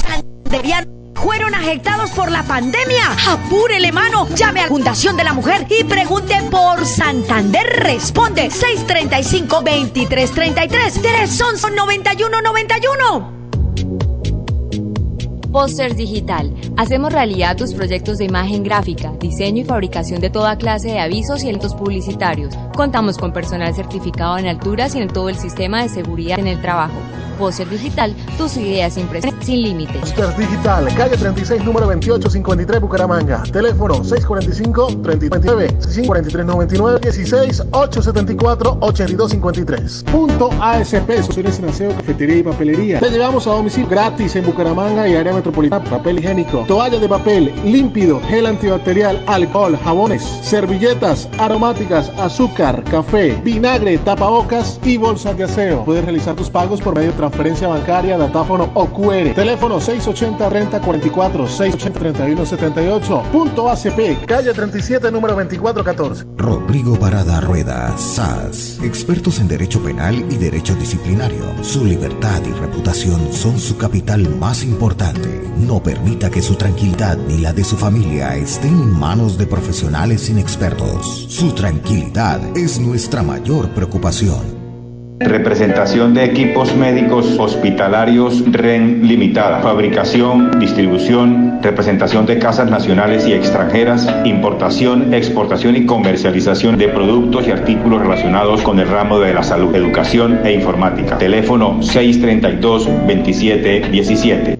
fueron 1.15 1.55
afectados 1.55 2.11
por 2.11 2.31
la 2.31 2.43
pandemia. 2.43 3.05
Apúrele, 3.29 3.93
mano. 3.93 4.29
Llame 4.35 4.61
a 4.63 4.69
Fundación 4.69 5.17
de 5.17 5.25
la 5.25 5.33
Mujer 5.35 5.67
y 5.69 5.85
pregunte 5.85 6.35
por 6.51 6.87
Santander. 6.87 7.83
Responde 7.83 8.49
635-2333. 8.49 11.03
Teresón 11.03 11.59
son 11.59 11.75
9191. 11.75 13.40
Posters 15.53 15.97
Digital. 15.97 16.55
Hacemos 16.77 17.13
realidad 17.13 17.57
tus 17.57 17.75
proyectos 17.75 18.19
de 18.19 18.25
imagen 18.25 18.63
gráfica, 18.63 19.13
diseño 19.19 19.63
y 19.63 19.65
fabricación 19.65 20.21
de 20.21 20.31
toda 20.31 20.57
clase 20.57 20.89
de 20.89 21.01
avisos 21.01 21.43
y 21.43 21.49
eventos 21.49 21.75
publicitarios. 21.75 22.55
Contamos 22.77 23.19
con 23.19 23.33
personal 23.33 23.75
certificado 23.75 24.39
en 24.39 24.47
alturas 24.47 24.95
y 24.95 25.01
en 25.01 25.09
todo 25.09 25.29
el 25.29 25.37
sistema 25.37 25.83
de 25.83 25.89
seguridad 25.89 26.39
en 26.39 26.47
el 26.47 26.61
trabajo. 26.61 26.95
Poster 27.41 27.69
Digital, 27.71 28.15
tus 28.37 28.59
ideas 28.59 28.99
impresiones 28.99 29.47
sin 29.47 29.63
límite. 29.63 29.99
Poster 29.99 30.37
Digital, 30.37 30.95
calle 30.95 31.17
36, 31.17 31.65
número 31.65 31.87
2853, 31.87 32.81
Bucaramanga. 32.83 33.43
Teléfono 33.51 34.05
645-3029, 34.05 35.79
543-99, 35.81 37.01
16 37.01 37.63
874 37.71 38.77
8253. 38.81 40.05
Punto 40.13 40.51
ASP, 40.61 41.23
soluciones 41.23 41.59
en 41.59 41.69
aseo, 41.71 41.97
cafetería 41.97 42.37
y 42.37 42.43
papelería. 42.43 43.01
Te 43.01 43.11
llevamos 43.11 43.47
a 43.47 43.53
domicilio 43.53 43.89
gratis 43.89 44.37
en 44.37 44.45
Bucaramanga 44.45 45.09
y 45.09 45.17
área 45.17 45.33
metropolitana, 45.41 45.85
papel 45.89 46.19
higiénico, 46.19 46.65
toalla 46.69 46.99
de 46.99 47.09
papel, 47.09 47.53
límpido, 47.65 48.21
gel 48.29 48.47
antibacterial, 48.47 49.23
alcohol, 49.27 49.77
jabones, 49.83 50.23
servilletas, 50.43 51.29
aromáticas, 51.39 52.11
azúcar, 52.19 52.83
café, 52.85 53.41
vinagre, 53.43 53.99
tapabocas 53.99 54.79
y 54.85 54.97
bolsas 54.97 55.37
de 55.37 55.45
aseo. 55.45 55.85
Puedes 55.85 56.05
realizar 56.05 56.37
tus 56.37 56.51
pagos 56.51 56.81
por 56.81 56.95
medio 56.95 57.11
de 57.11 57.17
transferencia 57.17 57.69
bancaria, 57.69 58.19
datáfono 58.19 58.71
o 58.75 58.87
QR. 58.87 59.35
Teléfono 59.35 59.81
680 59.81 60.49
renta 60.51 60.81
44 60.81 61.49
680 61.49 61.99
31 61.99 62.47
78. 62.47 63.23
Punto 63.33 63.71
ACP, 63.71 64.27
calle 64.27 64.53
37, 64.53 65.11
número 65.11 65.35
2414. 65.35 66.27
Rodrigo 66.37 66.97
Parada 66.99 67.41
Rueda, 67.41 67.97
SAS, 67.97 68.79
expertos 68.83 69.39
en 69.41 69.49
derecho 69.49 69.83
penal 69.83 70.15
y 70.31 70.37
derecho 70.37 70.75
disciplinario. 70.75 71.45
Su 71.63 71.85
libertad 71.85 72.43
y 72.45 72.53
reputación 72.53 73.33
son 73.33 73.59
su 73.59 73.77
capital 73.77 74.29
más 74.39 74.63
importante. 74.63 75.30
No 75.59 75.83
permita 75.83 76.31
que 76.31 76.43
su 76.43 76.55
tranquilidad 76.55 77.19
ni 77.29 77.39
la 77.39 77.53
de 77.53 77.65
su 77.65 77.77
familia 77.77 78.37
estén 78.37 78.73
en 78.73 78.99
manos 78.99 79.39
de 79.39 79.47
profesionales 79.47 80.29
inexpertos. 80.29 81.27
Su 81.29 81.53
tranquilidad 81.53 82.41
es 82.57 82.81
nuestra 82.81 83.23
mayor 83.23 83.69
preocupación. 83.71 84.61
Representación 85.21 86.15
de 86.15 86.25
equipos 86.25 86.75
médicos 86.75 87.39
hospitalarios 87.39 88.43
REN 88.51 89.07
Limitada. 89.07 89.61
Fabricación, 89.61 90.59
distribución, 90.59 91.59
representación 91.63 92.25
de 92.25 92.39
casas 92.39 92.71
nacionales 92.71 93.29
y 93.29 93.35
extranjeras, 93.35 94.09
importación, 94.25 95.13
exportación 95.13 95.77
y 95.77 95.85
comercialización 95.85 96.79
de 96.79 96.89
productos 96.89 97.47
y 97.47 97.51
artículos 97.51 98.01
relacionados 98.01 98.63
con 98.63 98.81
el 98.81 98.89
ramo 98.89 99.21
de 99.21 99.35
la 99.35 99.43
salud, 99.43 99.75
educación 99.75 100.41
e 100.43 100.55
informática. 100.55 101.19
Teléfono 101.19 101.81
632-2717. 101.81 104.60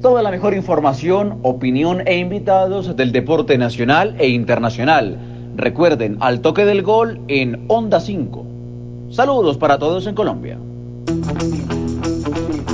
toda 0.00 0.22
la 0.22 0.30
mejor 0.30 0.54
información, 0.54 1.38
opinión 1.42 2.06
e 2.06 2.16
invitados 2.18 2.96
del 2.96 3.12
deporte 3.12 3.58
nacional 3.58 4.14
e 4.18 4.28
internacional. 4.28 5.18
Recuerden, 5.56 6.16
al 6.20 6.40
toque 6.40 6.64
del 6.64 6.82
gol 6.82 7.20
en 7.28 7.66
Onda 7.68 8.00
5. 8.00 8.46
Saludos 9.10 9.58
para 9.58 9.78
todos 9.78 10.06
en 10.06 10.14
Colombia. 10.14 10.58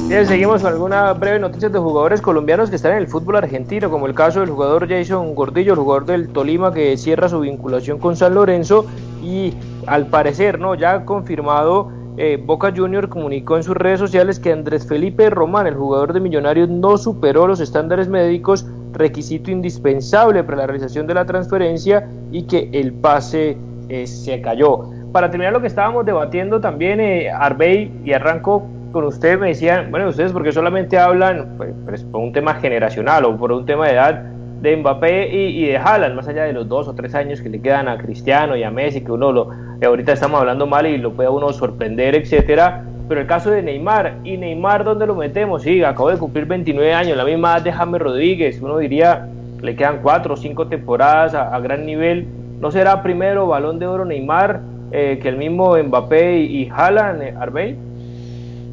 Bien, 0.08 0.24
seguimos 0.24 0.62
con 0.62 0.72
algunas 0.72 1.18
breves 1.18 1.40
noticias 1.40 1.72
de 1.72 1.80
jugadores 1.80 2.20
colombianos 2.20 2.70
que 2.70 2.76
están 2.76 2.92
en 2.92 2.98
el 2.98 3.08
fútbol 3.08 3.36
argentino, 3.36 3.90
como 3.90 4.06
el 4.06 4.14
caso 4.14 4.38
del 4.38 4.50
jugador 4.50 4.88
Jason 4.88 5.34
Gordillo, 5.34 5.74
jugador 5.74 6.06
del 6.06 6.28
Tolima 6.28 6.72
que 6.72 6.96
cierra 6.96 7.28
su 7.28 7.40
vinculación 7.40 7.98
con 7.98 8.14
San 8.14 8.34
Lorenzo 8.34 8.86
y 9.20 9.52
al 9.88 10.06
parecer, 10.06 10.60
¿no? 10.60 10.76
Ya 10.76 11.04
confirmado 11.04 11.90
eh, 12.18 12.38
Boca 12.42 12.72
Junior 12.74 13.08
comunicó 13.08 13.56
en 13.56 13.62
sus 13.62 13.76
redes 13.76 14.00
sociales 14.00 14.40
que 14.40 14.52
Andrés 14.52 14.86
Felipe 14.86 15.28
Román, 15.28 15.66
el 15.66 15.74
jugador 15.74 16.12
de 16.12 16.20
Millonarios, 16.20 16.68
no 16.68 16.96
superó 16.96 17.46
los 17.46 17.60
estándares 17.60 18.08
médicos, 18.08 18.66
requisito 18.92 19.50
indispensable 19.50 20.42
para 20.42 20.58
la 20.58 20.66
realización 20.66 21.06
de 21.06 21.14
la 21.14 21.26
transferencia 21.26 22.08
y 22.32 22.44
que 22.44 22.70
el 22.72 22.92
pase 22.94 23.56
eh, 23.88 24.06
se 24.06 24.40
cayó. 24.40 24.90
Para 25.12 25.30
terminar 25.30 25.52
lo 25.52 25.60
que 25.60 25.66
estábamos 25.66 26.06
debatiendo 26.06 26.60
también, 26.60 27.00
eh, 27.00 27.30
Arbey, 27.30 27.92
y 28.04 28.12
arranco 28.12 28.66
con 28.92 29.04
usted, 29.04 29.38
me 29.38 29.48
decían, 29.48 29.90
bueno, 29.90 30.08
ustedes 30.08 30.32
porque 30.32 30.52
solamente 30.52 30.98
hablan 30.98 31.54
pues, 31.58 31.74
pues, 31.84 32.04
por 32.04 32.22
un 32.22 32.32
tema 32.32 32.54
generacional 32.54 33.26
o 33.26 33.36
por 33.36 33.52
un 33.52 33.66
tema 33.66 33.86
de 33.86 33.92
edad, 33.92 34.24
de 34.60 34.76
Mbappé 34.76 35.28
y, 35.28 35.66
de 35.66 35.76
Haaland, 35.76 36.14
más 36.14 36.28
allá 36.28 36.44
de 36.44 36.52
los 36.52 36.68
dos 36.68 36.88
o 36.88 36.94
tres 36.94 37.14
años 37.14 37.40
que 37.40 37.48
le 37.48 37.60
quedan 37.60 37.88
a 37.88 37.98
Cristiano 37.98 38.56
y 38.56 38.62
a 38.62 38.70
Messi, 38.70 39.02
que 39.02 39.12
uno 39.12 39.32
lo, 39.32 39.50
ahorita 39.84 40.12
estamos 40.12 40.40
hablando 40.40 40.66
mal 40.66 40.86
y 40.86 40.98
lo 40.98 41.12
puede 41.12 41.28
uno 41.28 41.52
sorprender, 41.52 42.14
etcétera. 42.14 42.84
Pero 43.08 43.20
el 43.20 43.26
caso 43.26 43.50
de 43.50 43.62
Neymar, 43.62 44.16
¿y 44.24 44.36
Neymar 44.36 44.82
dónde 44.82 45.06
lo 45.06 45.14
metemos? 45.14 45.62
Sí, 45.62 45.84
acabo 45.84 46.10
de 46.10 46.18
cumplir 46.18 46.46
29 46.46 46.92
años, 46.92 47.16
la 47.16 47.24
misma 47.24 47.52
edad 47.52 47.62
de 47.62 47.72
James 47.72 48.00
Rodríguez, 48.00 48.60
uno 48.60 48.78
diría, 48.78 49.28
le 49.62 49.76
quedan 49.76 50.00
cuatro 50.02 50.34
o 50.34 50.36
cinco 50.36 50.66
temporadas 50.66 51.34
a, 51.34 51.58
gran 51.60 51.86
nivel. 51.86 52.26
¿No 52.60 52.70
será 52.70 53.02
primero 53.02 53.46
balón 53.46 53.78
de 53.78 53.86
oro 53.86 54.04
Neymar 54.04 54.60
eh, 54.90 55.18
que 55.22 55.28
el 55.28 55.36
mismo 55.36 55.76
Mbappé 55.76 56.38
y, 56.38 56.62
y 56.62 56.68
Haaland, 56.68 57.22
eh? 57.22 57.34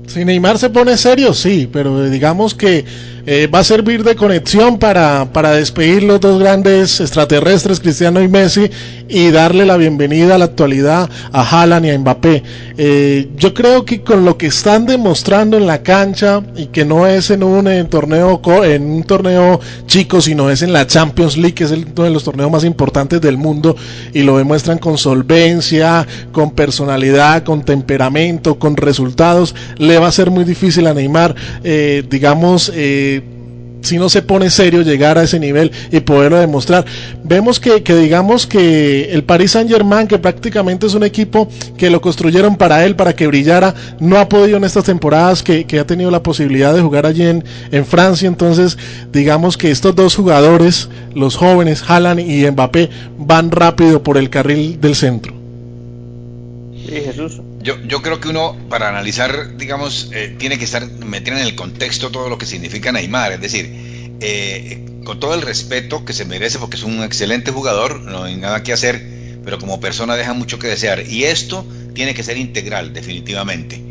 Si 0.07 0.25
Neymar 0.25 0.57
se 0.57 0.69
pone 0.69 0.97
serio, 0.97 1.33
sí, 1.33 1.69
pero 1.71 2.09
digamos 2.09 2.53
que 2.53 2.85
eh, 3.25 3.47
va 3.47 3.59
a 3.59 3.63
servir 3.63 4.03
de 4.03 4.17
conexión 4.17 4.77
para, 4.77 5.31
para 5.31 5.53
despedir 5.53 6.03
los 6.03 6.19
dos 6.19 6.41
grandes 6.41 6.99
extraterrestres, 6.99 7.79
Cristiano 7.79 8.21
y 8.21 8.27
Messi, 8.27 8.69
y 9.07 9.31
darle 9.31 9.65
la 9.65 9.77
bienvenida 9.77 10.35
a 10.35 10.37
la 10.37 10.45
actualidad 10.45 11.09
a 11.31 11.41
Haaland 11.41 11.85
y 11.85 11.89
a 11.91 11.99
Mbappé. 11.99 12.43
Eh, 12.77 13.29
yo 13.37 13.53
creo 13.53 13.85
que 13.85 14.01
con 14.01 14.25
lo 14.25 14.37
que 14.37 14.47
están 14.47 14.85
demostrando 14.85 15.55
en 15.55 15.67
la 15.67 15.83
cancha, 15.83 16.43
y 16.57 16.65
que 16.65 16.83
no 16.83 17.07
es 17.07 17.29
en 17.29 17.43
un 17.43 17.87
torneo 17.87 18.41
en 18.65 18.83
un 18.83 19.03
torneo 19.03 19.61
chico, 19.87 20.19
sino 20.19 20.49
es 20.49 20.61
en 20.61 20.73
la 20.73 20.85
Champions 20.85 21.37
League, 21.37 21.53
que 21.53 21.63
es 21.63 21.71
uno 21.71 22.03
de 22.03 22.09
los 22.09 22.25
torneos 22.25 22.51
más 22.51 22.65
importantes 22.65 23.21
del 23.21 23.37
mundo, 23.37 23.77
y 24.13 24.23
lo 24.23 24.37
demuestran 24.37 24.79
con 24.79 24.97
solvencia, 24.97 26.05
con 26.33 26.51
personalidad, 26.51 27.43
con 27.43 27.63
temperamento, 27.63 28.59
con 28.59 28.75
resultados, 28.75 29.55
va 29.99 30.07
a 30.07 30.11
ser 30.11 30.31
muy 30.31 30.43
difícil 30.43 30.87
a 30.87 30.93
Neymar, 30.93 31.35
eh, 31.63 32.03
digamos, 32.09 32.71
si 33.83 33.97
no 33.97 34.09
se 34.09 34.21
pone 34.21 34.49
serio 34.49 34.81
llegar 34.81 35.17
a 35.17 35.23
ese 35.23 35.39
nivel 35.39 35.71
y 35.91 35.99
poderlo 35.99 36.39
demostrar. 36.39 36.85
Vemos 37.23 37.59
que, 37.59 37.81
digamos 37.81 38.47
que 38.47 39.13
el 39.13 39.23
Paris 39.23 39.51
Saint 39.51 39.69
Germain, 39.69 40.07
que 40.07 40.17
prácticamente 40.17 40.87
es 40.87 40.93
un 40.93 41.03
equipo 41.03 41.47
que 41.77 41.89
lo 41.89 42.01
construyeron 42.01 42.55
para 42.55 42.85
él, 42.85 42.95
para 42.95 43.13
que 43.13 43.27
brillara, 43.27 43.75
no 43.99 44.17
ha 44.17 44.29
podido 44.29 44.57
en 44.57 44.63
estas 44.63 44.85
temporadas 44.85 45.43
que, 45.43 45.65
ha 45.79 45.87
tenido 45.87 46.11
la 46.11 46.23
posibilidad 46.23 46.73
de 46.73 46.81
jugar 46.81 47.05
allí 47.05 47.23
en, 47.23 47.43
en, 47.71 47.85
Francia. 47.85 48.27
Entonces, 48.27 48.77
digamos 49.11 49.57
que 49.57 49.69
estos 49.69 49.93
dos 49.95 50.15
jugadores, 50.15 50.89
los 51.13 51.35
jóvenes, 51.35 51.83
Haaland 51.85 52.21
y 52.21 52.49
Mbappé, 52.49 52.89
van 53.17 53.51
rápido 53.51 54.01
por 54.01 54.17
el 54.17 54.29
carril 54.29 54.79
del 54.79 54.95
centro. 54.95 55.33
Sí, 56.87 56.95
Jesús. 57.05 57.41
Yo, 57.63 57.81
yo 57.87 58.01
creo 58.01 58.19
que 58.19 58.27
uno, 58.27 58.57
para 58.69 58.89
analizar, 58.89 59.55
digamos, 59.57 60.09
eh, 60.13 60.35
tiene 60.37 60.57
que 60.57 60.65
estar 60.65 60.85
meter 60.87 61.33
en 61.33 61.39
el 61.39 61.55
contexto 61.55 62.11
todo 62.11 62.27
lo 62.29 62.37
que 62.37 62.45
significa 62.45 62.91
Neymar. 62.91 63.31
Es 63.31 63.41
decir, 63.41 63.69
eh, 64.19 64.85
con 65.05 65.19
todo 65.19 65.33
el 65.33 65.41
respeto 65.41 66.03
que 66.03 66.11
se 66.13 66.25
merece, 66.25 66.59
porque 66.59 66.75
es 66.75 66.83
un 66.83 67.01
excelente 67.03 67.51
jugador, 67.51 68.01
no 68.01 68.23
hay 68.23 68.35
nada 68.35 68.63
que 68.63 68.73
hacer, 68.73 69.01
pero 69.43 69.59
como 69.59 69.79
persona 69.79 70.15
deja 70.15 70.33
mucho 70.33 70.59
que 70.59 70.67
desear. 70.67 71.07
Y 71.07 71.23
esto 71.23 71.65
tiene 71.93 72.13
que 72.13 72.23
ser 72.23 72.37
integral, 72.37 72.93
definitivamente. 72.93 73.81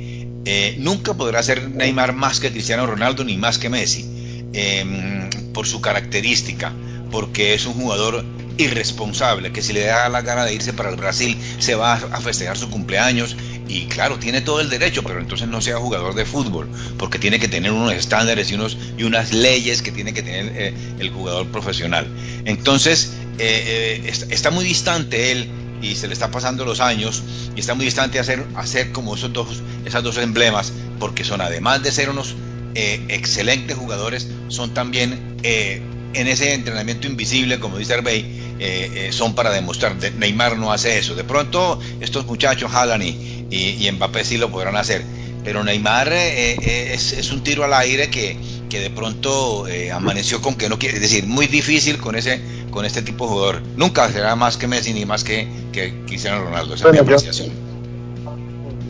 Eh, 0.44 0.76
nunca 0.78 1.14
podrá 1.14 1.42
ser 1.42 1.70
Neymar 1.70 2.12
más 2.12 2.40
que 2.40 2.50
Cristiano 2.50 2.86
Ronaldo 2.86 3.24
ni 3.24 3.36
más 3.36 3.58
que 3.58 3.68
Messi, 3.68 4.04
em, 4.52 5.30
por 5.52 5.66
su 5.66 5.80
característica, 5.80 6.72
porque 7.10 7.54
es 7.54 7.64
un 7.64 7.74
jugador 7.74 8.24
irresponsable, 8.58 9.52
que 9.52 9.62
si 9.62 9.72
le 9.72 9.84
da 9.84 10.08
la 10.08 10.22
gana 10.22 10.44
de 10.44 10.54
irse 10.54 10.72
para 10.72 10.90
el 10.90 10.96
Brasil 10.96 11.38
se 11.58 11.74
va 11.74 11.94
a 11.94 12.20
festejar 12.20 12.58
su 12.58 12.68
cumpleaños 12.70 13.36
y 13.72 13.86
claro, 13.86 14.18
tiene 14.18 14.42
todo 14.42 14.60
el 14.60 14.68
derecho, 14.68 15.02
pero 15.02 15.18
entonces 15.18 15.48
no 15.48 15.62
sea 15.62 15.78
jugador 15.78 16.14
de 16.14 16.26
fútbol, 16.26 16.68
porque 16.98 17.18
tiene 17.18 17.40
que 17.40 17.48
tener 17.48 17.72
unos 17.72 17.94
estándares 17.94 18.50
y, 18.50 18.54
unos, 18.54 18.76
y 18.98 19.04
unas 19.04 19.32
leyes 19.32 19.80
que 19.80 19.90
tiene 19.90 20.12
que 20.12 20.22
tener 20.22 20.52
eh, 20.54 20.74
el 20.98 21.08
jugador 21.10 21.46
profesional. 21.46 22.06
Entonces, 22.44 23.14
eh, 23.38 24.02
eh, 24.04 24.26
está 24.28 24.50
muy 24.50 24.66
distante 24.66 25.32
él 25.32 25.48
y 25.80 25.94
se 25.94 26.06
le 26.06 26.12
están 26.12 26.30
pasando 26.30 26.66
los 26.66 26.80
años 26.80 27.22
y 27.56 27.60
está 27.60 27.74
muy 27.74 27.86
distante 27.86 28.18
hacer, 28.18 28.44
hacer 28.56 28.92
como 28.92 29.14
esos 29.14 29.32
dos, 29.32 29.62
esas 29.86 30.02
dos 30.02 30.18
emblemas, 30.18 30.70
porque 30.98 31.24
son 31.24 31.40
además 31.40 31.82
de 31.82 31.92
ser 31.92 32.10
unos 32.10 32.34
excelentes 32.74 33.76
jugadores, 33.76 34.28
son 34.48 34.72
también 34.72 35.36
en 35.42 36.26
ese 36.26 36.54
entrenamiento 36.54 37.06
invisible, 37.06 37.60
como 37.60 37.76
dice 37.76 37.92
Arbey, 37.92 39.10
son 39.10 39.34
para 39.34 39.50
demostrar. 39.50 39.94
Neymar 40.16 40.56
no 40.56 40.72
hace 40.72 40.98
eso. 40.98 41.14
De 41.14 41.24
pronto 41.24 41.78
estos 42.00 42.24
muchachos, 42.24 42.72
Haaland 42.72 43.02
y, 43.02 43.31
y, 43.52 43.90
Mbappé 43.92 44.24
sí 44.24 44.38
lo 44.38 44.50
podrán 44.50 44.76
hacer. 44.76 45.04
Pero 45.44 45.64
Neymar 45.64 46.08
eh, 46.12 46.92
es, 46.94 47.12
es, 47.12 47.32
un 47.32 47.42
tiro 47.42 47.64
al 47.64 47.74
aire 47.74 48.08
que, 48.10 48.36
que 48.70 48.78
de 48.78 48.90
pronto 48.90 49.66
amaneció 49.92 50.40
con 50.40 50.54
que 50.54 50.68
no 50.68 50.78
quiere. 50.78 50.96
Es 50.96 51.02
decir, 51.02 51.26
muy 51.26 51.46
difícil 51.46 51.98
con 51.98 52.14
ese 52.14 52.40
con 52.70 52.84
este 52.84 53.02
tipo 53.02 53.26
de 53.26 53.30
jugador. 53.32 53.62
Nunca 53.76 54.08
será 54.10 54.34
más 54.34 54.56
que 54.56 54.66
Messi 54.66 54.92
ni 54.92 55.04
más 55.04 55.24
que, 55.24 55.48
que 55.72 56.04
Cristiano 56.06 56.44
Ronaldo. 56.44 56.74
Esa 56.74 56.88
es 56.88 56.92
mi 56.92 56.98
apreciación. 56.98 57.50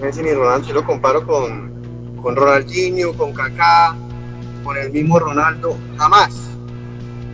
Messi 0.01 0.23
ni 0.23 0.33
Ronaldo, 0.33 0.69
yo 0.69 0.75
lo 0.75 0.85
comparo 0.85 1.27
con, 1.27 2.17
con 2.23 2.37
Ronaldinho, 2.37 3.13
con 3.15 3.33
Kaká, 3.33 3.97
con 4.63 4.77
el 4.77 4.91
mismo 4.91 5.19
Ronaldo. 5.19 5.77
Jamás 5.99 6.53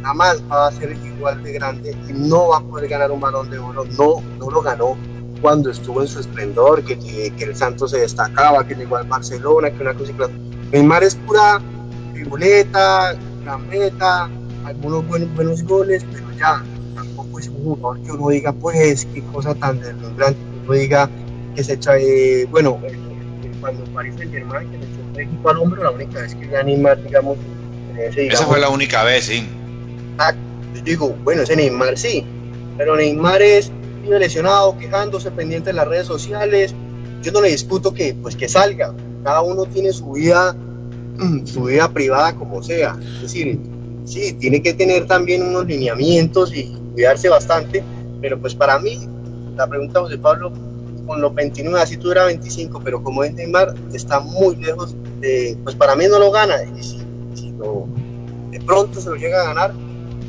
jamás 0.02 0.42
va 0.50 0.68
a 0.68 0.72
ser 0.72 0.96
igual 1.04 1.42
de 1.42 1.52
grande 1.52 1.94
y 2.08 2.12
no 2.12 2.48
va 2.48 2.58
a 2.58 2.60
poder 2.60 2.88
ganar 2.88 3.10
un 3.10 3.20
balón 3.20 3.50
de 3.50 3.58
oro. 3.58 3.84
No, 3.84 4.22
no 4.38 4.50
lo 4.50 4.62
ganó 4.62 4.96
cuando 5.40 5.70
estuvo 5.70 6.02
en 6.02 6.08
su 6.08 6.20
esplendor, 6.20 6.84
que, 6.84 6.98
que 6.98 7.44
el 7.44 7.56
Santos 7.56 7.90
se 7.92 7.98
destacaba, 7.98 8.66
que 8.66 8.74
llegó 8.74 8.96
al 8.96 9.06
Barcelona, 9.06 9.70
que 9.70 9.82
una 9.82 9.94
cosa 9.94 10.12
y 10.12 10.72
Neymar 10.72 11.02
es 11.02 11.14
pura 11.14 11.60
figureta, 12.14 13.16
gambeta, 13.44 14.28
algunos 14.64 15.06
buenos, 15.08 15.34
buenos 15.34 15.62
goles, 15.62 16.04
pero 16.12 16.26
ya 16.38 16.62
tampoco 16.94 17.38
es 17.38 17.48
un 17.48 17.64
jugador 17.64 18.02
que 18.02 18.12
uno 18.12 18.28
diga, 18.28 18.52
pues, 18.52 19.06
qué 19.14 19.22
cosa 19.32 19.54
tan 19.54 19.80
deslumbrante, 19.80 20.38
que 20.38 20.66
uno 20.66 20.72
diga 20.74 21.10
que 21.54 21.64
se 21.64 21.74
echa, 21.74 21.96
eh, 21.98 22.46
bueno, 22.50 22.78
eh, 22.84 22.98
cuando 23.60 23.84
Paris 23.86 24.14
Saint 24.16 24.32
Germain, 24.32 24.70
que 24.70 24.78
se 24.78 24.84
echó 24.84 25.00
el 25.14 25.20
equipo 25.20 25.50
al 25.50 25.56
hombro, 25.58 25.82
la 25.82 25.90
única 25.90 26.20
vez 26.20 26.34
que 26.34 26.46
vi 26.46 26.54
a 26.54 26.62
Neymar, 26.62 27.02
digamos, 27.02 27.38
ese, 27.98 28.20
digamos, 28.20 28.40
Esa 28.40 28.46
fue 28.46 28.60
la 28.60 28.68
única 28.68 29.04
vez, 29.04 29.24
sí. 29.24 29.48
Yo 30.74 30.82
digo, 30.82 31.16
bueno, 31.24 31.42
ese 31.42 31.56
Neymar 31.56 31.96
sí, 31.96 32.24
pero 32.76 32.94
Neymar 32.94 33.40
es 33.40 33.72
lesionado, 34.06 34.76
quejándose, 34.78 35.30
pendiente 35.30 35.70
de 35.70 35.74
las 35.74 35.88
redes 35.88 36.06
sociales. 36.06 36.74
Yo 37.22 37.32
no 37.32 37.40
le 37.40 37.50
discuto 37.50 37.92
que, 37.92 38.14
pues, 38.14 38.36
que 38.36 38.48
salga. 38.48 38.94
Cada 39.24 39.42
uno 39.42 39.64
tiene 39.66 39.92
su 39.92 40.12
vida, 40.12 40.56
su 41.44 41.64
vida 41.64 41.92
privada 41.92 42.34
como 42.34 42.62
sea. 42.62 42.96
Es 43.16 43.22
decir, 43.22 43.58
sí, 44.04 44.32
tiene 44.34 44.62
que 44.62 44.74
tener 44.74 45.06
también 45.06 45.42
unos 45.42 45.66
lineamientos 45.66 46.54
y 46.54 46.76
cuidarse 46.94 47.28
bastante, 47.28 47.82
pero 48.20 48.38
pues 48.40 48.54
para 48.54 48.78
mí, 48.78 48.98
la 49.56 49.66
pregunta 49.66 50.00
José 50.00 50.18
Pablo, 50.18 50.52
con 51.06 51.20
los 51.20 51.34
29, 51.34 51.80
así 51.80 51.96
tuviera 51.96 52.24
25, 52.26 52.80
pero 52.84 53.02
como 53.02 53.24
es 53.24 53.32
Neymar, 53.32 53.74
está 53.92 54.20
muy 54.20 54.56
lejos 54.56 54.94
de, 55.20 55.56
pues 55.62 55.74
para 55.74 55.94
mí 55.96 56.04
no 56.08 56.18
lo 56.18 56.30
gana, 56.30 56.56
y 56.64 56.82
si, 56.82 56.98
si 57.34 57.52
de 58.50 58.60
pronto 58.60 59.00
se 59.00 59.08
lo 59.08 59.16
llega 59.16 59.42
a 59.42 59.46
ganar, 59.46 59.72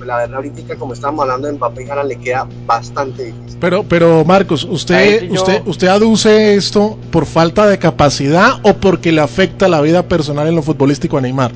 la 0.06 0.18
verdad 0.18 0.36
ahorita 0.38 0.76
como 0.76 0.94
estamos 0.94 1.22
hablando 1.22 1.48
de 1.48 1.54
Mbappé 1.54 1.84
y 1.84 2.08
le 2.08 2.16
queda 2.18 2.48
bastante 2.66 3.26
difícil. 3.26 3.58
Pero, 3.60 3.84
pero 3.84 4.24
Marcos, 4.26 4.64
usted, 4.64 5.30
usted, 5.32 5.62
usted 5.66 5.88
aduce 5.88 6.56
esto 6.56 6.98
por 7.12 7.26
falta 7.26 7.68
de 7.68 7.78
capacidad 7.78 8.60
o 8.64 8.76
porque 8.76 9.12
le 9.12 9.22
afecta 9.22 9.68
la 9.68 9.82
vida 9.82 10.08
personal 10.08 10.48
en 10.48 10.56
lo 10.56 10.62
futbolístico 10.62 11.18
a 11.18 11.22
Neymar. 11.22 11.52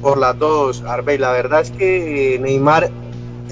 Por 0.00 0.18
las 0.18 0.36
dos, 0.38 0.82
Arbey. 0.82 1.18
La 1.18 1.30
verdad 1.30 1.60
es 1.60 1.70
que 1.70 2.34
eh, 2.34 2.38
Neymar 2.38 2.90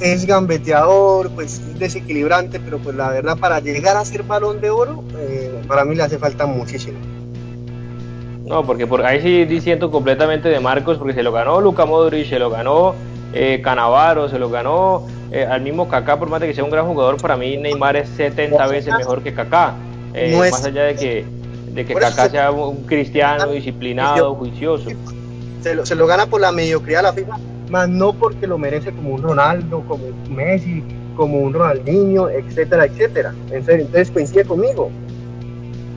es 0.00 0.26
gambeteador, 0.26 1.30
pues 1.30 1.60
desequilibrante, 1.78 2.58
pero 2.58 2.78
pues 2.78 2.96
la 2.96 3.10
verdad 3.10 3.36
para 3.38 3.60
llegar 3.60 3.96
a 3.96 4.04
ser 4.04 4.22
balón 4.22 4.60
de 4.60 4.70
oro, 4.70 5.04
eh, 5.16 5.62
para 5.68 5.84
mí 5.84 5.94
le 5.94 6.02
hace 6.02 6.18
falta 6.18 6.46
muchísimo. 6.46 6.98
No, 8.50 8.64
porque 8.64 8.84
por 8.84 9.06
ahí 9.06 9.22
sí 9.22 9.44
diciendo 9.44 9.92
completamente 9.92 10.48
de 10.48 10.58
Marcos, 10.58 10.98
porque 10.98 11.14
se 11.14 11.22
lo 11.22 11.30
ganó 11.30 11.60
Luca 11.60 11.86
Modric, 11.86 12.28
se 12.28 12.40
lo 12.40 12.50
ganó 12.50 12.96
eh, 13.32 13.60
Canavaro, 13.62 14.28
se 14.28 14.40
lo 14.40 14.50
ganó 14.50 15.06
eh, 15.30 15.46
al 15.48 15.60
mismo 15.62 15.88
Kaká, 15.88 16.18
por 16.18 16.28
más 16.28 16.40
de 16.40 16.48
que 16.48 16.54
sea 16.54 16.64
un 16.64 16.70
gran 16.70 16.84
jugador, 16.84 17.16
para 17.22 17.36
mí 17.36 17.56
Neymar 17.56 17.94
es 17.94 18.08
70 18.08 18.66
veces 18.66 18.92
mejor 18.92 19.22
que 19.22 19.32
Kaká. 19.32 19.74
Eh, 20.14 20.36
más 20.36 20.64
allá 20.64 20.82
de 20.82 20.96
que, 20.96 21.24
de 21.72 21.86
que 21.86 21.94
Kaká 21.94 22.28
sea 22.28 22.50
un 22.50 22.84
cristiano, 22.86 23.52
disciplinado, 23.52 24.34
juicioso. 24.34 24.90
Se 25.62 25.76
lo, 25.76 25.86
se 25.86 25.94
lo 25.94 26.08
gana 26.08 26.26
por 26.26 26.40
la 26.40 26.50
mediocridad 26.50 26.98
de 26.98 27.02
la 27.04 27.12
FIFA, 27.12 27.38
más 27.70 27.88
no 27.88 28.12
porque 28.14 28.48
lo 28.48 28.58
merece 28.58 28.90
como 28.90 29.10
un 29.10 29.22
Ronaldo, 29.22 29.84
como 29.86 30.06
un 30.06 30.34
Messi, 30.34 30.82
como 31.16 31.38
un 31.38 31.52
Ronaldinho, 31.52 32.28
etcétera, 32.28 32.86
etcétera. 32.86 33.32
Entonces 33.52 34.10
coincide 34.10 34.44
conmigo. 34.44 34.90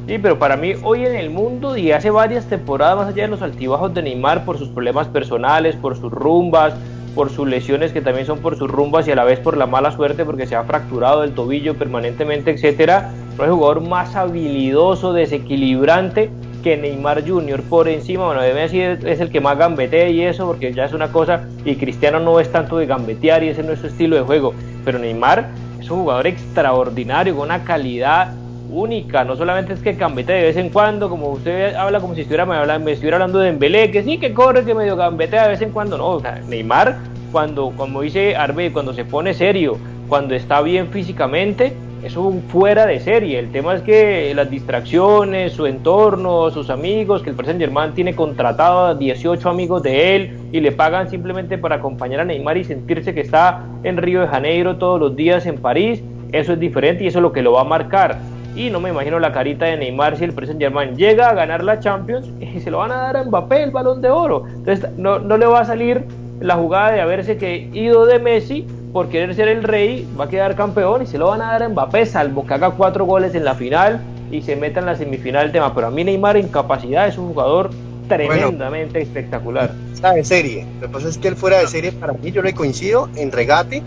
Sí, 0.05 0.17
pero 0.17 0.37
para 0.37 0.57
mí 0.57 0.73
hoy 0.83 1.05
en 1.05 1.15
el 1.15 1.29
mundo 1.29 1.77
y 1.77 1.93
hace 1.93 2.09
varias 2.09 2.45
temporadas, 2.47 2.97
más 2.97 3.07
allá 3.07 3.23
de 3.23 3.29
los 3.29 3.41
altibajos 3.41 3.93
de 3.93 4.03
Neymar 4.03 4.43
por 4.43 4.57
sus 4.57 4.67
problemas 4.67 5.07
personales, 5.07 5.77
por 5.77 5.95
sus 5.95 6.11
rumbas, 6.11 6.73
por 7.15 7.29
sus 7.29 7.47
lesiones 7.47 7.93
que 7.93 8.01
también 8.01 8.25
son 8.25 8.39
por 8.39 8.57
sus 8.57 8.69
rumbas 8.69 9.07
y 9.07 9.11
a 9.11 9.15
la 9.15 9.23
vez 9.23 9.39
por 9.39 9.55
la 9.55 9.65
mala 9.65 9.91
suerte 9.91 10.25
porque 10.25 10.45
se 10.45 10.55
ha 10.55 10.63
fracturado 10.65 11.23
el 11.23 11.33
tobillo 11.33 11.75
permanentemente, 11.75 12.51
etcétera, 12.51 13.11
no 13.37 13.45
hay 13.45 13.49
jugador 13.49 13.79
más 13.81 14.15
habilidoso, 14.15 15.13
desequilibrante 15.13 16.29
que 16.63 16.75
Neymar 16.75 17.25
Jr. 17.25 17.61
por 17.63 17.87
encima, 17.87 18.25
bueno, 18.25 18.41
debe 18.41 18.61
decir 18.61 18.99
es 19.05 19.21
el 19.21 19.29
que 19.29 19.39
más 19.39 19.57
gambetea 19.57 20.09
y 20.09 20.21
eso 20.21 20.45
porque 20.45 20.73
ya 20.73 20.83
es 20.83 20.93
una 20.93 21.13
cosa 21.13 21.47
y 21.63 21.75
Cristiano 21.75 22.19
no 22.19 22.41
es 22.41 22.51
tanto 22.51 22.77
de 22.77 22.87
gambetear 22.87 23.41
y 23.43 23.49
ese 23.49 23.63
no 23.63 23.71
es 23.71 23.79
su 23.79 23.87
estilo 23.87 24.17
de 24.17 24.23
juego, 24.23 24.53
pero 24.83 24.99
Neymar 24.99 25.49
es 25.79 25.89
un 25.89 25.99
jugador 25.99 26.27
extraordinario 26.27 27.35
con 27.35 27.45
una 27.45 27.63
calidad 27.63 28.33
única, 28.69 29.23
no 29.23 29.35
solamente 29.35 29.73
es 29.73 29.81
que 29.81 29.93
gambete 29.93 30.33
de 30.33 30.43
vez 30.43 30.57
en 30.57 30.69
cuando, 30.69 31.09
como 31.09 31.29
usted 31.29 31.75
habla 31.75 31.99
como 31.99 32.15
si 32.15 32.21
estuviera, 32.21 32.45
me, 32.45 32.55
habla, 32.55 32.79
me 32.79 32.91
estuviera 32.91 33.17
hablando 33.17 33.39
de 33.39 33.49
Embelé, 33.49 33.91
que 33.91 34.03
sí, 34.03 34.17
que 34.17 34.33
corre, 34.33 34.65
que 34.65 34.73
medio 34.73 34.95
gambete 34.95 35.39
de 35.39 35.47
vez 35.47 35.61
en 35.61 35.71
cuando, 35.71 35.97
no, 35.97 36.07
o 36.07 36.19
sea, 36.19 36.41
Neymar, 36.47 36.97
cuando, 37.31 37.71
como 37.71 38.01
dice 38.01 38.35
Arbe, 38.35 38.71
cuando 38.71 38.93
se 38.93 39.05
pone 39.05 39.33
serio, 39.33 39.77
cuando 40.07 40.35
está 40.35 40.61
bien 40.61 40.87
físicamente, 40.89 41.73
es 42.03 42.17
un 42.17 42.41
fuera 42.43 42.85
de 42.85 42.99
serie. 42.99 43.39
El 43.39 43.51
tema 43.51 43.75
es 43.75 43.81
que 43.81 44.33
las 44.35 44.49
distracciones, 44.49 45.53
su 45.53 45.65
entorno, 45.65 46.51
sus 46.51 46.69
amigos, 46.69 47.23
que 47.23 47.29
el 47.29 47.35
Paris 47.35 47.55
Germán 47.57 47.93
tiene 47.93 48.13
contratado 48.13 48.87
a 48.87 48.95
18 48.95 49.49
amigos 49.49 49.81
de 49.83 50.15
él 50.15 50.37
y 50.51 50.59
le 50.59 50.73
pagan 50.73 51.09
simplemente 51.09 51.57
para 51.57 51.75
acompañar 51.75 52.19
a 52.19 52.25
Neymar 52.25 52.57
y 52.57 52.65
sentirse 52.65 53.13
que 53.13 53.21
está 53.21 53.65
en 53.83 53.97
Río 53.97 54.21
de 54.21 54.27
Janeiro 54.27 54.75
todos 54.75 54.99
los 54.99 55.15
días 55.15 55.45
en 55.45 55.59
París, 55.59 56.03
eso 56.33 56.53
es 56.53 56.59
diferente 56.59 57.05
y 57.05 57.07
eso 57.07 57.19
es 57.19 57.23
lo 57.23 57.31
que 57.31 57.41
lo 57.41 57.53
va 57.53 57.61
a 57.61 57.65
marcar 57.65 58.19
y 58.55 58.69
no 58.69 58.79
me 58.79 58.89
imagino 58.89 59.19
la 59.19 59.31
carita 59.31 59.65
de 59.65 59.77
Neymar 59.77 60.17
si 60.17 60.23
el 60.23 60.33
Paris 60.33 60.49
Saint 60.49 60.61
Germain 60.61 60.95
llega 60.95 61.29
a 61.29 61.33
ganar 61.33 61.63
la 61.63 61.79
Champions 61.79 62.29
y 62.39 62.59
se 62.59 62.69
lo 62.69 62.79
van 62.79 62.91
a 62.91 62.97
dar 62.97 63.17
a 63.17 63.23
Mbappé 63.23 63.63
el 63.63 63.71
balón 63.71 64.01
de 64.01 64.09
oro. 64.09 64.45
Entonces 64.47 64.89
no, 64.97 65.19
no 65.19 65.37
le 65.37 65.45
va 65.45 65.61
a 65.61 65.65
salir 65.65 66.03
la 66.39 66.55
jugada 66.55 66.91
de 66.91 67.01
haberse 67.01 67.37
que 67.37 67.69
ido 67.73 68.05
de 68.05 68.19
Messi 68.19 68.67
por 68.91 69.09
querer 69.09 69.33
ser 69.33 69.47
el 69.47 69.63
rey, 69.63 70.07
va 70.19 70.25
a 70.25 70.29
quedar 70.29 70.55
campeón 70.55 71.01
y 71.01 71.07
se 71.07 71.17
lo 71.17 71.27
van 71.27 71.41
a 71.41 71.53
dar 71.53 71.63
a 71.63 71.69
Mbappé, 71.69 72.05
salvo 72.05 72.45
que 72.45 72.53
haga 72.53 72.71
cuatro 72.71 73.05
goles 73.05 73.33
en 73.33 73.43
la 73.43 73.55
final 73.55 74.01
y 74.29 74.41
se 74.43 74.55
meta 74.55 74.79
en 74.79 74.85
la 74.85 74.95
semifinal 74.95 75.43
del 75.43 75.51
tema. 75.51 75.73
Pero 75.73 75.87
a 75.87 75.91
mí 75.91 76.03
Neymar 76.03 76.37
en 76.37 76.47
capacidad 76.47 77.07
es 77.07 77.17
un 77.17 77.29
jugador 77.29 77.71
tremendamente 78.07 79.01
espectacular. 79.01 79.73
Está 79.91 80.13
de 80.13 80.23
serie. 80.23 80.67
Lo 80.79 80.87
que 80.87 80.93
pasa 80.93 81.09
es 81.09 81.17
que 81.17 81.29
él 81.29 81.35
fuera 81.35 81.59
de 81.59 81.67
serie 81.67 81.91
para 81.91 82.13
mí, 82.13 82.31
yo 82.31 82.43
le 82.43 82.53
coincido 82.53 83.09
en 83.15 83.31
regate, 83.31 83.81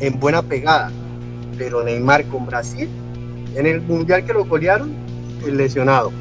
en 0.00 0.20
buena 0.20 0.42
pegada. 0.42 0.90
Pero 1.56 1.82
Neymar 1.82 2.24
con 2.26 2.44
Brasil 2.44 2.90
en 3.56 3.66
el 3.66 3.80
mundial 3.80 4.24
que 4.24 4.32
lo 4.32 4.44
golearon, 4.44 4.90
el 5.46 5.56
lesionado. 5.56 6.12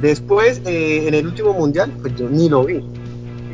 Después, 0.00 0.62
eh, 0.66 1.06
en 1.06 1.14
el 1.14 1.26
último 1.26 1.52
mundial, 1.52 1.92
pues 2.00 2.14
yo 2.16 2.28
ni 2.28 2.48
lo 2.48 2.64
vi. 2.64 2.82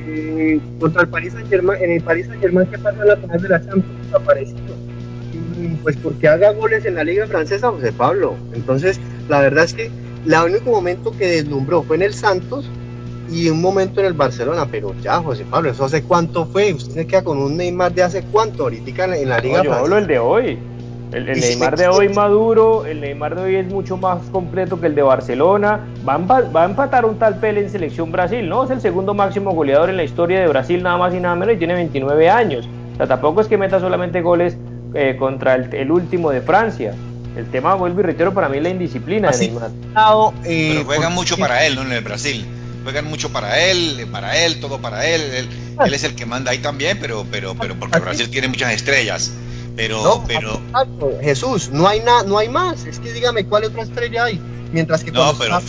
Eh, 0.08 0.60
contra 0.78 1.02
el 1.02 1.08
Paris 1.08 1.32
Saint 1.32 1.48
Germain, 1.48 1.82
en 1.82 1.92
el 1.92 2.02
Paris 2.02 2.26
Saint 2.26 2.40
Germain, 2.40 2.68
¿qué 2.68 2.78
pasa 2.78 3.02
en 3.02 3.08
la 3.08 3.16
final 3.16 3.42
de 3.42 3.48
la 3.48 3.60
Champions? 3.60 4.14
Aparecido. 4.14 4.60
pues 5.82 5.96
porque 5.96 6.28
haga 6.28 6.52
goles 6.52 6.84
en 6.84 6.94
la 6.94 7.04
Liga 7.04 7.26
Francesa, 7.26 7.70
José 7.70 7.90
Pablo. 7.92 8.34
Entonces, 8.52 9.00
la 9.28 9.40
verdad 9.40 9.64
es 9.64 9.74
que 9.74 9.90
el 10.26 10.34
único 10.34 10.70
momento 10.70 11.10
que 11.12 11.26
deslumbró 11.26 11.82
fue 11.82 11.96
en 11.96 12.02
el 12.02 12.14
Santos 12.14 12.68
y 13.30 13.48
un 13.48 13.60
momento 13.60 14.00
en 14.00 14.06
el 14.06 14.12
Barcelona, 14.12 14.68
pero 14.70 14.94
ya, 15.02 15.20
José 15.20 15.44
Pablo, 15.50 15.70
¿eso 15.70 15.84
hace 15.84 16.02
cuánto 16.02 16.46
fue? 16.46 16.72
Usted 16.72 16.94
se 16.94 17.06
queda 17.06 17.24
con 17.24 17.38
un 17.38 17.56
Neymar 17.56 17.92
de 17.92 18.02
hace 18.04 18.22
cuánto, 18.30 18.64
ahorita 18.64 19.16
en, 19.16 19.28
la 19.28 19.38
Liga 19.38 19.58
no, 19.58 19.64
yo 19.64 19.74
hablo 19.74 19.98
el 19.98 20.06
de 20.06 20.18
hoy. 20.18 20.58
El, 21.12 21.24
Neymar 21.24 21.76
de 21.76 21.86
hoy 21.86 22.08
maduro, 22.08 22.84
el 22.84 23.00
Neymar 23.00 23.36
de 23.36 23.42
hoy 23.42 23.54
es 23.56 23.66
mucho 23.66 23.96
más 23.96 24.18
completo 24.32 24.80
que 24.80 24.88
el 24.88 24.94
de 24.94 25.02
Barcelona. 25.02 25.80
Va 26.06 26.14
a, 26.14 26.64
empatar 26.64 27.04
un 27.04 27.18
tal 27.18 27.38
Pele 27.38 27.60
en 27.60 27.70
selección 27.70 28.10
Brasil, 28.10 28.48
¿no? 28.48 28.64
Es 28.64 28.70
el 28.70 28.80
segundo 28.80 29.14
máximo 29.14 29.52
goleador 29.52 29.88
en 29.88 29.96
la 29.96 30.04
historia 30.04 30.40
de 30.40 30.48
Brasil, 30.48 30.82
nada 30.82 30.96
más 30.96 31.14
y 31.14 31.20
nada 31.20 31.36
menos, 31.36 31.54
y 31.54 31.58
tiene 31.58 31.74
29 31.74 32.28
años. 32.28 32.68
O 32.94 32.96
sea, 32.96 33.06
tampoco 33.06 33.40
es 33.40 33.46
que 33.46 33.56
meta 33.56 33.78
solamente 33.78 34.20
goles 34.20 34.56
eh, 34.94 35.16
contra 35.18 35.54
el, 35.54 35.90
último 35.90 36.30
de 36.30 36.40
Francia. 36.40 36.94
El 37.36 37.46
tema, 37.50 37.74
vuelvo 37.74 38.00
y 38.00 38.02
reitero, 38.02 38.34
para 38.34 38.48
mí 38.48 38.58
la 38.60 38.70
indisciplina 38.70 39.30
de 39.30 39.38
Neymar. 39.38 39.70
Eh, 40.44 40.70
Pero 40.72 40.84
juegan 40.86 41.14
mucho 41.14 41.36
para 41.36 41.66
él, 41.66 41.76
¿no? 41.76 41.82
En 41.82 41.92
el 41.92 42.02
Brasil. 42.02 42.44
Juegan 42.82 43.04
mucho 43.06 43.30
para 43.30 43.60
él, 43.60 44.06
para 44.10 44.36
él, 44.44 44.58
todo 44.60 44.80
para 44.80 45.06
él. 45.06 45.20
Él, 45.20 45.48
él 45.84 45.94
es 45.94 46.02
el 46.04 46.14
que 46.14 46.26
manda 46.26 46.50
ahí 46.50 46.58
también, 46.58 46.98
pero, 47.00 47.24
pero, 47.30 47.54
pero 47.54 47.74
porque 47.76 47.98
Brasil 48.00 48.28
tiene 48.30 48.48
muchas 48.48 48.72
estrellas. 48.72 49.32
Pero, 49.76 50.22
pero. 50.26 50.60
Jesús, 51.20 51.70
no 51.70 51.86
hay 51.86 52.00
nada, 52.00 52.22
no 52.24 52.38
hay 52.38 52.48
más. 52.48 52.84
Es 52.86 52.98
que 52.98 53.12
dígame 53.12 53.44
cuál 53.44 53.64
otra 53.64 53.82
estrella 53.82 54.24
hay. 54.24 54.40
Mientras 54.72 55.04
que 55.04 55.12
no, 55.12 55.32
pero 55.38 55.60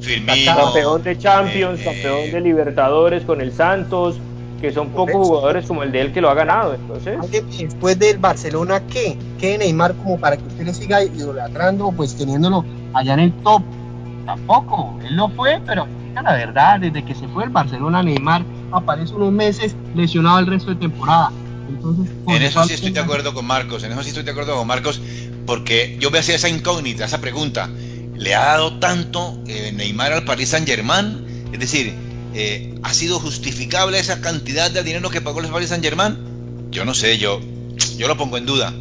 Firmino, 0.00 0.56
campeón 0.56 1.02
de 1.02 1.18
Champions, 1.18 1.80
eh, 1.80 1.84
campeón 1.84 2.30
de 2.32 2.40
Libertadores 2.40 3.22
con 3.24 3.40
el 3.40 3.52
Santos, 3.52 4.16
que 4.60 4.72
son 4.72 4.88
pocos 4.90 5.26
jugadores 5.26 5.66
como 5.66 5.82
el 5.82 5.92
de 5.92 6.00
él 6.00 6.12
que 6.12 6.20
lo 6.20 6.30
ha 6.30 6.34
ganado. 6.34 6.74
Entonces, 6.74 7.18
después 7.58 7.98
del 7.98 8.18
Barcelona, 8.18 8.82
¿qué? 8.86 9.18
¿Qué 9.38 9.58
Neymar 9.58 9.94
como 9.96 10.18
para 10.18 10.36
que 10.36 10.44
usted 10.44 10.64
le 10.64 10.74
siga 10.74 11.02
idolatrando, 11.02 11.92
pues 11.92 12.16
teniéndolo 12.16 12.64
allá 12.94 13.14
en 13.14 13.20
el 13.20 13.32
top? 13.42 13.62
Tampoco, 14.24 14.98
él 15.06 15.16
no 15.16 15.28
fue, 15.30 15.60
pero 15.66 15.86
la 16.14 16.32
verdad, 16.32 16.80
desde 16.80 17.04
que 17.04 17.14
se 17.14 17.28
fue 17.28 17.44
el 17.44 17.50
Barcelona, 17.50 18.02
Neymar 18.02 18.42
aparece 18.72 19.14
unos 19.14 19.32
meses 19.32 19.76
lesionado 19.94 20.38
el 20.38 20.46
resto 20.46 20.70
de 20.70 20.76
temporada. 20.76 21.30
Entonces, 21.68 22.14
en 22.28 22.42
eso 22.42 22.64
sí 22.64 22.74
estoy 22.74 22.92
de 22.92 23.00
acuerdo 23.00 23.34
con 23.34 23.44
Marcos, 23.46 23.82
en 23.82 23.92
eso 23.92 24.02
sí 24.02 24.08
estoy 24.08 24.24
de 24.24 24.30
acuerdo 24.30 24.56
con 24.56 24.66
Marcos, 24.66 25.00
porque 25.46 25.96
yo 26.00 26.10
me 26.10 26.18
hacía 26.18 26.36
esa 26.36 26.48
incógnita, 26.48 27.04
esa 27.04 27.20
pregunta. 27.20 27.68
¿Le 28.14 28.34
ha 28.34 28.44
dado 28.44 28.78
tanto 28.78 29.38
eh, 29.46 29.72
Neymar 29.74 30.12
al 30.12 30.24
Paris 30.24 30.50
Saint 30.50 30.66
Germain? 30.66 31.48
Es 31.52 31.60
decir, 31.60 31.94
eh, 32.34 32.74
¿ha 32.82 32.94
sido 32.94 33.18
justificable 33.18 33.98
esa 33.98 34.20
cantidad 34.20 34.70
de 34.70 34.82
dinero 34.82 35.10
que 35.10 35.20
pagó 35.20 35.40
el 35.40 35.48
Paris 35.48 35.68
Saint 35.68 35.84
Germain? 35.84 36.16
Yo 36.70 36.84
no 36.84 36.94
sé, 36.94 37.18
yo, 37.18 37.40
yo 37.96 38.08
lo 38.08 38.16
pongo 38.16 38.38
en 38.38 38.46
duda. 38.46 38.72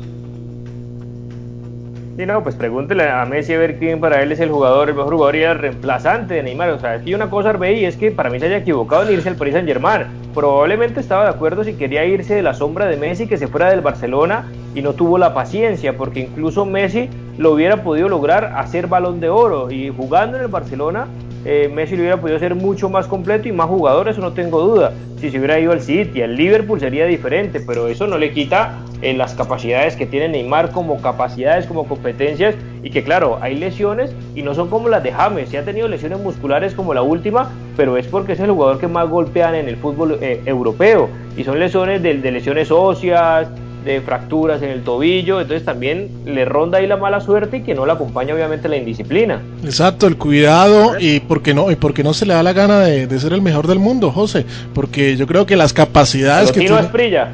Sí, 2.18 2.26
no, 2.26 2.42
pues 2.44 2.56
pregúntele 2.56 3.10
a 3.10 3.26
Messi 3.26 3.52
a 3.52 3.58
ver 3.58 3.78
quién 3.78 4.00
para 4.00 4.24
él 4.24 4.32
es 4.32 4.40
el 4.40 4.50
jugador, 4.50 4.88
el 4.88 4.96
mejor 4.96 5.16
jugador 5.16 5.36
y 5.36 5.44
el 5.44 5.60
reemplazante 5.60 6.36
de 6.36 6.44
Neymar. 6.44 6.70
O 6.70 6.80
sea, 6.80 6.94
aquí 6.94 7.14
una 7.14 7.30
cosa 7.30 7.50
Arbey 7.50 7.84
es 7.84 7.98
que 7.98 8.10
para 8.10 8.30
mí 8.30 8.40
se 8.40 8.46
haya 8.46 8.56
equivocado 8.56 9.04
en 9.04 9.16
irse 9.16 9.28
al 9.28 9.36
Paris 9.36 9.56
Saint 9.56 9.68
Germain. 9.68 10.04
Probablemente 10.34 11.02
estaba 11.02 11.26
de 11.26 11.32
acuerdo 11.32 11.66
si 11.66 11.74
quería 11.74 12.06
irse 12.06 12.34
de 12.34 12.42
la 12.42 12.54
sombra 12.54 12.86
de 12.86 12.96
Messi, 12.96 13.28
que 13.28 13.36
se 13.36 13.50
fuera 13.50 13.70
del 13.70 13.82
Barcelona 13.82 14.50
y 14.74 14.82
no 14.82 14.94
tuvo 14.94 15.18
la 15.18 15.34
paciencia, 15.34 15.98
porque 15.98 16.22
incluso 16.22 16.66
Messi 16.66 17.10
lo 17.38 17.52
hubiera 17.52 17.84
podido 17.84 18.08
lograr 18.08 18.54
hacer 18.56 18.88
balón 18.88 19.20
de 19.20 19.28
oro 19.28 19.70
y 19.70 19.90
jugando 19.90 20.38
en 20.38 20.44
el 20.44 20.50
Barcelona 20.50 21.08
eh, 21.46 21.70
Messi 21.74 21.96
lo 21.96 22.02
hubiera 22.02 22.20
podido 22.20 22.40
ser 22.40 22.56
mucho 22.56 22.90
más 22.90 23.08
completo 23.08 23.48
y 23.48 23.52
más 23.52 23.68
jugador, 23.68 24.10
eso 24.10 24.20
no 24.20 24.34
tengo 24.34 24.62
duda. 24.62 24.94
Si 25.20 25.30
se 25.30 25.38
hubiera 25.38 25.60
ido 25.60 25.72
al 25.72 25.82
City, 25.82 26.22
al 26.24 26.36
Liverpool 26.36 26.80
sería 26.80 27.06
diferente, 27.06 27.60
pero 27.60 27.88
eso 27.88 28.08
no 28.08 28.18
le 28.18 28.32
quita 28.32 28.80
eh, 29.02 29.14
las 29.14 29.36
capacidades 29.36 29.96
que 29.96 30.06
tiene 30.06 30.28
Neymar 30.28 30.72
como 30.72 31.02
capacidades, 31.02 31.68
como 31.68 31.88
competencias, 31.88 32.56
y 32.84 32.90
que 32.90 33.04
claro, 33.04 33.38
hay 33.42 33.56
lesiones 33.56 34.14
y 34.34 34.42
no 34.42 34.54
son 34.56 34.70
como 34.70 34.90
las 34.90 35.04
de 35.04 35.12
James, 35.12 35.50
sí 35.50 35.58
ha 35.58 35.64
tenido 35.64 35.88
lesiones 35.88 36.20
musculares 36.20 36.74
como 36.74 36.94
la 36.94 37.02
última, 37.02 37.52
pero 37.78 37.98
es 37.98 38.08
porque 38.08 38.34
es 38.34 38.40
el 38.40 38.52
jugador 38.52 38.80
que 38.80 38.88
más 38.88 39.08
golpean 39.08 39.56
en 39.56 39.68
el 39.68 39.78
fútbol 39.78 40.18
eh, 40.22 40.42
europeo, 40.46 41.10
y 41.38 41.44
son 41.44 41.60
lesiones 41.60 42.02
de 42.02 42.14
lesiones 42.32 42.72
óseas, 42.72 43.48
de 43.86 44.02
fracturas 44.02 44.62
en 44.64 44.72
el 44.72 44.84
tobillo, 44.84 45.40
entonces 45.40 45.64
también 45.64 46.10
le 46.26 46.44
ronda 46.44 46.80
ahí 46.80 46.88
la 46.88 46.98
mala 46.98 47.22
suerte 47.22 47.58
y 47.58 47.62
que 47.62 47.76
no 47.76 47.86
le 47.86 47.92
acompaña 47.92 48.34
obviamente 48.34 48.68
la 48.68 48.78
indisciplina. 48.78 49.42
Exacto, 49.64 50.08
el 50.08 50.18
cuidado 50.18 51.00
y 51.00 51.20
porque 51.20 51.54
no 51.54 51.70
y 51.72 51.76
porque 51.76 52.04
no 52.04 52.14
se 52.14 52.26
le 52.26 52.34
da 52.34 52.42
la 52.42 52.52
gana 52.52 52.80
de, 52.80 53.20
ser 53.20 53.34
el 53.34 53.44
mejor 53.44 53.68
del 53.68 53.78
mundo, 53.78 54.12
José, 54.12 54.46
porque 54.74 55.16
yo 55.16 55.28
creo 55.28 55.46
que 55.46 55.56
las 55.56 55.72
capacidades 55.72 56.52
que 56.52 56.62
Tino 56.62 56.80
tiene, 56.90 57.26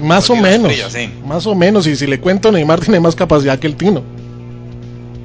más 0.00 0.30
o 0.30 0.36
menos, 0.36 0.72
más 1.26 1.46
o 1.46 1.54
menos 1.54 1.86
y 1.86 1.94
si 1.94 2.06
le 2.06 2.18
cuento 2.18 2.50
Neymar 2.50 2.80
tiene 2.80 3.00
más 3.00 3.14
capacidad 3.14 3.58
que 3.58 3.66
el 3.66 3.76
Tino. 3.76 4.02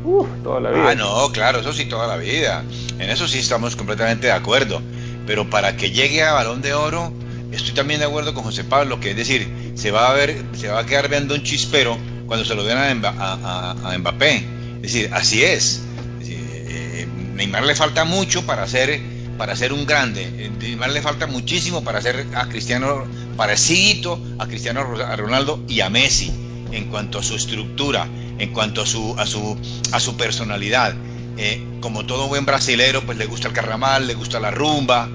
Uf, 0.04 0.28
toda 0.44 0.60
la 0.60 0.72
vida. 0.72 0.90
Ah, 0.90 0.96
no, 0.96 1.32
claro, 1.32 1.62
eso 1.62 1.72
sí 1.72 1.86
toda 1.86 2.08
la 2.08 2.18
vida. 2.18 2.64
En 3.00 3.10
eso 3.10 3.28
sí 3.30 3.40
estamos 3.40 3.78
completamente 3.78 4.28
de 4.28 4.34
acuerdo, 4.34 4.82
pero 5.26 5.50
para 5.50 5.78
que 5.78 5.92
llegue 5.92 6.24
a 6.24 6.34
Balón 6.34 6.62
de 6.62 6.74
Oro 6.74 7.14
estoy 7.54 7.74
también 7.74 8.00
de 8.00 8.06
acuerdo 8.06 8.34
con 8.34 8.44
José 8.44 8.64
Pablo, 8.64 9.00
que 9.00 9.12
es 9.12 9.16
decir, 9.16 9.48
se 9.76 9.92
va 9.92 10.10
a 10.10 10.14
ver, 10.14 10.44
se 10.58 10.68
va 10.68 10.80
a 10.80 10.86
quedar 10.86 11.10
viendo 11.10 11.36
un 11.36 11.44
chispero 11.44 11.98
cuando 12.26 12.46
se 12.46 12.56
lo 12.56 12.64
den 12.64 12.78
a, 12.78 13.98
Mbappé. 13.98 14.36
Es 14.78 14.82
decir, 14.82 15.10
así 15.14 15.44
es. 15.44 15.82
Eh, 16.22 17.08
Neymar 17.36 17.64
le 17.64 17.76
falta 17.76 18.06
mucho 18.06 18.46
para 18.46 18.68
ser, 18.68 19.00
para 19.38 19.56
ser 19.56 19.74
un 19.74 19.86
grande. 19.86 20.24
Eh, 20.24 20.52
Neymar 20.60 20.92
le 20.92 21.02
falta 21.02 21.28
muchísimo 21.28 21.84
para 21.84 22.02
ser 22.02 22.26
a 22.36 22.48
Cristiano, 22.48 23.06
parecido 23.38 24.20
a 24.40 24.48
Cristiano 24.48 24.84
Ronaldo 24.84 25.64
y 25.68 25.82
a 25.82 25.90
Messi 25.90 26.32
en 26.72 26.86
cuanto 26.86 27.20
a 27.20 27.24
su 27.24 27.36
estructura, 27.36 28.08
en 28.40 28.52
cuanto 28.52 28.82
a 28.82 28.86
su, 28.86 29.16
a 29.18 29.26
su, 29.26 29.58
a 29.92 30.00
su 30.00 30.18
personalidad. 30.18 30.96
Eh, 31.38 31.64
como 31.82 32.06
todo 32.06 32.28
buen 32.28 32.46
brasilero, 32.46 33.04
pues 33.06 33.18
le 33.18 33.26
gusta 33.26 33.48
el 33.48 33.54
carnaval, 33.54 34.08
le 34.08 34.14
gusta 34.14 34.40
la 34.40 34.52
rumba, 34.52 35.10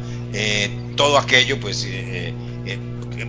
todo 0.97 1.17
aquello, 1.17 1.59
pues, 1.59 1.87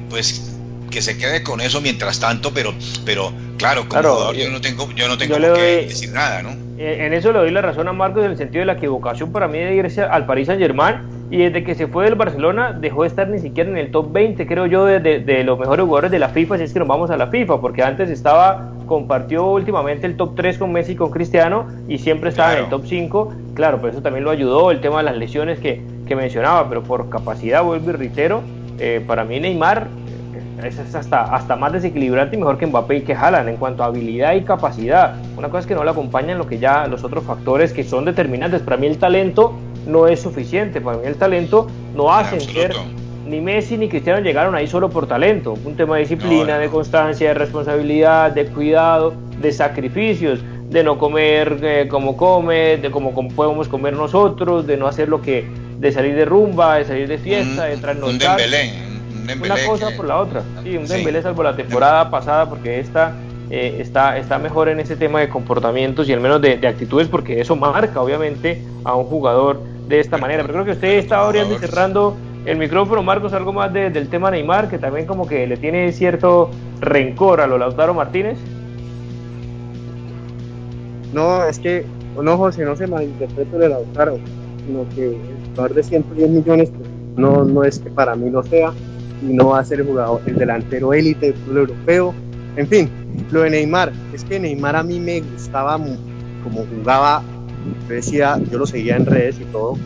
pues 0.09 0.48
que 0.89 1.01
se 1.01 1.17
quede 1.17 1.43
con 1.43 1.61
eso 1.61 1.81
mientras 1.81 2.19
tanto, 2.19 2.53
pero, 2.53 2.73
pero 3.05 3.31
claro, 3.57 3.87
como 3.87 4.01
jugador 4.01 4.35
yo 4.35 4.49
no 4.49 4.61
tengo, 4.61 4.89
yo 4.91 5.07
no 5.07 5.17
tengo 5.17 5.35
que 5.35 5.87
decir 5.87 6.11
nada, 6.11 6.41
¿no? 6.41 6.69
En 6.77 7.13
eso 7.13 7.33
le 7.33 7.39
doy 7.39 7.51
la 7.51 7.61
razón 7.61 7.89
a 7.89 7.93
Marcos 7.93 8.23
en 8.23 8.31
el 8.31 8.37
sentido 8.37 8.61
de 8.61 8.67
la 8.67 8.73
equivocación 8.73 9.33
para 9.33 9.49
mí 9.49 9.59
de 9.59 9.75
irse 9.75 10.01
al 10.01 10.25
Paris 10.25 10.47
Saint 10.47 10.61
Germain 10.61 11.19
y 11.29 11.39
desde 11.39 11.63
que 11.63 11.75
se 11.75 11.87
fue 11.87 12.05
del 12.05 12.15
Barcelona 12.15 12.71
dejó 12.71 13.03
de 13.03 13.09
estar 13.09 13.27
ni 13.27 13.39
siquiera 13.39 13.69
en 13.69 13.77
el 13.77 13.91
top 13.91 14.11
20, 14.13 14.47
creo 14.47 14.65
yo, 14.65 14.85
de, 14.85 14.99
de, 14.99 15.43
los 15.43 15.59
mejores 15.59 15.85
jugadores 15.85 16.11
de 16.11 16.19
la 16.19 16.29
FIFA, 16.29 16.57
si 16.57 16.63
es 16.63 16.73
que 16.73 16.79
nos 16.79 16.87
vamos 16.87 17.11
a 17.11 17.17
la 17.17 17.27
FIFA, 17.27 17.59
porque 17.59 17.83
antes 17.83 18.09
estaba, 18.09 18.71
compartió 18.87 19.45
últimamente 19.45 20.07
el 20.07 20.15
top 20.15 20.35
3 20.35 20.57
con 20.57 20.71
Messi 20.71 20.93
y 20.93 20.95
con 20.95 21.11
Cristiano 21.11 21.67
y 21.87 21.97
siempre 21.97 22.29
estaba 22.29 22.53
en 22.53 22.63
el 22.63 22.69
top 22.69 22.83
5, 22.87 23.33
claro, 23.53 23.77
pero 23.81 23.91
eso 23.91 24.01
también 24.01 24.23
lo 24.23 24.31
ayudó, 24.31 24.71
el 24.71 24.81
tema 24.81 24.99
de 24.99 25.03
las 25.03 25.17
lesiones 25.17 25.59
que, 25.59 25.81
que 26.07 26.15
mencionaba, 26.15 26.67
pero 26.69 26.81
por 26.81 27.09
capacidad, 27.09 27.61
vuelvo 27.61 27.91
y 27.91 27.93
reitero, 27.93 28.41
eh, 28.79 29.03
para 29.05 29.25
mí 29.25 29.39
Neymar 29.39 29.87
eh, 29.87 30.08
es 30.63 30.95
hasta, 30.95 31.23
hasta 31.23 31.55
más 31.55 31.73
desequilibrante 31.73 32.35
y 32.35 32.39
mejor 32.39 32.57
que 32.57 32.67
Mbappé 32.67 32.97
y 32.97 33.01
que 33.01 33.13
Haaland 33.13 33.49
en 33.49 33.57
cuanto 33.57 33.83
a 33.83 33.87
habilidad 33.87 34.33
y 34.33 34.41
capacidad. 34.41 35.15
Una 35.37 35.49
cosa 35.49 35.61
es 35.61 35.65
que 35.65 35.75
no 35.75 35.83
le 35.83 35.91
acompañan 35.91 36.37
lo 36.37 36.47
que 36.47 36.59
ya 36.59 36.87
los 36.87 37.03
otros 37.03 37.23
factores 37.23 37.73
que 37.73 37.83
son 37.83 38.05
determinantes. 38.05 38.61
Para 38.61 38.77
mí 38.77 38.87
el 38.87 38.97
talento 38.97 39.53
no 39.87 40.07
es 40.07 40.21
suficiente, 40.21 40.81
para 40.81 40.97
mí 40.97 41.03
el 41.05 41.15
talento 41.15 41.67
no 41.95 42.13
hace 42.13 42.39
ser 42.39 42.73
ni 43.29 43.39
Messi 43.41 43.77
ni 43.77 43.87
Cristiano 43.87 44.19
llegaron 44.21 44.55
ahí 44.55 44.67
solo 44.67 44.89
por 44.89 45.07
talento. 45.07 45.55
Un 45.63 45.75
tema 45.75 45.95
de 45.95 46.01
disciplina, 46.01 46.57
de 46.57 46.67
constancia, 46.67 47.29
de 47.29 47.33
responsabilidad, 47.35 48.31
de 48.31 48.47
cuidado, 48.47 49.13
de 49.39 49.51
sacrificios, 49.51 50.39
de 50.69 50.83
no 50.83 50.97
comer 50.97 51.59
eh, 51.61 51.87
como 51.89 52.17
come, 52.17 52.77
de 52.77 52.89
como 52.89 53.13
podemos 53.29 53.67
comer 53.67 53.93
nosotros, 53.93 54.65
de 54.65 54.77
no 54.77 54.87
hacer 54.87 55.09
lo 55.09 55.21
que 55.21 55.45
de 55.79 55.91
salir 55.91 56.15
de 56.15 56.25
rumba, 56.25 56.77
de 56.77 56.85
salir 56.85 57.07
de 57.07 57.17
fiesta, 57.17 57.65
de 57.65 57.77
trasnochar. 57.77 58.31
Un 58.31 58.37
Dembélé, 58.37 58.88
un 59.35 59.41
Una 59.43 59.65
cosa 59.65 59.91
por 59.95 60.05
la 60.05 60.17
otra. 60.17 60.43
Sí, 60.63 60.77
un 60.77 60.85
Dembélé 60.85 61.21
salvo 61.21 61.43
la 61.43 61.55
temporada 61.55 62.09
pasada 62.09 62.49
porque 62.49 62.79
esta 62.79 63.13
eh, 63.49 63.77
está, 63.79 64.17
está 64.17 64.37
mejor 64.37 64.69
en 64.69 64.79
ese 64.79 64.95
tema 64.95 65.19
de 65.19 65.29
comportamientos 65.29 66.07
y 66.07 66.13
al 66.13 66.19
menos 66.19 66.41
de, 66.41 66.55
actitudes 66.67 67.07
porque 67.07 67.41
eso 67.41 67.55
marca 67.55 68.01
obviamente 68.01 68.63
a 68.83 68.95
un 68.95 69.05
jugador 69.05 69.61
de 69.87 69.99
esta 69.99 70.17
manera. 70.17 70.43
Pero 70.43 70.53
creo 70.53 70.65
que 70.65 70.71
usted 70.71 70.97
está 70.99 71.21
abriendo 71.21 71.55
y 71.55 71.57
cerrando 71.57 72.15
el 72.45 72.57
micrófono, 72.57 73.03
Marcos, 73.03 73.33
algo 73.33 73.51
más 73.51 73.73
del 73.73 74.07
tema 74.09 74.31
Neymar, 74.31 74.69
que 74.69 74.77
también 74.77 75.05
como 75.05 75.27
que 75.27 75.45
le 75.47 75.57
tiene 75.57 75.91
cierto 75.91 76.49
rencor 76.79 77.41
a 77.41 77.47
lo 77.47 77.57
Lautaro 77.57 77.93
Martínez. 77.93 78.37
No, 81.13 81.43
es 81.43 81.59
que, 81.59 81.85
no, 82.21 82.37
José, 82.37 82.65
no 82.65 82.75
se 82.75 82.87
malinterprete 82.87 83.57
de 83.57 83.69
Lautaro, 83.69 84.19
sino 84.65 84.87
que 84.95 85.17
de 85.73 85.83
110 85.83 86.29
millones, 86.29 86.69
pues, 86.69 86.89
no, 87.17 87.43
no 87.43 87.63
es 87.63 87.79
que 87.79 87.89
para 87.89 88.15
mí 88.15 88.29
lo 88.29 88.43
sea, 88.43 88.71
y 89.21 89.33
no 89.33 89.49
va 89.49 89.59
a 89.59 89.65
ser 89.65 89.85
jugador, 89.85 90.21
el 90.25 90.35
delantero 90.35 90.93
élite 90.93 91.27
del 91.27 91.35
fútbol 91.35 91.57
europeo. 91.57 92.13
En 92.55 92.67
fin, 92.67 92.89
lo 93.31 93.41
de 93.41 93.49
Neymar, 93.51 93.91
es 94.13 94.23
que 94.23 94.39
Neymar 94.39 94.75
a 94.75 94.83
mí 94.83 94.99
me 94.99 95.21
gustaba 95.21 95.77
como 96.43 96.65
jugaba, 96.65 97.23
yo 97.87 97.95
decía, 97.95 98.39
yo 98.51 98.57
lo 98.57 98.65
seguía 98.65 98.95
en 98.95 99.05
redes 99.05 99.37
y 99.39 99.45
todo, 99.45 99.77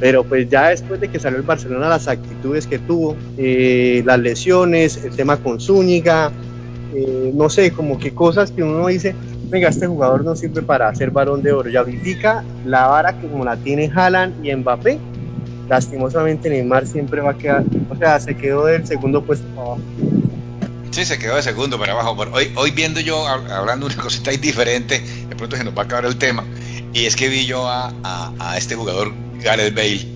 pero 0.00 0.24
pues 0.24 0.48
ya 0.48 0.68
después 0.68 1.00
de 1.00 1.08
que 1.08 1.18
salió 1.18 1.38
el 1.38 1.44
Barcelona, 1.44 1.88
las 1.88 2.08
actitudes 2.08 2.66
que 2.66 2.78
tuvo, 2.78 3.16
eh, 3.36 4.02
las 4.04 4.18
lesiones, 4.18 5.04
el 5.04 5.14
tema 5.14 5.36
con 5.36 5.60
Zúñiga, 5.60 6.30
eh, 6.94 7.32
no 7.34 7.48
sé, 7.50 7.72
como 7.72 7.98
que 7.98 8.14
cosas 8.14 8.50
que 8.50 8.62
uno 8.62 8.86
dice, 8.86 9.14
venga, 9.50 9.68
este 9.68 9.86
jugador 9.86 10.24
no 10.24 10.36
sirve 10.36 10.62
para 10.62 10.88
hacer 10.88 11.10
varón 11.10 11.42
de 11.42 11.52
oro. 11.52 11.68
Ya 11.68 11.82
verifica 11.82 12.44
la 12.64 12.86
vara 12.86 13.20
como 13.20 13.44
la 13.44 13.56
tiene 13.56 13.90
Haaland 13.94 14.44
y 14.44 14.54
Mbappé. 14.54 14.98
Lastimosamente 15.68 16.48
Neymar 16.48 16.86
siempre 16.86 17.20
va 17.20 17.32
a 17.32 17.38
quedar, 17.38 17.64
o 17.90 17.96
sea, 17.96 18.18
se 18.20 18.36
quedó 18.36 18.64
del 18.66 18.86
segundo 18.86 19.22
puesto 19.22 19.46
para 19.48 19.66
abajo. 19.66 19.82
Sí, 20.90 21.04
se 21.04 21.18
quedó 21.18 21.36
de 21.36 21.42
segundo 21.42 21.78
para 21.78 21.92
abajo. 21.92 22.16
hoy, 22.32 22.50
hoy 22.56 22.70
viendo 22.70 23.00
yo, 23.00 23.26
hablando 23.26 23.86
una 23.86 23.96
cosita 23.96 24.30
diferente, 24.30 25.00
de 25.28 25.36
pronto 25.36 25.56
se 25.56 25.64
nos 25.64 25.76
va 25.76 25.82
a 25.82 25.84
acabar 25.84 26.06
el 26.06 26.16
tema. 26.16 26.44
Y 26.94 27.04
es 27.04 27.16
que 27.16 27.28
vi 27.28 27.44
yo 27.44 27.68
a, 27.68 27.92
a, 28.02 28.56
este 28.56 28.74
jugador, 28.74 29.12
Gareth 29.42 29.74
Bale, 29.74 30.06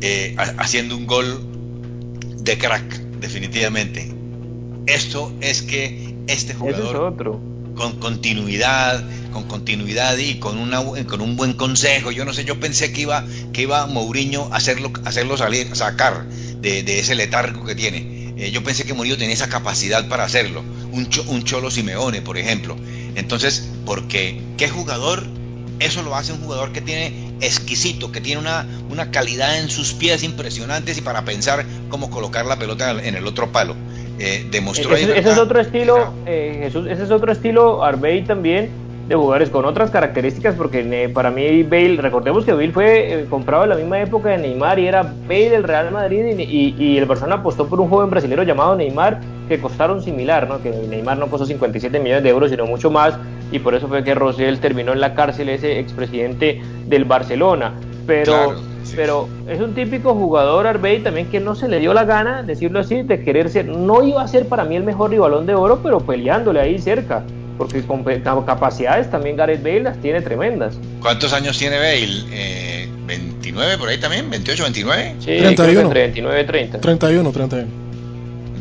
eh, 0.00 0.34
haciendo 0.58 0.96
un 0.96 1.06
gol 1.06 1.46
de 2.40 2.56
crack, 2.56 2.82
definitivamente. 3.20 4.10
Esto 4.86 5.32
es 5.40 5.62
que 5.62 6.16
este 6.26 6.54
jugador... 6.54 6.86
es 6.86 6.94
otro 6.94 7.53
con 7.74 7.98
continuidad, 7.98 9.04
con 9.32 9.44
continuidad 9.44 10.16
y 10.16 10.38
con, 10.38 10.58
una, 10.58 10.82
con 11.06 11.20
un 11.20 11.36
buen 11.36 11.54
consejo. 11.54 12.10
Yo 12.10 12.24
no 12.24 12.32
sé, 12.32 12.44
yo 12.44 12.58
pensé 12.60 12.92
que 12.92 13.02
iba, 13.02 13.24
que 13.52 13.62
iba 13.62 13.86
Mourinho 13.86 14.48
a 14.52 14.56
hacerlo, 14.56 14.92
hacerlo 15.04 15.36
salir, 15.36 15.74
sacar 15.74 16.26
de, 16.28 16.98
ese 16.98 17.14
letargo 17.14 17.64
que 17.64 17.74
tiene. 17.74 18.34
Eh, 18.36 18.50
yo 18.50 18.64
pensé 18.64 18.84
que 18.84 18.94
Mourinho 18.94 19.16
tenía 19.16 19.34
esa 19.34 19.48
capacidad 19.48 20.08
para 20.08 20.24
hacerlo. 20.24 20.62
Un, 20.92 21.08
un 21.28 21.44
Cholo 21.44 21.70
Simeone, 21.70 22.22
por 22.22 22.38
ejemplo. 22.38 22.76
Entonces, 23.14 23.68
porque 23.84 24.40
qué 24.56 24.68
jugador, 24.68 25.26
eso 25.80 26.02
lo 26.02 26.16
hace 26.16 26.32
un 26.32 26.40
jugador 26.40 26.72
que 26.72 26.80
tiene 26.80 27.34
exquisito, 27.40 28.12
que 28.12 28.20
tiene 28.20 28.40
una, 28.40 28.66
una 28.88 29.10
calidad 29.10 29.58
en 29.58 29.68
sus 29.68 29.92
pies 29.92 30.22
impresionantes 30.22 30.96
y 30.98 31.00
para 31.00 31.24
pensar 31.24 31.66
cómo 31.88 32.10
colocar 32.10 32.46
la 32.46 32.58
pelota 32.58 32.90
en 32.90 33.14
el 33.14 33.26
otro 33.26 33.52
palo. 33.52 33.76
Eh, 34.18 34.46
demostró 34.50 34.94
ese, 34.94 35.18
ese, 35.18 35.30
es 35.30 35.38
otro 35.38 35.60
estilo, 35.60 36.12
eh, 36.26 36.60
Jesús, 36.62 36.86
ese 36.86 37.02
es 37.02 37.10
otro 37.10 37.32
estilo 37.32 37.82
Arbey 37.82 38.22
también 38.22 38.70
de 39.08 39.14
jugadores 39.14 39.50
con 39.50 39.64
otras 39.64 39.90
características 39.90 40.54
porque 40.54 40.80
eh, 40.80 41.08
para 41.08 41.30
mí 41.30 41.62
Bale, 41.62 41.96
recordemos 41.98 42.44
que 42.44 42.52
Bale 42.52 42.72
fue 42.72 43.12
eh, 43.12 43.26
comprado 43.28 43.64
en 43.64 43.70
la 43.70 43.76
misma 43.76 44.00
época 44.00 44.30
de 44.30 44.38
Neymar 44.38 44.78
y 44.78 44.86
era 44.86 45.02
Bale 45.02 45.50
del 45.50 45.62
Real 45.62 45.90
Madrid 45.90 46.38
y, 46.38 46.74
y, 46.78 46.96
el 46.96 47.04
Barcelona 47.04 47.36
apostó 47.36 47.68
por 47.68 47.80
un 47.80 47.90
joven 47.90 48.08
brasileño 48.08 48.42
llamado 48.44 48.76
Neymar 48.76 49.20
que 49.48 49.60
costaron 49.60 50.02
similar, 50.02 50.48
¿no? 50.48 50.62
que 50.62 50.70
Neymar 50.70 51.18
no 51.18 51.26
costó 51.26 51.44
57 51.44 51.98
millones 51.98 52.22
de 52.22 52.30
euros 52.30 52.50
sino 52.50 52.64
mucho 52.64 52.90
más 52.90 53.14
y 53.52 53.58
por 53.58 53.74
eso 53.74 53.88
fue 53.88 54.02
que 54.02 54.14
Rosell 54.14 54.58
terminó 54.58 54.92
en 54.92 55.00
la 55.00 55.14
cárcel 55.14 55.50
ese 55.50 55.78
expresidente 55.78 56.62
del 56.86 57.04
Barcelona 57.04 57.74
pero 58.06 58.54
pero 58.94 59.28
es 59.48 59.60
un 59.60 59.74
típico 59.74 60.14
jugador 60.14 60.66
Arbey 60.66 61.02
también 61.02 61.28
que 61.28 61.40
no 61.40 61.54
se 61.54 61.68
le 61.68 61.80
dio 61.80 61.92
la 61.94 62.04
gana, 62.04 62.42
decirlo 62.42 62.80
así, 62.80 63.02
de 63.02 63.24
querer 63.24 63.48
ser, 63.50 63.66
no 63.66 64.04
iba 64.04 64.22
a 64.22 64.28
ser 64.28 64.46
para 64.46 64.64
mí 64.64 64.76
el 64.76 64.84
mejor 64.84 65.10
rivalón 65.10 65.46
de 65.46 65.54
oro, 65.54 65.80
pero 65.82 66.00
peleándole 66.00 66.60
ahí 66.60 66.78
cerca 66.78 67.24
porque 67.56 67.82
con 67.82 68.04
capacidades 68.44 69.10
también 69.10 69.36
Gareth 69.36 69.62
Bale 69.62 69.80
las 69.80 70.00
tiene 70.00 70.20
tremendas. 70.20 70.76
¿Cuántos 71.00 71.32
años 71.32 71.56
tiene 71.58 71.76
Bale? 71.76 72.24
Eh, 72.32 72.88
¿29 73.06 73.78
por 73.78 73.88
ahí 73.88 73.98
también? 73.98 74.30
¿28, 74.30 74.62
29? 74.62 75.14
Sí, 75.20 75.24
31. 75.24 75.80
Entre 75.80 76.00
29 76.02 76.40
y 76.40 76.46
30. 76.46 76.80
31, 76.80 77.32
31. 77.32 77.68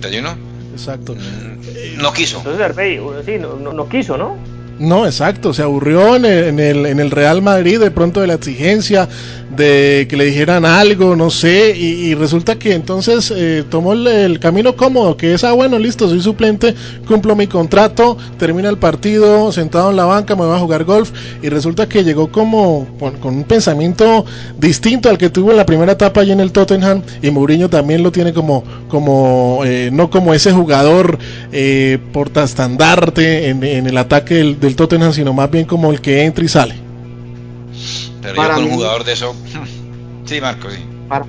¿31? 0.01 0.35
Exacto. 0.73 1.15
Mm, 1.15 2.01
no 2.01 2.13
quiso. 2.13 2.37
Entonces 2.37 2.75
Bale, 2.75 3.01
sí, 3.25 3.37
no, 3.39 3.55
no, 3.55 3.73
no 3.73 3.89
quiso, 3.89 4.17
¿no? 4.17 4.37
No, 4.83 5.05
exacto, 5.05 5.53
se 5.53 5.61
aburrió 5.61 6.17
en 6.17 6.25
el, 6.25 6.85
en 6.85 6.99
el, 6.99 7.09
Real 7.09 7.41
Madrid 7.41 7.79
de 7.79 7.89
pronto 7.89 8.19
de 8.19 8.27
la 8.27 8.33
exigencia, 8.33 9.07
de 9.55 10.07
que 10.09 10.17
le 10.17 10.25
dijeran 10.25 10.65
algo, 10.65 11.15
no 11.15 11.29
sé, 11.29 11.73
y, 11.77 12.13
resulta 12.15 12.55
que 12.59 12.73
entonces 12.73 13.31
eh, 13.33 13.63
tomó 13.69 13.93
el, 13.93 14.39
camino 14.39 14.75
cómodo, 14.75 15.15
que 15.15 15.35
es, 15.35 15.45
ah, 15.45 15.53
bueno, 15.53 15.79
listo, 15.79 16.09
soy 16.09 16.21
suplente, 16.21 16.75
cumplo 17.07 17.33
mi 17.33 17.47
contrato, 17.47 18.17
termina 18.37 18.67
el 18.67 18.77
partido, 18.77 19.53
sentado 19.53 19.89
en 19.89 19.95
la 19.95 20.03
banca, 20.03 20.35
me 20.35 20.43
voy 20.43 20.55
a 20.57 20.59
jugar 20.59 20.83
golf, 20.83 21.11
y 21.41 21.47
resulta 21.47 21.87
que 21.87 22.03
llegó 22.03 22.29
como 22.29 22.85
con, 22.99 23.37
un 23.37 23.43
pensamiento 23.45 24.25
distinto 24.59 25.09
al 25.09 25.17
que 25.17 25.29
tuvo 25.29 25.51
en 25.51 25.57
la 25.57 25.65
primera 25.65 25.93
etapa 25.93 26.21
allí 26.21 26.33
en 26.33 26.41
el 26.41 26.51
Tottenham, 26.51 27.03
y 27.21 27.31
Mourinho 27.31 27.69
también 27.69 28.03
lo 28.03 28.11
tiene 28.11 28.33
como, 28.33 28.65
como 28.89 29.61
eh, 29.63 29.91
no 29.93 30.09
como 30.09 30.33
ese 30.33 30.51
jugador 30.51 31.19
eh, 31.53 31.99
portastandarte 32.11 33.47
en, 33.47 33.63
en 33.63 33.87
el 33.87 33.97
ataque 33.97 34.35
del 34.35 34.72
Tottenham, 34.75 35.13
sino 35.13 35.33
más 35.33 35.49
bien 35.49 35.65
como 35.65 35.91
el 35.91 36.01
que 36.01 36.23
entra 36.23 36.43
y 36.43 36.47
sale. 36.47 36.75
Pero 38.21 38.35
yo 38.35 38.53
con 38.53 38.63
un 38.63 38.71
jugador 38.71 39.03
de 39.03 39.13
eso. 39.13 39.35
sí, 40.25 40.39
Marco, 40.41 40.69
sí. 40.69 40.79
Para, 41.09 41.25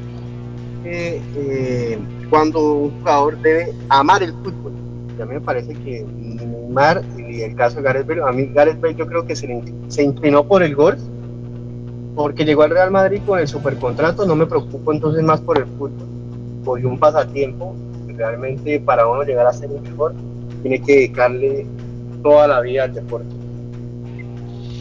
eh, 0.85 1.99
cuando 2.31 2.75
un 2.75 2.91
jugador 2.99 3.41
debe 3.41 3.73
amar 3.89 4.23
el 4.23 4.33
fútbol. 4.33 4.73
A 5.21 5.25
mí 5.25 5.35
me 5.35 5.41
parece 5.41 5.73
que 5.75 6.05
Neymar, 6.05 7.03
y 7.17 7.43
el 7.43 7.55
caso 7.55 7.77
de 7.77 7.83
Gareth 7.83 8.07
Bale, 8.07 8.23
a 8.23 8.33
mí 8.33 8.51
Gareth 8.53 8.81
Bale 8.81 8.97
yo 8.97 9.07
creo 9.07 9.27
que 9.27 9.37
se, 9.37 9.63
se 9.89 10.03
inclinó 10.03 10.45
por 10.45 10.63
el 10.63 10.75
gol, 10.75 10.97
porque 12.17 12.45
llegó 12.45 12.63
al 12.63 12.71
Real 12.71 12.91
Madrid 12.91 13.21
con 13.27 13.39
el 13.39 13.47
supercontrato, 13.47 14.27
no 14.27 14.35
me 14.35 14.47
preocupo 14.47 14.93
entonces 14.93 15.23
más 15.23 15.41
por 15.41 15.59
el 15.59 15.67
fútbol. 15.67 16.09
Hoy 16.65 16.85
un 16.85 16.99
pasatiempo, 16.99 17.75
realmente 18.09 18.81
para 18.81 19.07
uno 19.07 19.23
llegar 19.23 19.47
a 19.47 19.53
ser 19.53 19.71
un 19.71 19.83
mejor, 19.83 20.15
tiene 20.63 20.81
que 20.81 20.93
dedicarle 20.95 21.67
toda 22.25 22.49
la 22.49 22.61
vida 22.61 22.85
al 22.85 22.95
deporte. 22.95 23.29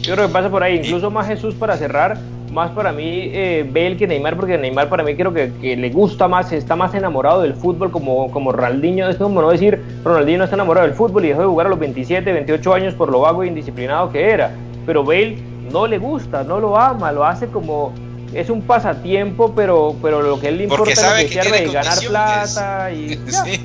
Yo 0.00 0.14
creo 0.14 0.26
que 0.26 0.32
pasa 0.32 0.50
por 0.50 0.62
ahí, 0.62 0.78
incluso 0.78 1.10
más 1.10 1.28
Jesús 1.28 1.54
para 1.54 1.76
cerrar, 1.76 2.18
más 2.50 2.70
para 2.70 2.92
mí 2.92 3.30
eh, 3.32 3.68
Bale 3.68 3.96
que 3.96 4.06
Neymar, 4.06 4.36
porque 4.36 4.56
Neymar 4.58 4.88
para 4.88 5.04
mí 5.04 5.14
creo 5.14 5.32
que, 5.32 5.52
que, 5.60 5.76
le 5.76 5.90
gusta 5.90 6.26
más, 6.26 6.52
está 6.52 6.74
más 6.74 6.94
enamorado 6.94 7.42
del 7.42 7.54
fútbol 7.54 7.90
como, 7.90 8.30
como 8.30 8.50
Ronaldinho, 8.50 9.08
es 9.08 9.16
como 9.16 9.42
no 9.42 9.50
decir 9.50 9.80
Ronaldinho 10.02 10.38
no 10.38 10.44
está 10.44 10.56
enamorado 10.56 10.86
del 10.86 10.96
fútbol 10.96 11.24
y 11.24 11.28
dejó 11.28 11.42
de 11.42 11.46
jugar 11.46 11.66
a 11.66 11.70
los 11.70 11.78
27, 11.78 12.32
28 12.32 12.74
años 12.74 12.94
por 12.94 13.10
lo 13.10 13.20
vago 13.20 13.42
e 13.42 13.48
indisciplinado 13.48 14.10
que 14.10 14.30
era, 14.30 14.52
pero 14.86 15.04
Bale 15.04 15.36
no 15.70 15.86
le 15.86 15.98
gusta, 15.98 16.44
no 16.44 16.60
lo 16.60 16.78
ama, 16.78 17.12
lo 17.12 17.24
hace 17.24 17.48
como 17.48 17.92
es 18.32 18.50
un 18.50 18.62
pasatiempo, 18.62 19.52
pero 19.54 19.96
pero 20.00 20.22
lo 20.22 20.40
que 20.40 20.48
él 20.48 20.58
le 20.58 20.64
importa 20.64 21.20
es 21.20 21.30
que, 21.30 21.68
ganar 21.72 21.98
plata 22.08 22.92
y 22.92 23.18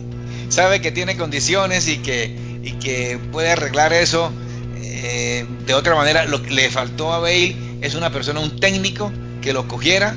sabe 0.50 0.82
que 0.82 0.92
tiene 0.92 1.16
condiciones 1.16 1.88
y 1.88 2.00
que 2.00 2.49
y 2.64 2.74
que 2.74 3.20
puede 3.32 3.52
arreglar 3.52 3.94
eso 3.94 4.32
eh, 4.78 5.46
de 5.66 5.74
otra 5.74 5.96
manera. 5.96 6.26
Lo 6.26 6.42
que 6.42 6.52
le 6.52 6.70
faltó 6.70 7.14
a 7.14 7.20
Bale 7.20 7.56
es 7.82 7.96
una 7.96 8.12
persona, 8.12 8.40
un 8.40 8.60
técnico 8.60 9.12
que 9.42 9.54
lo 9.54 9.68
cogiera 9.68 10.16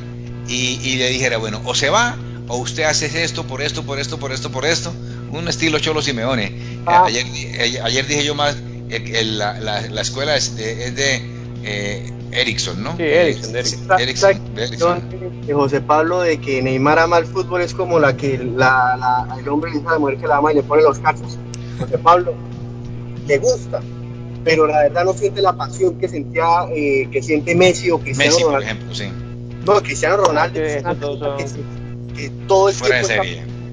y, 0.49 0.97
le 0.97 1.09
dijera, 1.09 1.39
bueno, 1.39 1.61
o 1.65 1.75
se 1.75 1.89
va 1.89 2.17
o 2.49 2.57
usted 2.57 2.83
hace 2.83 3.23
esto 3.23 3.45
por 3.45 3.63
esto, 3.63 3.85
por 3.85 3.99
esto, 3.99 4.19
por 4.19 4.33
esto, 4.33 4.51
por 4.51 4.67
esto. 4.67 4.93
Un 5.31 5.49
estilo 5.49 5.79
Cholo 5.79 6.03
Simeone. 6.03 6.53
Ah. 6.87 7.05
Ayer, 7.07 7.25
ayer, 7.83 8.07
dije 8.07 8.25
yo 8.25 8.35
más, 8.35 8.57
la, 9.25 9.59
la, 9.61 10.01
escuela 10.01 10.37
es 10.37 10.57
de, 10.57 10.87
es 10.87 10.97
de 10.97 11.23
eh, 11.65 12.13
Ericsson, 12.33 12.83
¿no? 12.83 12.97
Sí, 12.97 13.05
Ericsson, 13.05 13.57
Ericsson. 13.99 14.41
De 15.47 15.55
José 15.55 15.81
Pablo, 15.81 16.21
de 16.21 16.39
que 16.41 16.63
Neymar 16.63 16.99
ama 16.99 17.19
el 17.19 17.27
fútbol 17.27 17.63
es 17.63 17.75
como 17.75 17.99
la 17.99 18.17
que 18.17 18.39
la, 18.39 19.37
el 19.39 19.49
hombre 19.49 19.71
le 19.71 19.79
dice 19.79 19.89
a 19.89 19.93
la 19.93 19.99
mujer 19.99 20.19
que 20.19 20.27
la 20.27 20.37
ama 20.37 20.53
y 20.53 20.57
le 20.57 20.63
pone 20.63 20.83
los 20.83 20.99
cachos. 20.99 21.39
José 21.79 21.99
Pablo 21.99 22.35
le 23.27 23.39
gusta, 23.39 23.81
pero 24.45 24.67
la 24.67 24.83
verdad 24.83 25.05
no 25.05 25.13
siente 25.13 25.43
la 25.43 25.53
pasión 25.53 25.99
que 25.99 26.09
sentía, 26.09 26.45
eh, 26.75 27.09
que 27.11 27.23
siente 27.23 27.55
Messi 27.55 27.91
o 27.91 27.99
Cristiano 27.99 28.31
Messi, 28.33 28.43
Ronaldo. 28.45 28.67
por 28.67 28.77
ejemplo, 28.77 28.95
sí. 28.95 29.13
No, 29.67 29.83
Cristiano 29.83 30.17
Ronaldo, 30.17 30.55
que, 30.55 30.83
que, 32.17 32.31
todo 32.47 32.69
el 32.69 32.77
tiempo 32.77 33.09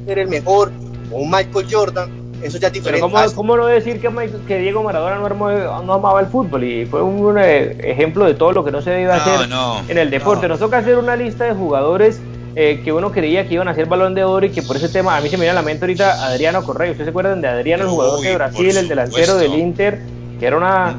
ser 0.05 0.19
el 0.19 0.27
mejor, 0.27 0.71
o 1.11 1.17
un 1.17 1.31
Michael 1.31 1.67
Jordan, 1.69 2.19
eso 2.43 2.57
ya 2.57 2.67
es 2.67 2.73
diferente. 2.73 3.05
Pero 3.05 3.13
¿cómo, 3.13 3.35
¿cómo, 3.35 3.57
no 3.57 3.65
decir 3.65 3.99
que, 3.99 4.09
que 4.47 4.59
Diego 4.59 4.83
Maradona 4.83 5.17
no, 5.17 5.83
no, 5.83 5.93
amaba 5.93 6.19
el 6.21 6.27
fútbol? 6.27 6.63
Y 6.63 6.85
fue 6.85 7.01
un, 7.01 7.37
eh, 7.37 7.75
ejemplo 7.83 8.25
de 8.25 8.33
todo 8.33 8.51
lo 8.51 8.63
que 8.63 8.71
no 8.71 8.81
se 8.81 8.91
debe 8.91 9.11
hacer 9.11 9.49
en 9.87 9.97
el 9.97 10.09
deporte. 10.09 10.47
Nos 10.47 10.59
toca 10.59 10.77
hacer 10.77 10.97
una 10.97 11.15
lista 11.15 11.45
de 11.45 11.53
jugadores 11.53 12.19
eh, 12.55 12.81
que 12.83 12.91
uno 12.91 13.11
creía 13.11 13.47
que 13.47 13.53
iban 13.53 13.67
a 13.67 13.75
ser 13.75 13.85
balón 13.85 14.15
de 14.15 14.23
oro 14.23 14.45
y 14.45 14.49
que 14.49 14.61
por 14.63 14.75
ese 14.75 14.89
tema, 14.89 15.15
a 15.15 15.21
mí 15.21 15.29
se 15.29 15.37
me 15.37 15.41
viene 15.41 15.51
a 15.51 15.61
la 15.61 15.61
mente 15.61 15.85
ahorita 15.85 16.25
Adriano 16.25 16.63
Correa. 16.63 16.91
¿Ustedes 16.91 17.05
se 17.05 17.09
acuerdan 17.11 17.41
de 17.41 17.47
Adriano, 17.47 17.83
el 17.83 17.89
jugador 17.89 18.21
de 18.21 18.35
Brasil, 18.35 18.75
el 18.75 18.87
delantero 18.87 19.37
del 19.37 19.53
Inter, 19.53 19.99
que 20.39 20.45
era 20.45 20.57
una. 20.57 20.95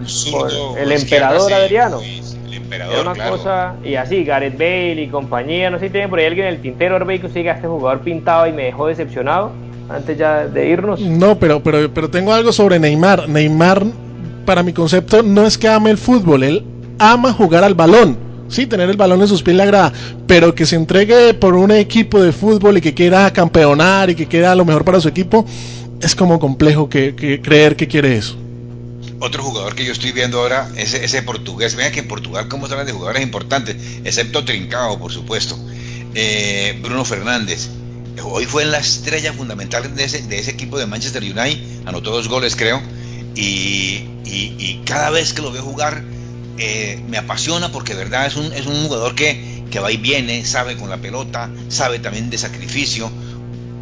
el 0.79 0.93
emperador 0.93 1.53
Adriano. 1.53 2.01
era 2.71 3.01
una 3.01 3.29
cosa, 3.29 3.75
y 3.85 3.97
así, 3.97 4.25
Gareth 4.25 4.55
Bale 4.55 5.03
y 5.03 5.09
compañía, 5.09 5.71
no 5.71 5.79
sé 5.79 5.87
si 5.87 5.93
tienen 5.93 6.11
por 6.11 6.19
ahí 6.19 6.27
alguien 6.27 6.47
en 6.47 6.55
el 6.55 6.63
tintero, 6.63 6.97
Arbey, 6.97 7.19
que 7.19 7.27
usted 7.27 7.47
este 7.47 7.67
jugador 7.67 8.01
pintado 8.01 8.47
y 8.47 8.53
me 8.53 8.65
dejó 8.65 8.87
decepcionado 8.87 9.51
antes 9.89 10.17
ya 10.17 10.47
de 10.47 10.69
irnos. 10.69 11.01
No, 11.01 11.39
pero, 11.39 11.63
pero, 11.63 11.93
pero 11.93 12.09
tengo 12.11 12.33
algo 12.33 12.53
sobre 12.53 12.79
Neymar. 12.79 13.29
Neymar, 13.29 13.85
para 14.47 14.63
mi 14.63 14.73
concepto, 14.73 15.23
no 15.23 15.47
es 15.47 15.59
que 15.59 15.69
ame 15.69 15.91
el 15.91 15.99
fútbol, 15.99 16.45
él 16.45 16.65
ama 16.99 17.33
jugar 17.33 17.65
al 17.65 17.75
balón 17.75 18.30
sí, 18.51 18.67
tener 18.67 18.91
el 18.91 18.97
balón 18.97 19.23
en 19.23 19.29
sus 19.29 19.43
pies 19.43 19.57
le 19.57 19.63
agrada, 19.63 19.93
pero 20.27 20.55
que 20.55 20.67
se 20.67 20.77
entregue 20.77 21.35
por 21.35 21.55
un 21.55 21.71
equipo 21.71 22.21
de 22.21 22.33
fútbol 22.33 22.79
y 22.79 22.81
que 22.81 22.93
quiera 22.93 23.33
campeonar 23.33 24.11
y 24.11 24.15
que 24.15 24.27
quiera 24.27 24.55
lo 24.55 24.65
mejor 24.65 24.85
para 24.85 25.01
su 25.01 25.09
equipo, 25.09 25.47
es 26.01 26.15
como 26.15 26.39
complejo 26.39 26.89
que, 26.89 27.41
creer 27.43 27.77
que 27.77 27.89
quiere 27.89 28.17
eso. 28.17 28.37
Otro 29.21 29.43
jugador 29.43 29.75
que 29.75 29.85
yo 29.85 29.93
estoy 29.93 30.13
viendo 30.13 30.41
ahora 30.41 30.71
es 30.77 30.95
ese 30.95 31.23
portugués. 31.23 31.77
Vean 31.77 31.93
que 31.93 32.01
en 32.01 32.09
Portugal 32.09 32.49
cómo 32.49 32.67
están 32.67 32.87
de 32.87 32.93
jugadores 32.93 33.23
importantes, 33.23 33.77
excepto 34.03 34.45
Trincao, 34.45 34.99
por 34.99 35.13
supuesto. 35.13 35.59
Eh, 36.15 36.79
Bruno 36.83 37.05
Fernández. 37.05 37.69
Hoy 38.25 38.45
fue 38.45 38.65
la 38.65 38.79
estrella 38.79 39.33
fundamental 39.33 39.95
de 39.95 40.05
ese, 40.05 40.23
de 40.23 40.39
ese 40.39 40.51
equipo 40.51 40.79
de 40.79 40.87
Manchester 40.87 41.23
United, 41.23 41.87
anotó 41.87 42.11
dos 42.11 42.29
goles 42.29 42.55
creo, 42.57 42.83
y 43.35 44.81
cada 44.85 45.11
vez 45.11 45.33
que 45.33 45.41
lo 45.41 45.53
veo 45.53 45.63
jugar 45.63 46.03
eh, 46.59 47.01
me 47.09 47.19
apasiona 47.19 47.73
porque 47.73 47.95
de 47.95 48.05
verdad 48.05 48.27
es 48.27 48.37
un, 48.37 48.53
es 48.53 48.67
un 48.67 48.85
jugador 48.85 49.15
que, 49.15 49.63
que 49.71 49.81
va 49.81 49.91
y 49.91 49.97
viene, 49.97 50.45
sabe 50.45 50.77
con 50.77 50.91
la 50.91 50.99
pelota, 50.99 51.51
sabe 51.69 51.99
también 51.99 52.31
de 52.31 52.39
sacrificio, 52.39 53.11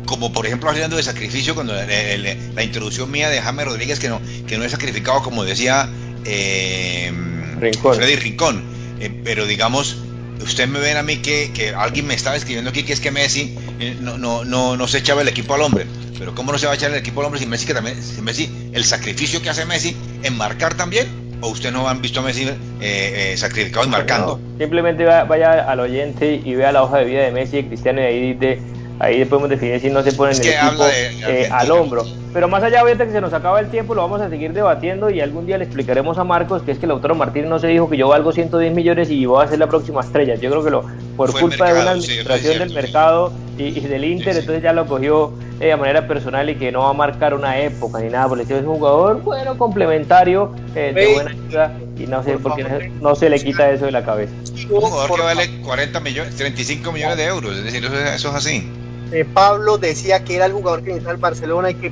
como 0.06 0.32
por 0.32 0.46
ejemplo 0.46 0.70
hablando 0.70 0.96
de 0.96 1.02
sacrificio 1.02 1.54
cuando 1.54 1.74
la 1.74 2.62
introducción 2.62 3.10
mía 3.10 3.28
de 3.28 3.42
Jaime 3.42 3.64
Rodríguez 3.64 3.98
que 3.98 4.08
no 4.08 4.20
que 4.46 4.56
no 4.56 4.64
he 4.64 4.70
sacrificado 4.70 5.22
como 5.22 5.44
decía 5.44 5.88
eh, 6.24 7.12
Freddy 7.58 8.16
Rincón. 8.16 8.62
Eh, 9.00 9.20
pero 9.22 9.46
digamos 9.46 9.96
usted 10.42 10.68
me 10.68 10.78
ven 10.78 10.96
a 10.96 11.02
mí 11.02 11.16
que, 11.16 11.50
que, 11.52 11.74
alguien 11.74 12.06
me 12.06 12.14
estaba 12.14 12.36
escribiendo 12.36 12.70
aquí 12.70 12.84
que 12.84 12.92
es 12.92 13.00
que 13.00 13.10
Messi 13.10 13.56
no, 14.00 14.18
no, 14.18 14.44
no, 14.44 14.76
no 14.76 14.88
se 14.88 14.98
echaba 14.98 15.22
el 15.22 15.28
equipo 15.28 15.54
al 15.54 15.62
hombre. 15.62 15.86
Pero 16.18 16.34
cómo 16.34 16.52
no 16.52 16.58
se 16.58 16.66
va 16.66 16.72
a 16.72 16.74
echar 16.74 16.90
el 16.90 16.96
equipo 16.96 17.20
al 17.20 17.26
hombre 17.26 17.40
si 17.40 17.46
Messi 17.46 17.66
que 17.66 17.74
también 17.74 18.02
si 18.02 18.22
Messi 18.22 18.50
el 18.72 18.84
sacrificio 18.84 19.42
que 19.42 19.50
hace 19.50 19.64
Messi 19.64 19.96
en 20.22 20.36
marcar 20.36 20.74
también 20.74 21.08
o 21.40 21.48
usted 21.48 21.72
no 21.72 21.88
han 21.88 22.00
visto 22.00 22.20
a 22.20 22.22
Messi 22.22 22.44
eh, 22.44 22.54
eh, 22.80 23.36
sacrificado 23.36 23.86
y 23.86 23.88
marcando. 23.88 24.40
simplemente 24.58 25.04
vaya 25.04 25.70
al 25.70 25.80
oyente 25.80 26.40
y 26.44 26.54
vea 26.54 26.72
la 26.72 26.82
hoja 26.82 26.98
de 26.98 27.04
vida 27.04 27.22
de 27.22 27.30
Messi 27.30 27.58
y 27.58 27.64
Cristiano 27.64 28.00
y 28.00 28.04
ahí 28.04 28.34
dice 28.34 28.60
ahí 29.00 29.24
podemos 29.24 29.48
definir 29.48 29.80
si 29.80 29.90
no 29.90 30.02
se 30.02 30.12
pone 30.12 30.32
el 30.32 30.38
equipo 30.38 30.84
eh, 30.86 31.48
al 31.50 31.70
hombro. 31.70 32.04
Pero 32.32 32.48
más 32.48 32.62
allá, 32.62 32.82
obviamente 32.82 33.06
que 33.06 33.12
se 33.12 33.20
nos 33.20 33.32
acaba 33.32 33.58
el 33.60 33.70
tiempo, 33.70 33.94
lo 33.94 34.02
vamos 34.02 34.20
a 34.20 34.28
seguir 34.28 34.52
debatiendo 34.52 35.10
y 35.10 35.20
algún 35.20 35.46
día 35.46 35.56
le 35.58 35.64
explicaremos 35.64 36.18
a 36.18 36.24
Marcos 36.24 36.62
que 36.62 36.72
es 36.72 36.78
que 36.78 36.86
el 36.86 36.92
autor 36.92 37.14
Martínez 37.14 37.48
no 37.48 37.58
se 37.58 37.68
dijo 37.68 37.88
que 37.88 37.96
yo 37.96 38.08
valgo 38.08 38.32
110 38.32 38.74
millones 38.74 39.10
y 39.10 39.24
voy 39.26 39.44
a 39.44 39.48
ser 39.48 39.58
la 39.58 39.66
próxima 39.66 40.00
estrella. 40.00 40.34
Yo 40.34 40.50
creo 40.50 40.64
que 40.64 40.70
lo 40.70 40.84
por 41.16 41.32
culpa 41.32 41.72
de 41.72 41.80
una 41.80 41.90
administración 41.92 42.58
del 42.58 42.72
mercado 42.72 43.32
y, 43.56 43.80
del 43.80 44.04
Inter, 44.04 44.36
entonces 44.36 44.62
ya 44.62 44.72
lo 44.72 44.86
cogió 44.86 45.32
de 45.66 45.76
manera 45.76 46.06
personal 46.06 46.48
y 46.50 46.54
que 46.54 46.70
no 46.70 46.80
va 46.80 46.90
a 46.90 46.94
marcar 46.94 47.34
una 47.34 47.58
época 47.58 47.98
ni 48.00 48.08
nada 48.08 48.28
por 48.28 48.40
el 48.40 48.50
Es 48.50 48.64
un 48.64 48.76
jugador, 48.76 49.22
bueno, 49.22 49.58
complementario, 49.58 50.54
eh, 50.74 50.92
de 50.94 51.14
buena 51.14 51.30
ayuda 51.30 51.72
y 51.96 52.06
no 52.06 52.22
sé 52.22 52.38
por, 52.38 52.54
qué 52.54 52.92
no, 53.00 53.14
se 53.16 53.28
le 53.28 53.42
quita 53.42 53.70
eso 53.70 53.86
de 53.86 53.92
la 53.92 54.04
cabeza. 54.04 54.32
Un 54.70 54.80
jugador 54.80 55.16
que 55.16 55.22
vale 55.22 55.60
40 55.62 56.00
millones, 56.00 56.36
35 56.36 56.92
millones 56.92 57.16
de 57.16 57.24
euros, 57.24 57.56
es 57.56 57.64
decir, 57.64 57.84
eso, 57.84 57.96
eso 57.96 58.28
es 58.28 58.34
así. 58.34 58.70
Eh, 59.10 59.24
Pablo 59.24 59.78
decía 59.78 60.22
que 60.22 60.36
era 60.36 60.46
el 60.46 60.52
jugador 60.52 60.80
que 60.80 60.88
necesitaba 60.88 61.14
el 61.14 61.20
Barcelona 61.20 61.70
y 61.70 61.74
que, 61.74 61.90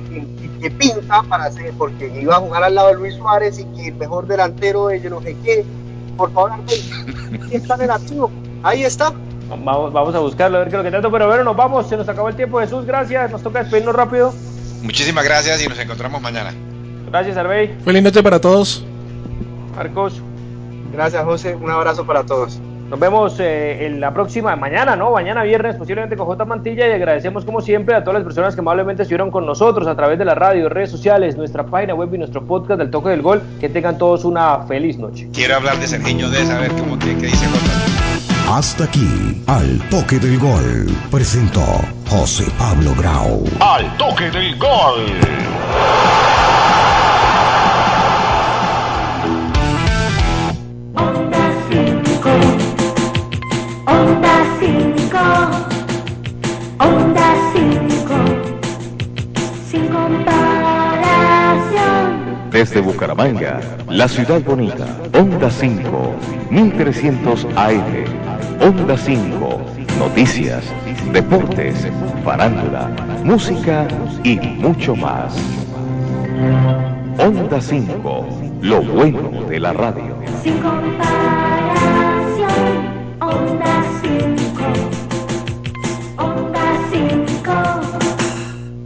que, 0.61 0.71
pinta 0.71 1.23
para 1.23 1.45
hacer, 1.45 1.73
porque 1.77 2.11
iba 2.21 2.35
a 2.35 2.39
jugar 2.39 2.63
al 2.63 2.75
lado 2.75 2.89
de 2.89 2.95
Luis 2.95 3.15
Suárez 3.15 3.57
y 3.59 3.65
que 3.75 3.87
el 3.87 3.95
mejor 3.95 4.27
delantero 4.27 4.87
de 4.87 5.01
yo 5.01 5.09
no 5.09 5.21
sé 5.21 5.35
qué. 5.43 5.65
Por 6.15 6.31
favor, 6.33 6.51
está 7.51 7.77
negativo. 7.77 8.31
Ahí 8.63 8.83
está. 8.83 9.13
Vamos, 9.49 9.93
vamos 9.93 10.15
a 10.15 10.19
buscarlo, 10.19 10.57
a 10.57 10.59
ver 10.61 10.69
qué 10.69 10.75
es 10.75 10.77
lo 10.79 10.83
que 10.83 10.91
tanto, 10.91 11.11
pero 11.11 11.27
bueno, 11.27 11.43
nos 11.43 11.55
vamos, 11.55 11.87
se 11.87 11.95
nos 11.95 12.07
acabó 12.07 12.29
el 12.29 12.35
tiempo, 12.35 12.59
Jesús, 12.59 12.85
gracias, 12.85 13.31
nos 13.31 13.41
toca 13.41 13.59
despedirnos 13.59 13.95
rápido. 13.95 14.33
Muchísimas 14.83 15.23
gracias 15.23 15.63
y 15.63 15.67
nos 15.67 15.79
encontramos 15.79 16.21
mañana. 16.21 16.53
Gracias, 17.09 17.37
Arbey. 17.37 17.75
Feliz 17.83 18.03
noche 18.03 18.21
para 18.21 18.39
todos. 18.39 18.83
Marcos. 19.75 20.21
Gracias, 20.91 21.23
José, 21.23 21.55
un 21.55 21.69
abrazo 21.69 22.05
para 22.05 22.25
todos. 22.25 22.59
Nos 22.89 22.99
vemos 22.99 23.37
eh, 23.39 23.85
en 23.85 23.99
la 23.99 24.13
próxima, 24.13 24.55
mañana, 24.55 24.95
¿no? 24.95 25.11
Mañana 25.11 25.43
viernes, 25.43 25.75
posiblemente 25.75 26.15
con 26.15 26.25
J. 26.25 26.45
Mantilla 26.45 26.87
y 26.87 26.91
agradecemos 26.91 27.43
como 27.43 27.59
siempre 27.59 27.93
a 27.95 28.01
todas 28.01 28.15
las 28.15 28.23
personas 28.23 28.55
que 28.55 28.61
amablemente 28.61 29.01
estuvieron 29.01 29.29
con 29.29 29.45
nosotros 29.45 29.87
a 29.87 29.95
través 29.95 30.17
de 30.17 30.23
la 30.23 30.35
radio, 30.35 30.69
redes 30.69 30.89
sociales, 30.89 31.35
nuestra 31.35 31.65
página 31.65 31.95
web 31.95 32.13
y 32.13 32.17
nuestro 32.17 32.45
podcast 32.45 32.79
del 32.79 32.89
Toque 32.89 33.09
del 33.09 33.21
Gol. 33.21 33.41
Que 33.59 33.67
tengan 33.67 33.97
todos 33.97 34.23
una 34.23 34.59
feliz 34.67 34.97
noche. 34.97 35.27
Quiero 35.33 35.55
hablar 35.55 35.77
de 35.79 35.87
Sergiño 35.87 36.29
de 36.29 36.45
saber 36.45 36.71
cómo 36.71 36.97
que, 36.97 37.13
dice 37.13 37.45
J. 37.45 37.96
Hasta 38.49 38.85
aquí, 38.85 39.43
al 39.45 39.77
Toque 39.89 40.19
del 40.19 40.39
Gol, 40.39 40.87
presentó 41.11 41.65
José 42.09 42.45
Pablo 42.57 42.95
Grau. 42.95 43.43
Al 43.59 43.97
Toque 43.97 44.31
del 44.31 44.57
Gol. 44.57 45.05
Onda 50.95 51.53
5, 54.59 55.17
Desde 62.57 62.81
Bucaramanga, 62.81 63.59
la 63.87 64.07
ciudad 64.07 64.41
bonita, 64.41 64.87
Onda 65.13 65.47
5, 65.47 66.15
1300 66.49 67.45
AM. 67.55 68.05
Onda 68.59 68.97
5, 68.97 69.61
noticias, 69.99 70.63
deportes, 71.13 71.87
farándula, 72.25 72.89
música 73.23 73.87
y 74.23 74.37
mucho 74.39 74.95
más. 74.95 75.35
Onda 77.19 77.61
5, 77.61 78.27
lo 78.63 78.81
bueno 78.81 79.43
de 79.47 79.59
la 79.59 79.73
radio. 79.73 80.17
Sin 80.41 80.57
comparación, 80.57 81.19
Onda 83.21 83.83
5. 84.01 84.17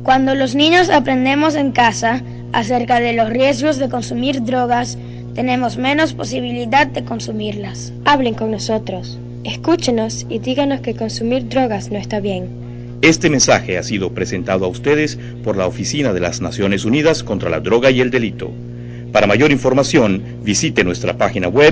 Cuando 0.03 0.35
los 0.35 0.55
niños 0.55 0.89
aprendemos 0.89 1.55
en 1.55 1.71
casa 1.71 2.21
acerca 2.53 2.99
de 2.99 3.13
los 3.13 3.29
riesgos 3.29 3.77
de 3.77 3.89
consumir 3.89 4.43
drogas, 4.43 4.97
tenemos 5.35 5.77
menos 5.77 6.13
posibilidad 6.13 6.87
de 6.87 7.03
consumirlas. 7.03 7.93
Hablen 8.05 8.33
con 8.33 8.51
nosotros, 8.51 9.19
escúchenos 9.43 10.25
y 10.29 10.39
díganos 10.39 10.81
que 10.81 10.95
consumir 10.95 11.47
drogas 11.47 11.89
no 11.89 11.97
está 11.97 12.19
bien. 12.19 12.49
Este 13.01 13.29
mensaje 13.29 13.77
ha 13.77 13.83
sido 13.83 14.13
presentado 14.13 14.65
a 14.65 14.67
ustedes 14.67 15.17
por 15.43 15.57
la 15.57 15.65
Oficina 15.65 16.13
de 16.13 16.19
las 16.19 16.39
Naciones 16.41 16.85
Unidas 16.85 17.23
contra 17.23 17.49
la 17.49 17.59
Droga 17.59 17.89
y 17.89 17.99
el 17.99 18.11
Delito. 18.11 18.51
Para 19.11 19.27
mayor 19.27 19.51
información, 19.51 20.21
visite 20.43 20.83
nuestra 20.83 21.17
página 21.17 21.47
web 21.47 21.69